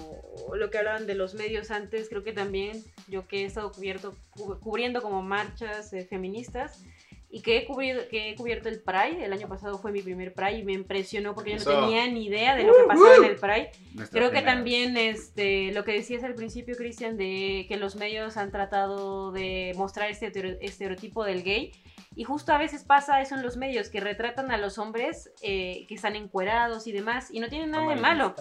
lo 0.54 0.70
que 0.70 0.78
hablaban 0.78 1.04
de 1.08 1.16
los 1.16 1.34
medios 1.34 1.72
antes, 1.72 2.08
creo 2.08 2.22
que 2.22 2.32
también 2.32 2.84
yo 3.08 3.26
que 3.26 3.42
he 3.42 3.44
estado 3.46 3.72
cubierto, 3.72 4.14
cu- 4.36 4.56
cubriendo 4.60 5.02
como 5.02 5.22
marchas 5.22 5.92
eh, 5.92 6.04
feministas 6.08 6.84
y 7.32 7.42
que 7.42 7.56
he, 7.58 7.64
cubrido, 7.64 8.06
que 8.08 8.30
he 8.30 8.34
cubierto 8.36 8.68
el 8.68 8.78
Pride, 8.80 9.24
el 9.24 9.32
año 9.32 9.48
pasado 9.48 9.78
fue 9.78 9.90
mi 9.90 10.02
primer 10.02 10.32
Pride 10.32 10.58
y 10.58 10.62
me 10.64 10.72
impresionó 10.72 11.34
porque 11.34 11.50
yo 11.50 11.56
no 11.58 11.62
tenía 11.86 12.06
ni 12.06 12.26
idea 12.26 12.54
de 12.54 12.62
lo 12.62 12.74
que 12.74 12.82
pasaba 12.84 13.16
en 13.16 13.24
el 13.24 13.36
Pride. 13.36 13.70
nuestra 13.94 14.18
Creo 14.20 14.30
que 14.30 14.38
también 14.42 14.96
este, 14.96 15.72
lo 15.72 15.82
que 15.84 15.92
decías 15.92 16.22
al 16.22 16.34
principio, 16.36 16.76
Cristian, 16.76 17.16
de 17.16 17.66
que 17.68 17.76
los 17.76 17.96
medios 17.96 18.36
han 18.36 18.52
tratado 18.52 19.32
de 19.32 19.72
mostrar 19.76 20.08
este 20.10 20.30
estereotipo 20.60 21.24
del 21.24 21.42
gay. 21.42 21.72
Y 22.20 22.24
justo 22.24 22.52
a 22.52 22.58
veces 22.58 22.84
pasa 22.84 23.22
eso 23.22 23.34
en 23.34 23.40
los 23.42 23.56
medios, 23.56 23.88
que 23.88 23.98
retratan 23.98 24.50
a 24.50 24.58
los 24.58 24.76
hombres 24.76 25.30
eh, 25.40 25.86
que 25.88 25.94
están 25.94 26.16
encuerados 26.16 26.86
y 26.86 26.92
demás, 26.92 27.30
y 27.32 27.40
no 27.40 27.48
tienen 27.48 27.70
nada 27.70 27.88
de 27.88 27.96
malo. 27.96 28.34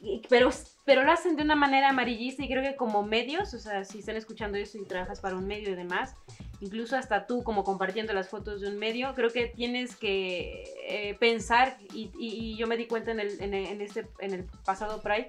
Y- 0.00 0.22
Pero, 0.30 0.48
pero 0.86 1.02
lo 1.04 1.12
hacen 1.12 1.36
de 1.36 1.42
una 1.42 1.54
manera 1.54 1.90
amarillista 1.90 2.42
y 2.42 2.48
creo 2.48 2.62
que 2.62 2.74
como 2.74 3.02
medios, 3.02 3.52
o 3.52 3.58
sea, 3.58 3.84
si 3.84 3.98
están 3.98 4.16
escuchando 4.16 4.56
eso 4.56 4.78
y 4.78 4.86
trabajas 4.86 5.20
para 5.20 5.36
un 5.36 5.46
medio 5.46 5.70
y 5.72 5.74
demás, 5.74 6.14
incluso 6.62 6.96
hasta 6.96 7.26
tú 7.26 7.44
como 7.44 7.64
compartiendo 7.64 8.14
las 8.14 8.30
fotos 8.30 8.62
de 8.62 8.68
un 8.68 8.78
medio, 8.78 9.12
creo 9.14 9.28
que 9.28 9.46
tienes 9.48 9.94
que 9.94 10.64
eh, 10.88 11.14
pensar, 11.20 11.76
y, 11.92 12.10
y- 12.18 12.52
y 12.52 12.56
yo 12.56 12.66
me 12.66 12.78
di 12.78 12.86
cuenta 12.86 13.10
en 13.10 13.20
el, 13.20 13.42
en, 13.42 13.52
el- 13.52 13.66
en 13.66 13.80
este, 13.82 14.08
en 14.20 14.32
el 14.32 14.44
pasado 14.64 15.02
Pride, 15.02 15.28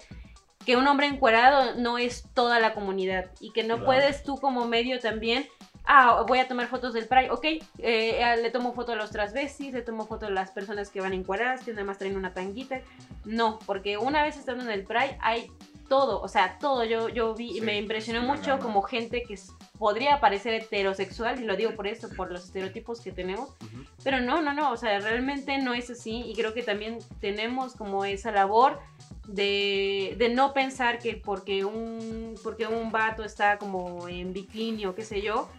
que 0.65 0.77
un 0.77 0.87
hombre 0.87 1.07
encuerado 1.07 1.75
no 1.75 1.97
es 1.97 2.23
toda 2.33 2.61
la 2.61 2.73
comunidad 2.73 3.29
y 3.41 3.51
que 3.51 3.63
no 3.63 3.75
Claro. 3.75 3.85
puedes 3.87 4.23
tú 4.23 4.37
como 4.39 4.65
medio 4.69 5.01
también, 5.01 5.45
ah, 5.85 6.23
voy 6.27 6.39
a 6.39 6.47
tomar 6.47 6.67
fotos 6.67 6.93
del 6.93 7.07
Pride, 7.07 7.31
ok, 7.31 7.45
eh, 7.79 8.35
le 8.41 8.51
tomo 8.51 8.73
foto 8.73 8.93
a 8.93 8.95
los 8.95 9.11
transvestis, 9.11 9.73
le 9.73 9.81
tomo 9.81 10.05
foto 10.05 10.27
a 10.27 10.29
las 10.29 10.51
personas 10.51 10.89
que 10.89 11.01
van 11.01 11.13
encueradas, 11.13 11.63
que 11.63 11.71
nada 11.71 11.83
más 11.83 11.97
traen 11.97 12.15
una 12.15 12.33
tanguita, 12.33 12.81
no, 13.25 13.59
porque 13.65 13.97
una 13.97 14.23
vez 14.23 14.37
estando 14.37 14.63
en 14.63 14.71
el 14.71 14.83
Pride 14.83 15.17
hay 15.21 15.51
todo, 15.89 16.21
o 16.21 16.27
sea, 16.27 16.57
todo, 16.59 16.85
yo, 16.85 17.09
yo 17.09 17.35
vi 17.35 17.51
y 17.51 17.53
Sí, 17.55 17.61
me 17.61 17.77
impresionó 17.77 18.21
sí, 18.21 18.25
mucho 18.27 18.57
como 18.59 18.81
gente 18.81 19.23
que 19.23 19.37
podría 19.77 20.19
parecer 20.19 20.53
heterosexual, 20.53 21.41
y 21.41 21.45
lo 21.45 21.55
digo 21.55 21.71
por 21.75 21.87
eso, 21.87 22.09
por 22.15 22.31
los 22.31 22.45
estereotipos 22.45 23.01
que 23.01 23.11
tenemos, 23.11 23.49
Ujú. 23.49 23.83
pero 24.03 24.21
no, 24.21 24.41
no, 24.41 24.53
no, 24.53 24.71
o 24.71 24.77
sea, 24.77 24.99
realmente 24.99 25.57
no 25.57 25.73
es 25.73 25.89
así 25.89 26.23
y 26.25 26.33
creo 26.33 26.53
que 26.53 26.63
también 26.63 26.99
tenemos 27.19 27.75
como 27.75 28.05
esa 28.05 28.31
labor 28.31 28.79
de, 29.27 30.15
de 30.17 30.29
no 30.29 30.53
pensar 30.53 30.99
que 30.99 31.15
porque 31.15 31.63
un, 31.65 32.35
porque 32.43 32.65
un 32.67 32.91
vato 32.91 33.23
está 33.23 33.57
como 33.57 34.07
en 34.07 34.33
bikini 34.33 34.85
o 34.85 34.95
qué 34.95 35.03
sé 35.03 35.21
yo, 35.21 35.49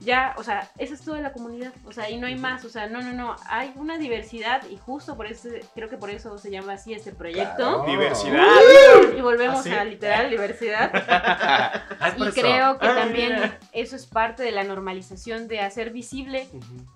ya, 0.00 0.34
o 0.36 0.42
sea, 0.42 0.70
esa 0.78 0.94
es 0.94 1.00
toda 1.02 1.20
la 1.20 1.32
comunidad, 1.32 1.72
o 1.86 1.92
sea, 1.92 2.10
y 2.10 2.16
no 2.18 2.26
hay 2.26 2.36
más, 2.36 2.64
o 2.64 2.68
sea, 2.68 2.88
no, 2.88 3.00
no, 3.00 3.12
no, 3.12 3.36
hay 3.48 3.72
una 3.76 3.96
diversidad 3.96 4.62
y 4.68 4.76
justo 4.76 5.16
por 5.16 5.26
eso, 5.26 5.48
creo 5.74 5.88
que 5.88 5.96
por 5.96 6.10
eso 6.10 6.36
se 6.36 6.50
llama 6.50 6.74
así 6.74 6.92
este 6.92 7.12
proyecto. 7.12 7.56
Claro. 7.56 7.84
Diversidad. 7.86 8.46
Y 9.16 9.20
volvemos 9.20 9.66
a 9.66 9.84
literal 9.84 10.30
diversidad. 10.30 10.90
Ah, 12.00 12.12
Y 12.18 12.30
creo 12.32 12.78
que 12.78 12.86
Ah, 12.86 12.94
también 12.96 13.34
mira. 13.34 13.58
eso 13.72 13.96
es 13.96 14.04
parte 14.06 14.42
de 14.42 14.50
la 14.50 14.62
normalización 14.64 15.48
de 15.48 15.60
hacer 15.60 15.90
visible 15.90 16.48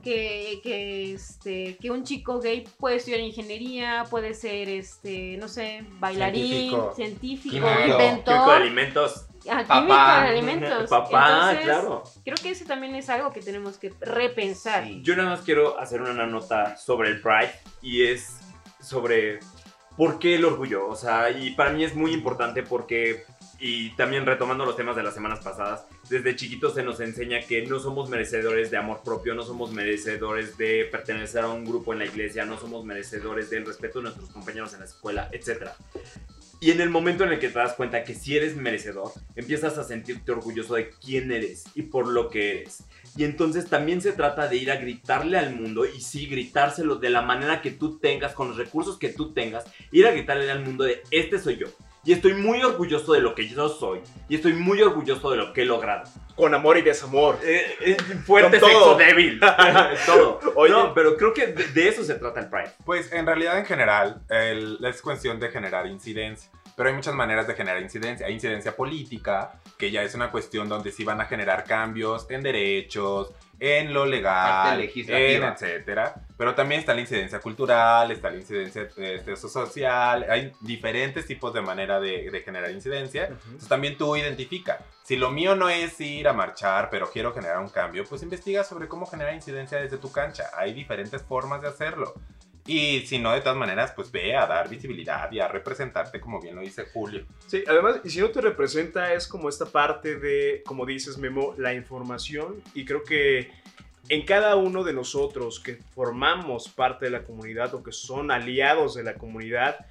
que, 0.03 0.61
que, 0.63 1.15
este, 1.15 1.77
que 1.81 1.91
un 1.91 2.05
chico 2.05 2.41
gay 2.41 2.65
puede 2.79 2.97
estudiar 2.97 3.21
ingeniería, 3.21 4.05
puede 4.11 4.35
ser, 4.35 4.69
este, 4.69 5.37
no 5.39 5.49
sé, 5.49 5.85
bailarín, 5.99 6.71
Científico. 6.71 6.93
científico. 6.95 7.55
Químico 7.67 7.79
de 7.81 7.87
inventor, 7.89 8.51
alimentos. 8.51 9.27
Papá. 9.45 10.23
de 10.23 10.29
alimentos. 10.29 10.89
Papá, 10.91 11.51
Entonces, 11.51 11.65
claro. 11.65 12.03
Creo 12.25 12.37
que 12.37 12.51
eso 12.51 12.65
también 12.65 12.95
es 12.95 13.09
algo 13.09 13.33
que 13.33 13.41
tenemos 13.41 13.79
que 13.79 13.93
repensar. 14.01 14.85
Sí. 14.85 15.01
Yo 15.03 15.17
nada 15.17 15.31
más 15.31 15.41
quiero 15.41 15.79
hacer 15.79 16.03
una 16.03 16.27
nota 16.27 16.77
sobre 16.77 17.11
el 17.11 17.21
Pride 17.21 17.53
y 17.83 18.03
es 18.03 18.39
sobre 18.81 19.41
por 19.99 20.19
qué 20.19 20.37
el 20.37 20.45
orgullo. 20.45 20.87
O 20.87 20.97
sea, 20.97 21.31
y 21.31 21.51
para 21.51 21.71
mí 21.71 21.85
es 21.85 21.95
muy 21.95 22.13
importante 22.13 22.63
porque, 22.63 23.25
y 23.59 23.91
también 23.97 24.25
retomando 24.25 24.65
los 24.65 24.77
temas 24.77 24.95
de 24.97 25.03
las 25.03 25.13
semanas 25.13 25.41
pasadas, 25.41 25.87
desde 26.09 26.37
chiquitos 26.37 26.75
se 26.75 26.85
nos 26.85 27.01
enseña 27.01 27.41
que 27.41 27.67
no 27.67 27.81
somos 27.81 28.09
merecedores 28.09 28.71
de 28.71 28.77
amor 28.77 29.03
propio, 29.05 29.35
no 29.35 29.43
somos 29.43 29.73
merecedores 29.73 30.57
de 30.57 30.89
pertenecer 30.91 31.43
a 31.43 31.49
un 31.49 31.65
grupo 31.65 31.93
en 31.93 31.99
la 31.99 32.05
iglesia, 32.07 32.45
no 32.45 32.59
somos 32.59 32.85
merecedores 32.85 33.51
del 33.51 33.67
respeto 33.67 33.99
de 33.99 34.05
nuestros 34.05 34.31
compañeros 34.31 34.73
en 34.75 34.81
la 34.81 34.87
escuela, 34.87 35.29
etc. 35.33 35.73
Y 36.61 36.73
en 36.73 36.81
el 36.81 36.91
momento 36.91 37.23
en 37.23 37.31
el 37.31 37.39
que 37.39 37.49
te 37.49 37.59
das 37.59 37.75
cuenta 37.75 38.03
que 38.03 38.15
si 38.15 38.37
eres 38.37 38.57
merecedor, 38.57 39.13
empiezas 39.37 39.79
a 39.79 39.85
sentirte 39.85 40.33
orgulloso 40.33 40.75
de 40.75 40.91
quién 40.91 41.31
eres 41.31 41.65
y 41.77 41.83
por 41.83 42.09
lo 42.09 42.31
que 42.31 42.51
eres. 42.51 42.83
Y 43.17 43.23
entonces 43.25 43.69
también 43.69 44.01
se 44.01 44.13
trata 44.13 44.49
de 44.49 44.57
ir 44.57 44.73
a 44.73 44.77
gritarle 44.77 45.39
al 45.39 45.55
mundo 45.55 45.87
y 45.87 46.01
sí, 46.01 46.27
gritárselo 46.27 46.97
de 46.97 47.11
la 47.11 47.23
manera 47.23 47.63
que 47.63 47.71
tú 47.71 47.99
tengas, 47.99 48.33
con 48.35 48.49
los 48.49 48.57
recursos 48.57 48.99
que 48.99 49.11
tú 49.11 49.33
tengas, 49.33 49.67
ir 49.93 50.07
a 50.07 50.11
gritarle 50.11 50.51
al 50.51 50.65
mundo 50.65 50.83
de 50.83 51.03
este 51.13 51.39
soy 51.39 51.59
yo. 51.59 51.69
Y 52.09 52.13
estoy 52.15 52.33
muy 52.33 52.63
orgulloso 52.63 53.13
de 53.13 53.21
lo 53.21 53.35
que 53.35 53.47
yo 53.47 53.69
soy. 53.69 54.01
Y 54.31 54.37
estoy 54.37 54.55
muy 54.55 54.81
orgulloso 54.81 55.31
de 55.31 55.37
lo 55.37 55.53
que 55.53 55.61
he 55.61 55.65
logrado. 55.67 56.05
Con 56.37 56.55
amor 56.55 56.79
y 56.79 56.81
desamor. 56.81 57.39
Eh, 57.45 57.77
eh, 57.83 57.97
fuerte 58.25 58.59
Con 58.59 58.71
sexo 58.71 58.83
todo. 58.85 58.97
débil. 58.97 59.39
todo. 60.07 60.41
Oye. 60.55 60.73
No, 60.73 60.95
pero 60.95 61.19
creo 61.19 61.35
que 61.35 61.49
de, 61.49 61.65
de 61.69 61.89
eso 61.89 62.03
se 62.03 62.15
trata 62.15 62.41
el 62.41 62.49
Pride. 62.49 62.71
Pues 62.87 63.13
en 63.13 63.27
realidad 63.27 63.59
en 63.59 63.67
general 63.67 64.23
el- 64.31 64.79
es 64.87 65.03
cuestión 65.03 65.39
de 65.39 65.51
generar 65.51 65.87
incidencia. 65.87 66.51
Pero 66.79 66.89
hay 66.89 66.95
muchas 66.95 67.15
maneras 67.15 67.47
de 67.47 67.53
generar 67.53 67.83
incidencia. 67.83 68.27
Hay 68.27 68.33
incidencia 68.33 68.75
política, 68.75 69.61
que 69.77 69.91
ya 69.91 70.03
es 70.03 70.15
una 70.15 70.31
cuestión 70.31 70.67
donde 70.67 70.91
sí 70.93 71.05
van 71.05 71.21
a 71.21 71.27
generar 71.27 71.65
cambios 71.65 72.27
en 72.31 72.43
derechos, 72.43 73.35
en 73.61 73.93
lo 73.93 74.07
legal, 74.07 74.81
en 74.81 75.43
etcétera. 75.43 76.15
Pero 76.37 76.55
también 76.55 76.81
está 76.81 76.95
la 76.95 77.01
incidencia 77.01 77.41
cultural, 77.41 78.11
está 78.11 78.31
la 78.31 78.37
incidencia 78.37 78.89
este, 78.97 79.37
social. 79.37 80.27
Hay 80.29 80.53
diferentes 80.61 81.27
tipos 81.27 81.53
de 81.53 81.61
manera 81.61 81.99
de, 81.99 82.31
de 82.31 82.41
generar 82.43 82.71
incidencia. 82.71 83.27
Entonces 83.27 83.69
también 83.69 83.97
tú 83.97 84.17
identifica. 84.17 84.79
Si 85.03 85.17
lo 85.17 85.31
mío 85.31 85.57
no 85.57 85.69
es 85.69 86.01
ir 86.01 86.29
a 86.29 86.33
marchar, 86.33 86.91
pero 86.91 87.11
quiero 87.11 87.33
generar 87.33 87.59
un 87.59 87.69
cambio, 87.69 88.05
pues 88.05 88.23
investiga 88.23 88.63
sobre 88.63 88.87
cómo 88.89 89.07
generar 89.07 89.35
incidencia 89.35 89.81
desde 89.81 89.97
tu 89.99 90.13
cancha. 90.13 90.51
Hay 90.57 90.73
diferentes 90.73 91.23
formas 91.23 91.63
de 91.63 91.69
hacerlo. 91.69 92.15
Y 92.69 93.01
si 93.07 93.19
no, 93.19 93.33
de 93.33 93.41
todas 93.41 93.57
maneras, 93.57 93.93
pues 93.97 94.13
ve 94.13 94.37
a 94.37 94.47
dar 94.47 94.69
visibilidad 94.69 95.33
y 95.33 95.41
a 95.41 95.49
representarte, 95.49 96.21
como 96.21 96.39
bien 96.39 96.55
lo 96.55 96.61
dice 96.61 96.85
Julio. 96.93 97.25
Sí, 97.47 97.65
además, 97.67 98.03
y 98.05 98.11
si 98.11 98.21
no 98.21 98.29
te 98.29 98.43
representa, 98.43 99.15
es 99.15 99.27
como 99.27 99.49
esta 99.49 99.65
parte 99.65 100.17
de, 100.17 100.63
como 100.67 100.85
dices, 100.85 101.17
Memo, 101.17 101.55
la 101.57 101.73
información. 101.73 102.63
Y 102.75 102.85
creo 102.85 103.03
que 103.03 103.51
en 104.11 104.27
cada 104.27 104.57
uno 104.57 104.85
de 104.85 104.93
nosotros 104.93 105.61
que 105.61 105.77
formamos 105.95 106.69
parte 106.69 107.07
de 107.07 107.11
la 107.11 107.25
comunidad 107.25 107.75
o 107.75 107.83
que 107.83 107.93
son 107.93 108.31
aliados 108.31 108.95
de 108.95 109.03
la 109.03 109.15
comunidad, 109.15 109.87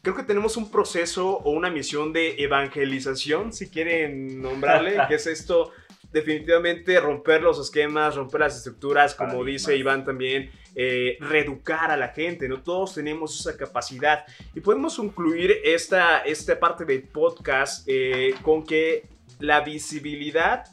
creo 0.00 0.16
que 0.16 0.22
tenemos 0.22 0.56
un 0.56 0.70
proceso 0.70 1.38
o 1.38 1.50
una 1.50 1.68
misión 1.68 2.14
de 2.14 2.36
evangelización, 2.42 3.52
si 3.52 3.68
quieren 3.68 4.40
nombrarle, 4.40 4.96
que 5.08 5.16
es 5.16 5.26
esto 5.26 5.72
definitivamente 6.12 7.00
romper 7.00 7.42
los 7.42 7.58
esquemas, 7.58 8.16
romper 8.16 8.40
las 8.40 8.56
estructuras, 8.56 9.14
como 9.14 9.44
dice 9.44 9.76
Iván 9.76 10.04
también, 10.04 10.50
eh, 10.74 11.16
reeducar 11.20 11.90
a 11.90 11.96
la 11.96 12.08
gente, 12.08 12.48
¿no? 12.48 12.62
Todos 12.62 12.94
tenemos 12.94 13.38
esa 13.40 13.56
capacidad 13.56 14.24
y 14.54 14.60
podemos 14.60 14.96
concluir 14.96 15.56
esta, 15.64 16.18
esta 16.20 16.58
parte 16.58 16.84
del 16.84 17.02
podcast 17.02 17.84
eh, 17.88 18.34
con 18.42 18.64
que 18.64 19.06
la 19.38 19.60
visibilidad 19.60 20.64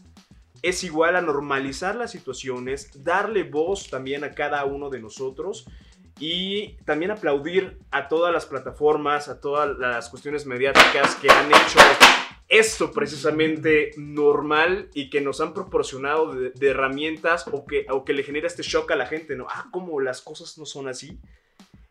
es 0.61 0.83
igual 0.83 1.15
a 1.15 1.21
normalizar 1.21 1.95
las 1.95 2.11
situaciones, 2.11 3.03
darle 3.03 3.43
voz 3.43 3.89
también 3.89 4.23
a 4.23 4.31
cada 4.31 4.65
uno 4.65 4.89
de 4.89 4.99
nosotros 4.99 5.65
y 6.19 6.75
también 6.85 7.11
aplaudir 7.11 7.79
a 7.91 8.09
todas 8.09 8.33
las 8.33 8.45
plataformas, 8.45 9.29
a 9.29 9.39
todas 9.39 9.77
las 9.77 10.09
cuestiones 10.09 10.45
mediáticas 10.45 11.15
que 11.15 11.29
han 11.29 11.49
hecho 11.49 11.79
esto 12.49 12.91
precisamente 12.91 13.91
normal 13.95 14.89
y 14.95 15.11
que 15.11 15.21
nos 15.21 15.39
han 15.39 15.53
proporcionado 15.53 16.33
de, 16.33 16.67
herramientas 16.67 17.45
o 17.51 17.65
que, 17.65 17.85
o 17.91 18.03
que 18.03 18.13
le 18.13 18.23
genera 18.23 18.47
este 18.47 18.63
shock 18.63 18.91
a 18.91 18.95
la 18.95 19.05
gente, 19.05 19.35
¿no? 19.35 19.45
Ah, 19.47 19.67
como 19.71 20.01
las 20.01 20.21
cosas 20.21 20.57
no 20.57 20.65
son 20.65 20.87
así. 20.87 21.19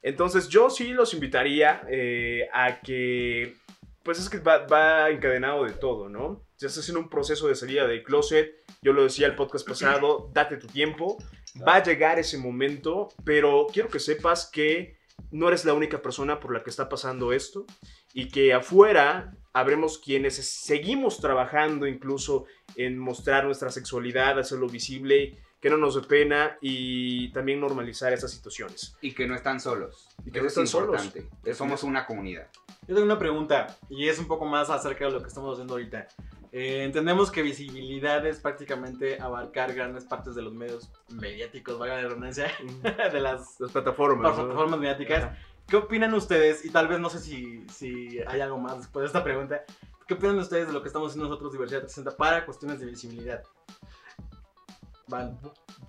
Entonces 0.02 0.48
yo 0.48 0.68
sí 0.68 0.88
los 0.88 1.14
invitaría 1.14 1.82
eh, 1.88 2.48
a 2.52 2.80
que, 2.80 3.54
pues 4.02 4.18
es 4.18 4.28
que 4.28 4.38
va, 4.38 5.11
encadenado 5.11 5.64
de 5.64 5.72
todo, 5.72 6.09
¿no? 6.09 6.44
Ya 6.59 6.66
estás 6.66 6.88
en 6.88 6.96
un 6.96 7.09
proceso 7.09 7.46
de 7.46 7.54
salida 7.54 7.86
de 7.86 8.02
closet, 8.02 8.52
yo 8.82 8.92
lo 8.92 9.04
decía 9.04 9.28
el 9.28 9.36
podcast 9.36 9.66
pasado, 9.66 10.28
date 10.32 10.56
tu 10.56 10.66
tiempo, 10.66 11.18
va 11.66 11.76
a 11.76 11.82
llegar 11.84 12.18
ese 12.18 12.36
momento, 12.36 13.11
pero 13.24 13.68
quiero 13.72 13.88
que 13.88 14.00
sepas 14.00 14.50
que 14.50 14.97
no 15.31 15.49
eres 15.49 15.64
la 15.64 15.74
única 15.74 16.01
persona 16.01 16.41
por 16.41 16.53
la 16.53 16.62
que 16.62 16.70
está 16.70 16.89
pasando 16.89 17.33
esto 17.33 17.66
y 18.14 18.29
que 18.29 18.55
afuera 18.55 19.37
habremos 19.53 19.99
quienes 19.99 20.37
seguimos 20.37 21.20
trabajando 21.20 21.87
incluso 21.87 22.45
en 22.76 22.99
mostrar 22.99 23.45
nuestra 23.45 23.70
sexualidad, 23.70 24.39
hacerlo 24.39 24.68
visible, 24.68 25.39
que 25.61 25.70
no 25.70 25.76
nos 25.76 25.94
dé 25.96 26.02
pena 26.02 26.56
y 26.61 27.32
también 27.32 27.61
normalizar 27.61 28.12
esas 28.12 28.30
situaciones. 28.30 28.96
Y 29.00 29.12
que 29.12 29.26
no 29.26 29.34
están 29.34 29.59
solos. 29.61 30.09
Y 30.24 30.30
que 30.30 30.38
Eso 30.38 30.42
no 30.42 30.46
es 30.46 30.52
están 30.52 30.66
solos. 30.66 31.04
importante. 31.04 31.36
Que 31.42 31.54
somos 31.54 31.82
una 31.82 32.06
comunidad. 32.06 32.48
Yo 32.86 32.94
tengo 32.94 33.04
una 33.04 33.18
pregunta 33.18 33.76
y 33.90 34.09
es 34.09 34.18
un 34.18 34.26
poco 34.28 34.44
más 34.44 34.70
acerca 34.70 35.04
de 35.06 35.11
lo 35.11 35.20
que 35.20 35.28
estamos 35.28 35.52
haciendo 35.52 35.74
ahorita. 35.74 36.06
Eh, 36.52 36.84
entendemos 36.84 37.30
que 37.30 37.42
visibilidad 37.42 38.24
es 38.24 38.38
prácticamente 38.40 39.20
abarcar 39.20 39.74
grandes 39.74 40.04
partes 40.04 40.34
de 40.34 40.40
los 40.42 40.54
medios 40.54 40.90
mediáticos, 41.12 41.78
valga 41.78 41.96
la 41.96 42.02
redundancia, 42.09 42.50
de 43.12 43.20
las 43.20 43.61
Las 43.61 43.72
plataformas. 43.72 44.30
¿no? 44.36 44.44
plataformas 44.44 44.80
mediáticas. 44.80 45.36
¿Qué 45.66 45.76
opinan 45.76 46.14
ustedes? 46.14 46.64
Y 46.64 46.70
tal 46.70 46.88
vez 46.88 46.98
no 47.00 47.11
sé 47.11 47.18
si, 47.18 47.66
si 47.68 48.18
hay 48.26 48.40
algo 48.40 48.59
más 48.59 48.78
después 48.78 49.02
de 49.02 49.06
esta 49.09 49.22
pregunta. 49.22 49.62
¿Qué 50.06 50.14
opinan 50.14 50.38
ustedes 50.38 50.68
de 50.68 50.72
lo 50.72 50.80
que 50.80 50.88
estamos 50.88 51.11
haciendo 51.11 51.28
nosotros, 51.28 51.52
Diversidad 51.52 51.80
360, 51.80 52.16
para 52.16 52.46
cuestiones 52.46 52.80
de 52.80 52.86
visibilidad? 52.86 53.42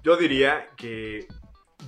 Yo 0.03 0.17
diría 0.17 0.67
que 0.75 1.27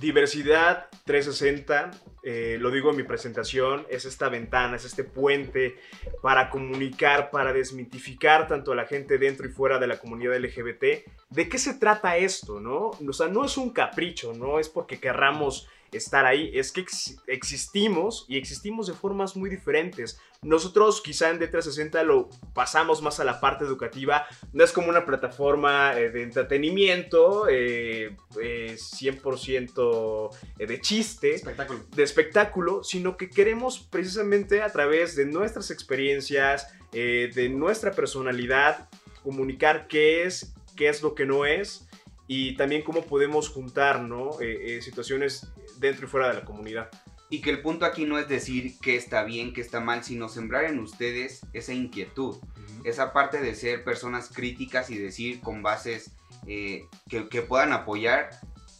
diversidad 0.00 0.86
360, 1.04 1.90
eh, 2.24 2.56
lo 2.60 2.70
digo 2.70 2.90
en 2.90 2.96
mi 2.96 3.02
presentación, 3.02 3.86
es 3.90 4.04
esta 4.04 4.28
ventana, 4.28 4.76
es 4.76 4.84
este 4.84 5.04
puente 5.04 5.76
para 6.22 6.50
comunicar, 6.50 7.30
para 7.30 7.52
desmitificar 7.52 8.46
tanto 8.46 8.72
a 8.72 8.76
la 8.76 8.86
gente 8.86 9.18
dentro 9.18 9.46
y 9.46 9.50
fuera 9.50 9.78
de 9.78 9.86
la 9.86 9.98
comunidad 9.98 10.36
LGBT. 10.36 11.04
¿De 11.30 11.48
qué 11.48 11.58
se 11.58 11.74
trata 11.74 12.16
esto, 12.16 12.60
no? 12.60 12.90
O 13.06 13.12
sea, 13.12 13.28
no 13.28 13.44
es 13.44 13.56
un 13.56 13.70
capricho, 13.70 14.32
no 14.34 14.58
es 14.58 14.68
porque 14.68 15.00
querramos 15.00 15.68
estar 15.92 16.24
ahí, 16.26 16.50
es 16.54 16.72
que 16.72 16.80
ex- 16.80 17.16
existimos 17.26 18.24
y 18.28 18.36
existimos 18.38 18.86
de 18.86 18.94
formas 18.94 19.36
muy 19.36 19.50
diferentes. 19.50 20.18
Nosotros 20.42 21.00
quizá 21.02 21.30
en 21.30 21.38
D360 21.38 22.02
lo 22.04 22.28
pasamos 22.54 23.00
más 23.02 23.20
a 23.20 23.24
la 23.24 23.40
parte 23.40 23.64
educativa, 23.64 24.26
no 24.52 24.64
es 24.64 24.72
como 24.72 24.88
una 24.88 25.04
plataforma 25.06 25.96
eh, 25.96 26.10
de 26.10 26.22
entretenimiento, 26.22 27.46
eh, 27.48 28.16
eh, 28.42 28.76
100% 28.76 30.30
de 30.58 30.80
chiste, 30.80 31.34
Espectáculo. 31.34 31.80
de 31.94 32.02
espectáculo, 32.02 32.84
sino 32.84 33.16
que 33.16 33.28
queremos 33.30 33.78
precisamente 33.78 34.62
a 34.62 34.70
través 34.70 35.16
de 35.16 35.26
nuestras 35.26 35.70
experiencias, 35.70 36.68
eh, 36.92 37.30
de 37.34 37.48
nuestra 37.48 37.92
personalidad, 37.92 38.88
comunicar 39.22 39.86
qué 39.86 40.24
es, 40.24 40.52
qué 40.76 40.88
es 40.88 41.02
lo 41.02 41.14
que 41.14 41.26
no 41.26 41.46
es 41.46 41.86
y 42.26 42.56
también 42.56 42.82
cómo 42.82 43.02
podemos 43.02 43.48
juntar 43.48 44.02
¿no? 44.02 44.40
Eh, 44.40 44.76
eh, 44.76 44.82
situaciones 44.82 45.52
dentro 45.78 46.06
y 46.06 46.08
fuera 46.08 46.28
de 46.28 46.34
la 46.34 46.44
comunidad. 46.44 46.88
Y 47.30 47.40
que 47.40 47.50
el 47.50 47.62
punto 47.62 47.86
aquí 47.86 48.04
no 48.04 48.18
es 48.18 48.28
decir 48.28 48.74
qué 48.80 48.94
está 48.94 49.24
bien, 49.24 49.54
qué 49.54 49.62
está 49.62 49.80
mal, 49.80 50.04
sino 50.04 50.28
sembrar 50.28 50.64
en 50.64 50.78
ustedes 50.78 51.40
esa 51.54 51.72
inquietud, 51.72 52.36
esa 52.84 53.12
parte 53.14 53.40
de 53.40 53.54
ser 53.54 53.84
personas 53.84 54.28
críticas 54.28 54.90
y 54.90 54.98
decir 54.98 55.40
con 55.40 55.62
bases 55.62 56.12
eh, 56.46 56.84
que, 57.08 57.28
que 57.30 57.40
puedan 57.40 57.72
apoyar, 57.72 58.28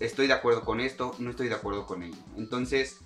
estoy 0.01 0.27
de 0.27 0.35
acuerdo 0.35 0.63
con 0.63 0.81
esto, 0.81 1.15
no 1.19 1.31
estoy 1.31 1.49
de 1.49 1.55
acuerdo 1.55 1.87
con 1.87 2.03
ello. 2.03 2.19
Entonces, 2.37 2.99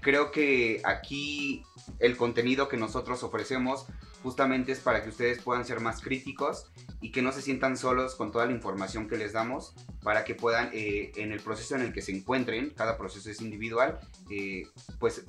creo 0.00 0.30
que 0.30 0.80
aquí 0.84 1.62
el 1.98 2.16
contenido 2.16 2.68
que 2.68 2.78
nosotros 2.78 3.22
ofrecemos 3.22 3.86
justamente 4.28 4.72
es 4.72 4.80
para 4.80 5.02
que 5.02 5.08
ustedes 5.08 5.40
puedan 5.42 5.64
ser 5.64 5.80
más 5.80 6.02
críticos 6.02 6.66
y 7.00 7.12
que 7.12 7.22
no 7.22 7.32
se 7.32 7.40
sientan 7.40 7.78
solos 7.78 8.14
con 8.14 8.30
toda 8.30 8.44
la 8.44 8.52
información 8.52 9.08
que 9.08 9.16
les 9.16 9.32
damos 9.32 9.74
para 10.02 10.24
que 10.24 10.34
puedan 10.34 10.68
eh, 10.74 11.12
en 11.16 11.32
el 11.32 11.40
proceso 11.40 11.76
en 11.76 11.80
el 11.80 11.94
que 11.94 12.02
se 12.02 12.14
encuentren, 12.14 12.74
cada 12.76 12.98
proceso 12.98 13.30
es 13.30 13.40
individual, 13.40 13.98
eh, 14.28 14.68
pues 14.98 15.24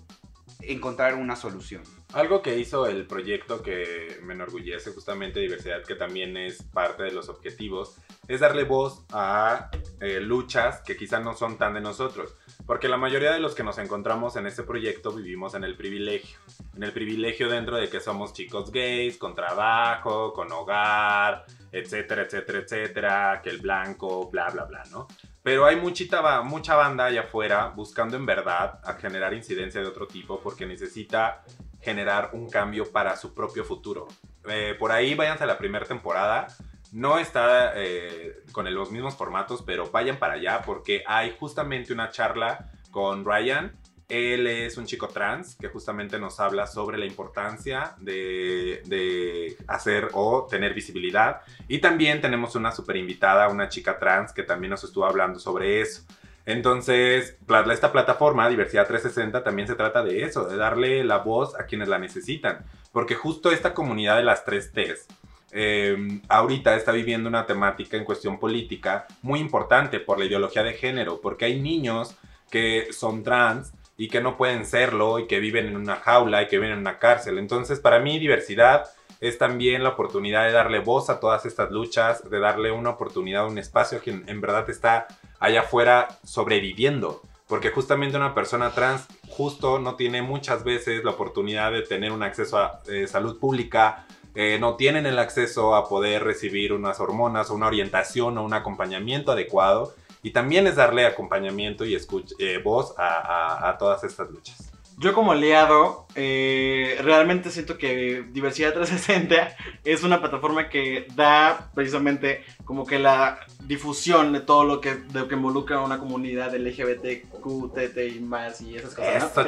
encontrar 0.61 1.15
una 1.15 1.35
solución. 1.35 1.83
Algo 2.13 2.41
que 2.41 2.57
hizo 2.57 2.87
el 2.87 3.05
proyecto 3.05 3.61
que 3.61 4.19
me 4.23 4.33
enorgullece 4.33 4.91
justamente 4.91 5.39
diversidad, 5.39 5.83
que 5.83 5.95
también 5.95 6.37
es 6.37 6.63
parte 6.63 7.03
de 7.03 7.11
los 7.11 7.29
objetivos, 7.29 7.95
es 8.27 8.39
darle 8.39 8.63
voz 8.63 9.03
a 9.11 9.69
eh, 9.99 10.19
luchas 10.19 10.81
que 10.81 10.97
quizás 10.97 11.23
no 11.23 11.35
son 11.35 11.57
tan 11.57 11.73
de 11.73 11.81
nosotros. 11.81 12.33
Porque 12.65 12.87
la 12.87 12.97
mayoría 12.97 13.31
de 13.31 13.39
los 13.39 13.55
que 13.55 13.63
nos 13.63 13.77
encontramos 13.77 14.35
en 14.35 14.47
este 14.47 14.63
proyecto 14.63 15.11
vivimos 15.11 15.53
en 15.55 15.63
el 15.63 15.75
privilegio. 15.75 16.37
En 16.75 16.83
el 16.83 16.91
privilegio 16.91 17.49
dentro 17.49 17.77
de 17.77 17.89
que 17.89 17.99
somos 17.99 18.33
chicos 18.33 18.71
gays, 18.71 19.17
con 19.17 19.35
trabajo, 19.35 20.33
con 20.33 20.51
hogar, 20.51 21.45
etcétera, 21.72 22.24
etcétera, 22.24 22.59
etcétera, 22.59 23.41
que 23.43 23.49
el 23.49 23.59
blanco, 23.59 24.30
bla, 24.30 24.49
bla, 24.49 24.65
bla, 24.65 24.84
¿no? 24.91 25.07
Pero 25.43 25.65
hay 25.65 25.76
muchita, 25.76 26.41
mucha 26.41 26.76
banda 26.76 27.05
allá 27.05 27.22
afuera 27.22 27.67
buscando 27.76 28.17
en 28.17 28.26
verdad 28.26 28.80
a 28.84 28.93
generar 28.93 29.34
incidencia 29.34 29.82
de 29.82 29.88
otro 29.88 30.07
tipo 30.07 30.39
porque 30.41 30.65
necesita 30.65 31.43
generar 31.82 32.32
un 32.34 32.49
cambio 32.49 32.91
para 32.91 33.15
su 33.15 33.34
propio 33.34 33.63
futuro. 33.63 34.07
Eh, 34.47 34.76
por 34.78 34.91
ahí 34.91 35.15
váyanse 35.15 35.43
a 35.43 35.47
la 35.47 35.57
primera 35.57 35.86
temporada. 35.86 36.47
No 36.91 37.20
está 37.20 37.74
eh, 37.76 38.43
con 38.51 38.72
los 38.74 38.91
mismos 38.91 39.15
formatos, 39.15 39.61
pero 39.61 39.89
vayan 39.91 40.17
para 40.17 40.34
allá 40.34 40.61
porque 40.65 41.03
hay 41.05 41.36
justamente 41.39 41.93
una 41.93 42.09
charla 42.09 42.72
con 42.91 43.24
Ryan. 43.26 43.78
Él 44.10 44.47
es 44.47 44.78
un 44.78 44.86
chico 44.86 45.07
trans 45.07 45.55
que 45.55 45.68
justamente 45.68 46.18
nos 46.20 46.39
habla 46.39 46.66
sobre 46.66 46.97
la 46.97 47.05
importancia 47.05 47.95
de, 47.99 48.82
de 48.86 49.55
hacer 49.68 50.10
o 50.14 50.47
tener 50.49 50.74
visibilidad. 50.74 51.41
Y 51.68 51.78
también 51.78 52.20
tenemos 52.20 52.55
una 52.55 52.72
super 52.72 52.97
invitada, 52.97 53.47
una 53.49 53.70
chica 53.70 53.99
trans 53.99 54.34
que 54.34 54.43
también 54.43 54.72
nos 54.72 54.84
estuvo 54.84 55.05
hablando 55.05 55.39
sobre 55.39 55.80
eso. 55.80 56.01
Entonces, 56.49 57.38
esta 57.72 57.91
plataforma, 57.91 58.49
Diversidad 58.49 58.88
360, 58.88 59.43
también 59.43 59.68
se 59.68 59.76
trata 59.76 60.01
de 60.01 60.24
eso, 60.24 60.45
de 60.45 60.57
darle 60.57 61.03
la 61.03 61.20
voz 61.20 61.53
a 61.60 61.68
quienes 61.68 61.88
la 61.88 61.99
necesitan. 61.99 62.66
Porque 62.91 63.14
justo 63.14 63.51
esta 63.51 63.76
comunidad 63.76 64.18
de 64.18 64.24
las 64.24 64.43
tres 64.45 64.72
Ts, 64.72 65.05
eh, 65.51 66.22
ahorita 66.28 66.76
está 66.76 66.91
viviendo 66.91 67.30
una 67.30 67.45
temática 67.45 67.97
en 67.97 68.03
cuestión 68.03 68.39
política 68.39 69.05
muy 69.22 69.39
importante 69.39 69.99
por 69.99 70.18
la 70.18 70.26
ideología 70.26 70.64
de 70.64 70.74
género, 70.74 71.22
porque 71.22 71.45
hay 71.45 71.62
niños 71.62 72.16
que 72.49 72.88
son 72.93 73.22
trans 73.22 73.72
y 73.99 74.07
que 74.07 74.21
no 74.21 74.37
pueden 74.37 74.65
serlo 74.65 75.19
y 75.19 75.27
que 75.27 75.41
viven 75.41 75.67
en 75.67 75.75
una 75.75 75.97
jaula 75.97 76.41
y 76.41 76.47
que 76.47 76.57
viven 76.57 76.71
en 76.71 76.79
una 76.79 76.99
cárcel. 76.99 77.37
Entonces, 77.37 77.81
para 77.81 77.99
mí, 77.99 78.17
diversidad 78.17 78.85
es 79.19 79.37
también 79.37 79.83
la 79.83 79.89
oportunidad 79.89 80.45
de 80.45 80.53
darle 80.53 80.79
voz 80.79 81.09
a 81.09 81.19
todas 81.19 81.45
estas 81.45 81.69
luchas, 81.69 82.27
de 82.29 82.39
darle 82.39 82.71
una 82.71 82.91
oportunidad, 82.91 83.45
un 83.45 83.57
espacio 83.57 83.97
a 83.97 84.01
quien 84.01 84.23
en 84.27 84.39
verdad 84.39 84.69
está 84.69 85.07
allá 85.37 85.61
afuera 85.61 86.07
sobreviviendo. 86.23 87.21
Porque 87.45 87.71
justamente 87.71 88.15
una 88.15 88.33
persona 88.33 88.71
trans 88.71 89.05
justo 89.27 89.79
no 89.79 89.95
tiene 89.95 90.21
muchas 90.21 90.63
veces 90.63 91.03
la 91.03 91.11
oportunidad 91.11 91.73
de 91.73 91.81
tener 91.81 92.13
un 92.13 92.23
acceso 92.23 92.57
a 92.57 92.81
eh, 92.87 93.05
salud 93.05 93.37
pública, 93.37 94.05
eh, 94.33 94.59
no 94.61 94.77
tienen 94.77 95.07
el 95.07 95.19
acceso 95.19 95.75
a 95.75 95.89
poder 95.89 96.23
recibir 96.23 96.71
unas 96.71 97.01
hormonas 97.01 97.49
o 97.49 97.55
una 97.55 97.67
orientación 97.67 98.37
o 98.37 98.45
un 98.45 98.53
acompañamiento 98.53 99.33
adecuado. 99.33 99.93
Y 100.22 100.32
también 100.32 100.67
es 100.67 100.76
darle 100.76 101.05
acompañamiento 101.05 101.86
y 101.86 101.95
escuch- 101.95 102.34
eh, 102.39 102.59
voz 102.63 102.93
a, 102.97 103.07
a- 103.07 103.70
a 103.70 103.78
todas 103.78 104.03
estas 104.03 104.30
luchas. 104.30 104.72
Yo 104.97 105.13
como 105.13 105.32
aliado, 105.32 106.07
eh, 106.15 106.99
realmente 107.01 107.51
siento 107.51 107.78
que 107.78 108.26
Diversidad 108.34 108.74
360 108.74 109.55
es 109.86 110.03
una 110.03 110.20
plataforma 110.20 110.67
que 110.67 111.07
da 111.15 111.72
precisamente 111.74 112.43
como 112.65 112.86
que 112.86 112.99
la 112.99 113.39
difusión 113.63 114.34
de 114.34 114.41
todo 114.41 114.65
lo 114.65 114.82
que, 114.82 114.95
de 114.95 115.22
lo 115.22 115.30
que 115.30 115.36
involucra 115.36 115.78
a 115.78 115.82
una 115.86 115.99
comunidad 115.99 116.53
LGBTQ, 116.53 117.74
TT 117.74 117.97
y 118.17 118.20
más 118.20 118.59
y 118.59 118.76
esas 118.76 118.93
cosas. 118.93 119.13
¿no? 119.13 119.28
Esto 119.28 119.41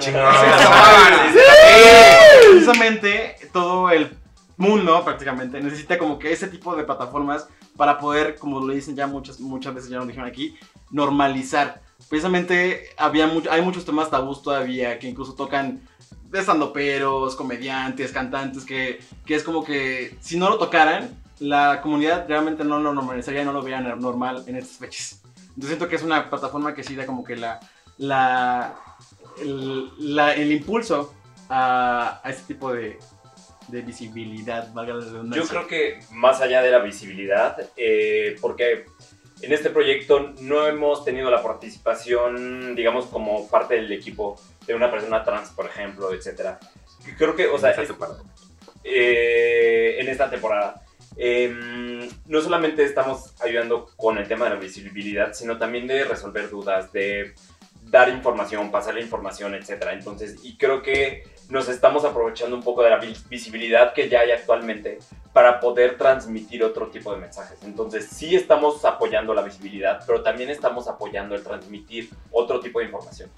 precisamente 2.51 3.35
todo 3.51 3.89
el 3.89 4.09
mundo 4.61 5.03
prácticamente 5.03 5.59
necesita 5.59 5.97
como 5.97 6.19
que 6.19 6.31
ese 6.31 6.47
tipo 6.47 6.75
de 6.75 6.83
plataformas 6.83 7.47
para 7.75 7.97
poder, 7.97 8.35
como 8.35 8.59
lo 8.59 8.73
dicen 8.73 8.95
ya 8.95 9.07
muchas, 9.07 9.39
muchas 9.39 9.73
veces 9.73 9.89
ya 9.89 9.97
lo 9.97 10.05
dijeron 10.05 10.27
aquí, 10.27 10.55
normalizar. 10.91 11.81
Precisamente 12.09 12.89
había 12.97 13.27
mucho, 13.27 13.51
hay 13.51 13.61
muchos 13.61 13.85
temas 13.85 14.09
tabús 14.09 14.41
todavía 14.41 14.99
que 14.99 15.09
incluso 15.09 15.33
tocan 15.33 15.81
de 16.29 16.65
peros, 16.73 17.35
comediantes, 17.35 18.11
cantantes, 18.11 18.63
que, 18.63 18.99
que 19.25 19.35
es 19.35 19.43
como 19.43 19.63
que 19.63 20.15
si 20.21 20.37
no 20.37 20.49
lo 20.49 20.57
tocaran, 20.57 21.09
la 21.39 21.81
comunidad 21.81 22.25
realmente 22.27 22.63
no 22.63 22.79
lo 22.79 22.93
normalizaría, 22.93 23.43
no 23.43 23.51
lo 23.51 23.61
vería 23.61 23.81
normal 23.81 24.43
en 24.47 24.55
estas 24.55 24.77
fechas. 24.77 25.21
Entonces 25.49 25.69
siento 25.69 25.89
que 25.89 25.95
es 25.97 26.03
una 26.03 26.29
plataforma 26.29 26.73
que 26.73 26.83
sí 26.83 26.95
da 26.95 27.05
como 27.05 27.23
que 27.23 27.35
la, 27.35 27.59
la, 27.97 28.75
el, 29.41 29.91
el 30.37 30.51
impulso 30.51 31.13
a, 31.49 32.21
a 32.23 32.29
este 32.29 32.53
tipo 32.53 32.71
de, 32.71 32.97
de 33.71 33.81
visibilidad, 33.81 34.71
valga 34.73 34.93
la 34.95 35.05
redundancia. 35.05 35.41
Yo 35.43 35.47
creo 35.49 35.67
que 35.67 35.99
más 36.11 36.41
allá 36.41 36.61
de 36.61 36.71
la 36.71 36.79
visibilidad, 36.79 37.57
eh, 37.77 38.35
porque 38.41 38.85
en 39.41 39.53
este 39.53 39.69
proyecto 39.69 40.33
no 40.41 40.67
hemos 40.67 41.03
tenido 41.05 41.31
la 41.31 41.41
participación, 41.41 42.75
digamos, 42.75 43.07
como 43.07 43.49
parte 43.49 43.75
del 43.75 43.91
equipo 43.91 44.39
de 44.67 44.75
una 44.75 44.91
persona 44.91 45.23
trans, 45.23 45.49
por 45.49 45.65
ejemplo, 45.65 46.13
etcétera. 46.13 46.59
Creo 47.17 47.35
que, 47.35 47.47
o 47.47 47.57
sea, 47.57 47.71
Esa 47.71 47.81
es- 47.81 47.87
temporada. 47.87 48.21
eh, 48.83 49.97
en 49.99 50.07
esta 50.09 50.29
temporada. 50.29 50.83
Em, 51.17 52.09
no 52.27 52.41
solamente 52.41 52.83
estamos 52.83 53.33
ayudando 53.41 53.89
con 53.97 54.17
el 54.17 54.27
tema 54.27 54.45
de 54.45 54.51
la 54.55 54.59
visibilidad, 54.59 55.33
sino 55.33 55.57
también 55.57 55.85
de 55.87 56.03
resolver 56.05 56.49
dudas, 56.49 56.91
de 56.91 57.33
dar 57.83 58.09
información, 58.09 58.71
pasar 58.71 58.93
la 58.93 59.01
información, 59.01 59.53
etc. 59.53 59.87
Entonces, 59.91 60.37
y 60.43 60.57
creo 60.57 60.81
que 60.81 61.23
nos 61.51 61.67
estamos 61.69 62.05
aprovechando 62.05 62.55
un 62.55 62.63
poco 62.63 62.81
de 62.81 62.89
la 62.89 62.97
vi- 62.97 63.15
visibilidad 63.29 63.93
que 63.93 64.09
ya 64.09 64.21
hay 64.21 64.31
actualmente 64.31 64.99
para 65.33 65.59
poder 65.59 65.97
transmitir 65.97 66.63
otro 66.63 66.87
tipo 66.87 67.13
de 67.13 67.19
mensajes. 67.19 67.61
Entonces, 67.63 68.07
sí 68.07 68.35
estamos 68.35 68.83
apoyando 68.85 69.33
la 69.33 69.41
visibilidad, 69.43 70.01
pero 70.07 70.23
también 70.23 70.49
estamos 70.49 70.87
apoyando 70.87 71.35
el 71.35 71.43
transmitir 71.43 72.09
otro 72.31 72.59
tipo 72.59 72.79
de 72.79 72.85
información. 72.85 73.29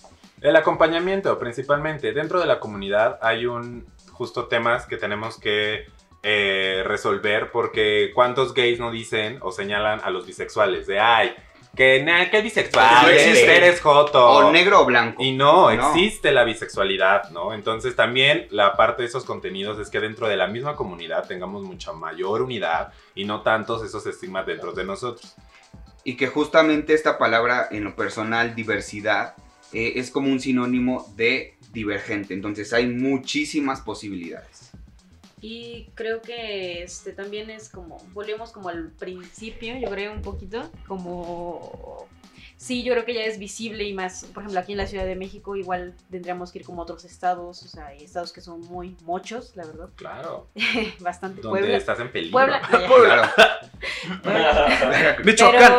El 0.41 0.55
acompañamiento, 0.55 1.37
principalmente. 1.39 2.13
Dentro 2.13 2.39
de 2.39 2.45
la 2.45 2.59
comunidad 2.59 3.17
hay 3.21 3.45
un 3.45 3.85
justo 4.11 4.47
temas 4.47 4.85
que 4.85 4.97
tenemos 4.97 5.39
que 5.39 5.85
eh, 6.21 6.83
resolver 6.85 7.51
porque 7.51 8.11
cuántos 8.13 8.53
gays 8.53 8.79
no 8.79 8.91
dicen 8.91 9.39
o 9.41 9.51
señalan 9.51 10.01
a 10.03 10.09
los 10.09 10.25
bisexuales 10.25 10.85
de 10.87 10.99
ay, 10.99 11.35
que, 11.75 12.03
na, 12.03 12.29
que 12.29 12.41
bisexual, 12.41 13.03
No 13.03 13.09
existe. 13.09 13.55
eres 13.57 13.81
joto. 13.81 14.23
O 14.29 14.51
negro 14.51 14.81
o 14.81 14.85
blanco. 14.85 15.23
Y 15.23 15.31
no, 15.31 15.73
No. 15.73 15.89
existe 15.89 16.31
la 16.31 16.43
bisexualidad, 16.43 17.29
¿no? 17.31 17.53
Entonces 17.53 17.95
también 17.95 18.47
la 18.51 18.75
parte 18.77 19.01
de 19.01 19.07
esos 19.07 19.25
contenidos 19.25 19.79
es 19.79 19.89
que 19.89 19.99
dentro 19.99 20.27
de 20.27 20.37
la 20.37 20.47
misma 20.47 20.75
comunidad 20.75 21.27
tengamos 21.27 21.63
mucha 21.63 21.91
mayor 21.93 22.41
unidad 22.43 22.93
y 23.15 23.25
no 23.25 23.41
tantos 23.41 23.83
esos 23.83 24.05
estigmas 24.05 24.45
dentro 24.45 24.71
de 24.73 24.83
nosotros. 24.83 25.35
Y 26.03 26.15
que 26.15 26.27
justamente 26.27 26.93
esta 26.93 27.17
palabra, 27.17 27.67
en 27.71 27.83
lo 27.85 27.95
personal, 27.95 28.53
diversidad, 28.55 29.35
eh, 29.71 29.93
es 29.95 30.11
como 30.11 30.27
un 30.29 30.39
sinónimo 30.39 31.11
de 31.15 31.57
divergente. 31.71 32.35
Entonces 32.35 32.71
hay 32.73 32.85
muchísimas 32.85 33.81
posibilidades. 33.81 34.52
Y 35.43 35.89
creo 35.93 36.21
que 36.21 36.83
este 36.83 37.11
también 37.11 37.49
es 37.49 37.67
como, 37.67 37.97
volvemos 38.13 38.53
como 38.53 38.69
al 38.69 38.91
principio, 38.91 39.77
yo 39.77 39.89
creo 39.89 40.13
un 40.13 40.21
poquito, 40.21 40.71
como, 40.87 42.07
sí, 42.57 42.83
yo 42.83 42.93
creo 42.93 43.05
que 43.05 43.13
ya 43.13 43.23
es 43.23 43.39
visible 43.39 43.83
y 43.83 43.93
más, 43.93 44.25
por 44.33 44.43
ejemplo, 44.43 44.59
aquí 44.59 44.71
en 44.71 44.77
la 44.77 44.87
Ciudad 44.87 45.05
de 45.05 45.15
México 45.15 45.55
igual 45.55 45.93
tendríamos 46.09 46.51
que 46.51 46.59
ir 46.59 46.65
como 46.65 46.81
a 46.81 46.83
otros 46.83 47.03
estados, 47.05 47.61
o 47.63 47.67
sea, 47.67 47.87
hay 47.87 48.03
estados 48.03 48.31
que 48.33 48.41
son 48.41 48.61
muy 48.61 48.95
mochos, 49.03 49.55
la 49.55 49.65
verdad, 49.65 49.89
Claro. 49.95 50.47
bastante 50.99 51.41
Puebla. 51.41 51.75
estás 51.77 51.99
en 51.99 52.11
peligro. 52.11 52.31
Puebla, 52.33 52.61
Claro. 52.61 52.87
Puebla. 52.95 53.33
Michoacán. 55.23 55.73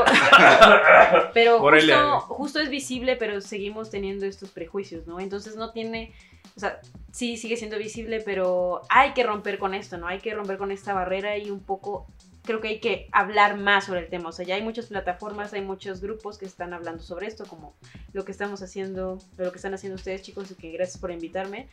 Pero, 1.33 1.59
justo, 1.61 2.21
justo 2.21 2.61
es 2.61 2.69
visible, 2.71 3.17
pero 3.17 3.41
seguimos 3.41 3.91
teniendo 3.91 4.27
estos 4.27 4.51
prejuicios, 4.51 5.07
¿no? 5.07 5.21
Entonces 5.21 5.57
no 5.57 5.73
tiene, 5.73 6.13
o 6.57 6.61
sea, 6.61 6.81
sí 7.13 7.37
sigue 7.37 7.57
siendo 7.57 7.79
visible, 7.79 8.21
pero 8.21 8.83
hay 8.89 9.13
que 9.13 9.23
romper 9.25 9.59
con 9.59 9.75
esto, 9.75 9.97
¿no? 9.99 10.07
Hay 10.07 10.19
que 10.19 10.35
romper 10.35 10.59
con 10.59 10.71
esta 10.71 10.93
barrera 10.95 11.37
y 11.39 11.51
un 11.51 11.61
poco, 11.61 12.07
creo 12.45 12.61
que 12.61 12.69
hay 12.69 12.79
que 12.79 13.09
hablar 13.11 13.57
más 13.57 13.87
sobre 13.87 14.01
el 14.01 14.09
tema. 14.09 14.29
O 14.29 14.33
sea, 14.33 14.45
ya 14.45 14.55
hay 14.55 14.63
muchas 14.63 14.87
plataformas, 14.87 15.53
hay 15.53 15.63
muchos 15.63 16.01
grupos 16.01 16.39
que 16.39 16.45
están 16.45 16.75
hablando 16.75 17.03
sobre 17.03 17.27
esto, 17.27 17.45
como 17.47 17.75
lo 18.13 18.25
que 18.25 18.33
estamos 18.33 18.63
haciendo, 18.63 19.19
lo 19.37 19.51
que 19.51 19.57
están 19.57 19.75
haciendo 19.75 19.97
ustedes, 19.97 20.23
chicos, 20.23 20.51
y 20.51 20.55
que 20.55 20.71
gracias 20.71 20.99
por 20.99 21.11
invitarme. 21.11 21.69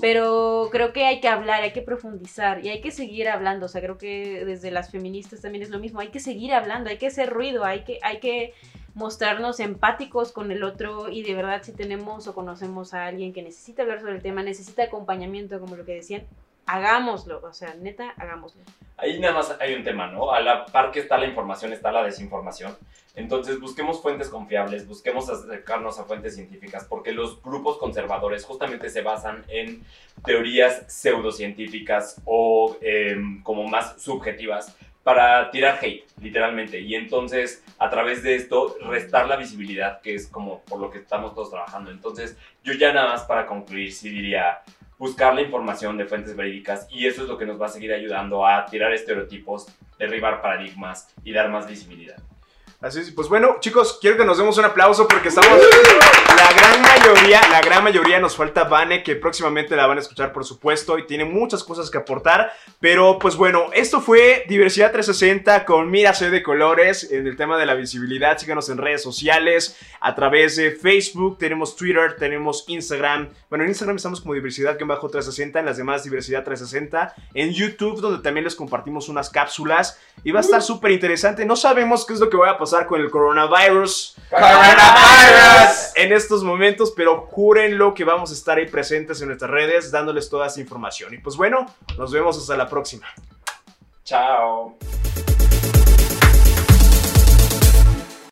Pero 0.00 0.68
creo 0.72 0.92
que 0.92 1.04
hay 1.04 1.20
que 1.20 1.28
hablar, 1.28 1.62
hay 1.62 1.72
que 1.72 1.82
profundizar 1.82 2.64
y 2.64 2.70
hay 2.70 2.80
que 2.80 2.90
seguir 2.90 3.28
hablando. 3.28 3.66
O 3.66 3.68
sea, 3.68 3.82
creo 3.82 3.98
que 3.98 4.44
desde 4.44 4.70
las 4.70 4.90
feministas 4.90 5.42
también 5.42 5.62
es 5.62 5.70
lo 5.70 5.78
mismo. 5.78 6.00
Hay 6.00 6.08
que 6.08 6.20
seguir 6.20 6.52
hablando, 6.52 6.90
hay 6.90 6.96
que 6.96 7.08
hacer 7.08 7.30
ruido, 7.30 7.64
hay 7.64 7.84
que, 7.84 7.98
hay 8.02 8.18
que 8.18 8.54
mostrarnos 8.94 9.60
empáticos 9.60 10.32
con 10.32 10.50
el 10.52 10.62
otro 10.62 11.10
y 11.10 11.22
de 11.24 11.34
verdad 11.34 11.62
si 11.64 11.72
tenemos 11.72 12.28
o 12.28 12.34
conocemos 12.34 12.94
a 12.94 13.06
alguien 13.06 13.32
que 13.32 13.42
necesita 13.42 13.82
hablar 13.82 14.00
sobre 14.00 14.14
el 14.14 14.22
tema, 14.22 14.42
necesita 14.42 14.84
acompañamiento, 14.84 15.60
como 15.60 15.76
lo 15.76 15.84
que 15.84 15.94
decían, 15.94 16.22
hagámoslo. 16.66 17.40
O 17.42 17.52
sea, 17.52 17.74
neta, 17.74 18.14
hagámoslo. 18.16 18.62
Ahí 18.96 19.18
nada 19.18 19.34
más 19.34 19.56
hay 19.60 19.74
un 19.74 19.84
tema, 19.84 20.06
¿no? 20.08 20.32
A 20.32 20.40
la 20.40 20.66
par 20.66 20.90
que 20.90 21.00
está 21.00 21.18
la 21.18 21.26
información, 21.26 21.72
está 21.72 21.90
la 21.90 22.04
desinformación. 22.04 22.76
Entonces 23.16 23.60
busquemos 23.60 24.02
fuentes 24.02 24.28
confiables, 24.28 24.88
busquemos 24.88 25.28
acercarnos 25.28 26.00
a 26.00 26.04
fuentes 26.04 26.34
científicas, 26.34 26.84
porque 26.84 27.12
los 27.12 27.40
grupos 27.42 27.78
conservadores 27.78 28.44
justamente 28.44 28.90
se 28.90 29.02
basan 29.02 29.44
en 29.48 29.84
teorías 30.24 30.84
pseudocientíficas 30.88 32.20
o 32.24 32.76
em, 32.80 33.42
como 33.42 33.68
más 33.68 34.02
subjetivas 34.02 34.76
para 35.04 35.50
tirar 35.50 35.78
hate, 35.80 36.04
literalmente. 36.20 36.80
Y 36.80 36.94
entonces, 36.94 37.62
a 37.78 37.90
través 37.90 38.22
de 38.22 38.34
esto, 38.34 38.74
restar 38.80 39.28
la 39.28 39.36
visibilidad, 39.36 40.00
que 40.00 40.14
es 40.14 40.26
como 40.26 40.62
por 40.62 40.80
lo 40.80 40.90
que 40.90 40.98
estamos 40.98 41.34
todos 41.34 41.50
trabajando. 41.50 41.90
Entonces, 41.90 42.36
yo 42.64 42.72
ya 42.72 42.92
nada 42.92 43.08
más 43.10 43.24
para 43.24 43.46
concluir, 43.46 43.92
sí 43.92 44.08
diría, 44.08 44.62
buscar 44.98 45.34
la 45.34 45.42
información 45.42 45.96
de 45.96 46.06
fuentes 46.06 46.36
verídicas 46.36 46.86
y 46.90 47.06
eso 47.06 47.22
es 47.22 47.28
lo 47.28 47.38
que 47.38 47.46
nos 47.46 47.60
va 47.60 47.66
a 47.66 47.70
seguir 47.70 47.92
ayudando 47.92 48.46
a 48.46 48.66
tirar 48.66 48.92
estereotipos, 48.92 49.66
derribar 49.98 50.40
paradigmas 50.40 51.14
y 51.24 51.32
dar 51.32 51.50
más 51.50 51.68
visibilidad. 51.68 52.22
Así 52.84 53.00
es, 53.00 53.10
pues 53.12 53.30
bueno, 53.30 53.56
chicos, 53.60 53.96
quiero 53.98 54.18
que 54.18 54.26
nos 54.26 54.36
demos 54.36 54.58
un 54.58 54.66
aplauso 54.66 55.08
porque 55.08 55.28
estamos. 55.28 55.58
La 56.36 56.52
gran 56.52 56.82
mayoría, 56.82 57.40
la 57.50 57.62
gran 57.62 57.82
mayoría 57.82 58.20
nos 58.20 58.36
falta 58.36 58.64
Vane, 58.64 59.02
que 59.02 59.16
próximamente 59.16 59.74
la 59.74 59.86
van 59.86 59.96
a 59.96 60.02
escuchar, 60.02 60.34
por 60.34 60.44
supuesto, 60.44 60.98
y 60.98 61.06
tiene 61.06 61.24
muchas 61.24 61.64
cosas 61.64 61.88
que 61.88 61.96
aportar. 61.96 62.52
Pero, 62.80 63.18
pues 63.18 63.36
bueno, 63.36 63.70
esto 63.72 64.02
fue 64.02 64.44
Diversidad 64.48 64.92
360 64.92 65.64
con 65.64 65.90
Mírase 65.90 66.28
de 66.28 66.42
Colores 66.42 67.10
en 67.10 67.26
el 67.26 67.38
tema 67.38 67.56
de 67.56 67.64
la 67.64 67.72
visibilidad. 67.72 68.36
Síganos 68.36 68.68
en 68.68 68.76
redes 68.76 69.02
sociales, 69.02 69.78
a 70.00 70.14
través 70.14 70.56
de 70.56 70.72
Facebook, 70.72 71.38
tenemos 71.38 71.76
Twitter, 71.76 72.16
tenemos 72.18 72.64
Instagram. 72.68 73.30
Bueno, 73.48 73.64
en 73.64 73.70
Instagram 73.70 73.96
estamos 73.96 74.20
como 74.20 74.34
Diversidad-360, 74.34 75.58
en 75.58 75.64
las 75.64 75.78
demás 75.78 76.04
Diversidad 76.04 76.44
360. 76.44 77.14
En 77.32 77.50
YouTube, 77.54 78.02
donde 78.02 78.22
también 78.22 78.44
les 78.44 78.54
compartimos 78.54 79.08
unas 79.08 79.30
cápsulas. 79.30 79.98
Y 80.22 80.32
va 80.32 80.40
a 80.40 80.42
estar 80.42 80.60
súper 80.60 80.90
interesante. 80.90 81.46
No 81.46 81.56
sabemos 81.56 82.04
qué 82.04 82.12
es 82.12 82.20
lo 82.20 82.28
que 82.28 82.36
va 82.36 82.50
a 82.50 82.58
pasar 82.58 82.73
con 82.82 83.00
el 83.00 83.10
coronavirus. 83.10 84.16
¡Coronavirus! 84.28 85.92
En 85.96 86.12
estos 86.12 86.42
momentos, 86.42 86.92
pero 86.96 87.28
júrenlo 87.30 87.94
que 87.94 88.04
vamos 88.04 88.30
a 88.30 88.34
estar 88.34 88.58
ahí 88.58 88.66
presentes 88.66 89.20
en 89.20 89.28
nuestras 89.28 89.50
redes 89.50 89.90
dándoles 89.90 90.28
toda 90.28 90.48
esa 90.48 90.60
información. 90.60 91.14
Y 91.14 91.18
pues 91.18 91.36
bueno, 91.36 91.66
nos 91.96 92.12
vemos 92.12 92.36
hasta 92.36 92.56
la 92.56 92.68
próxima. 92.68 93.06
Chao. 94.04 94.76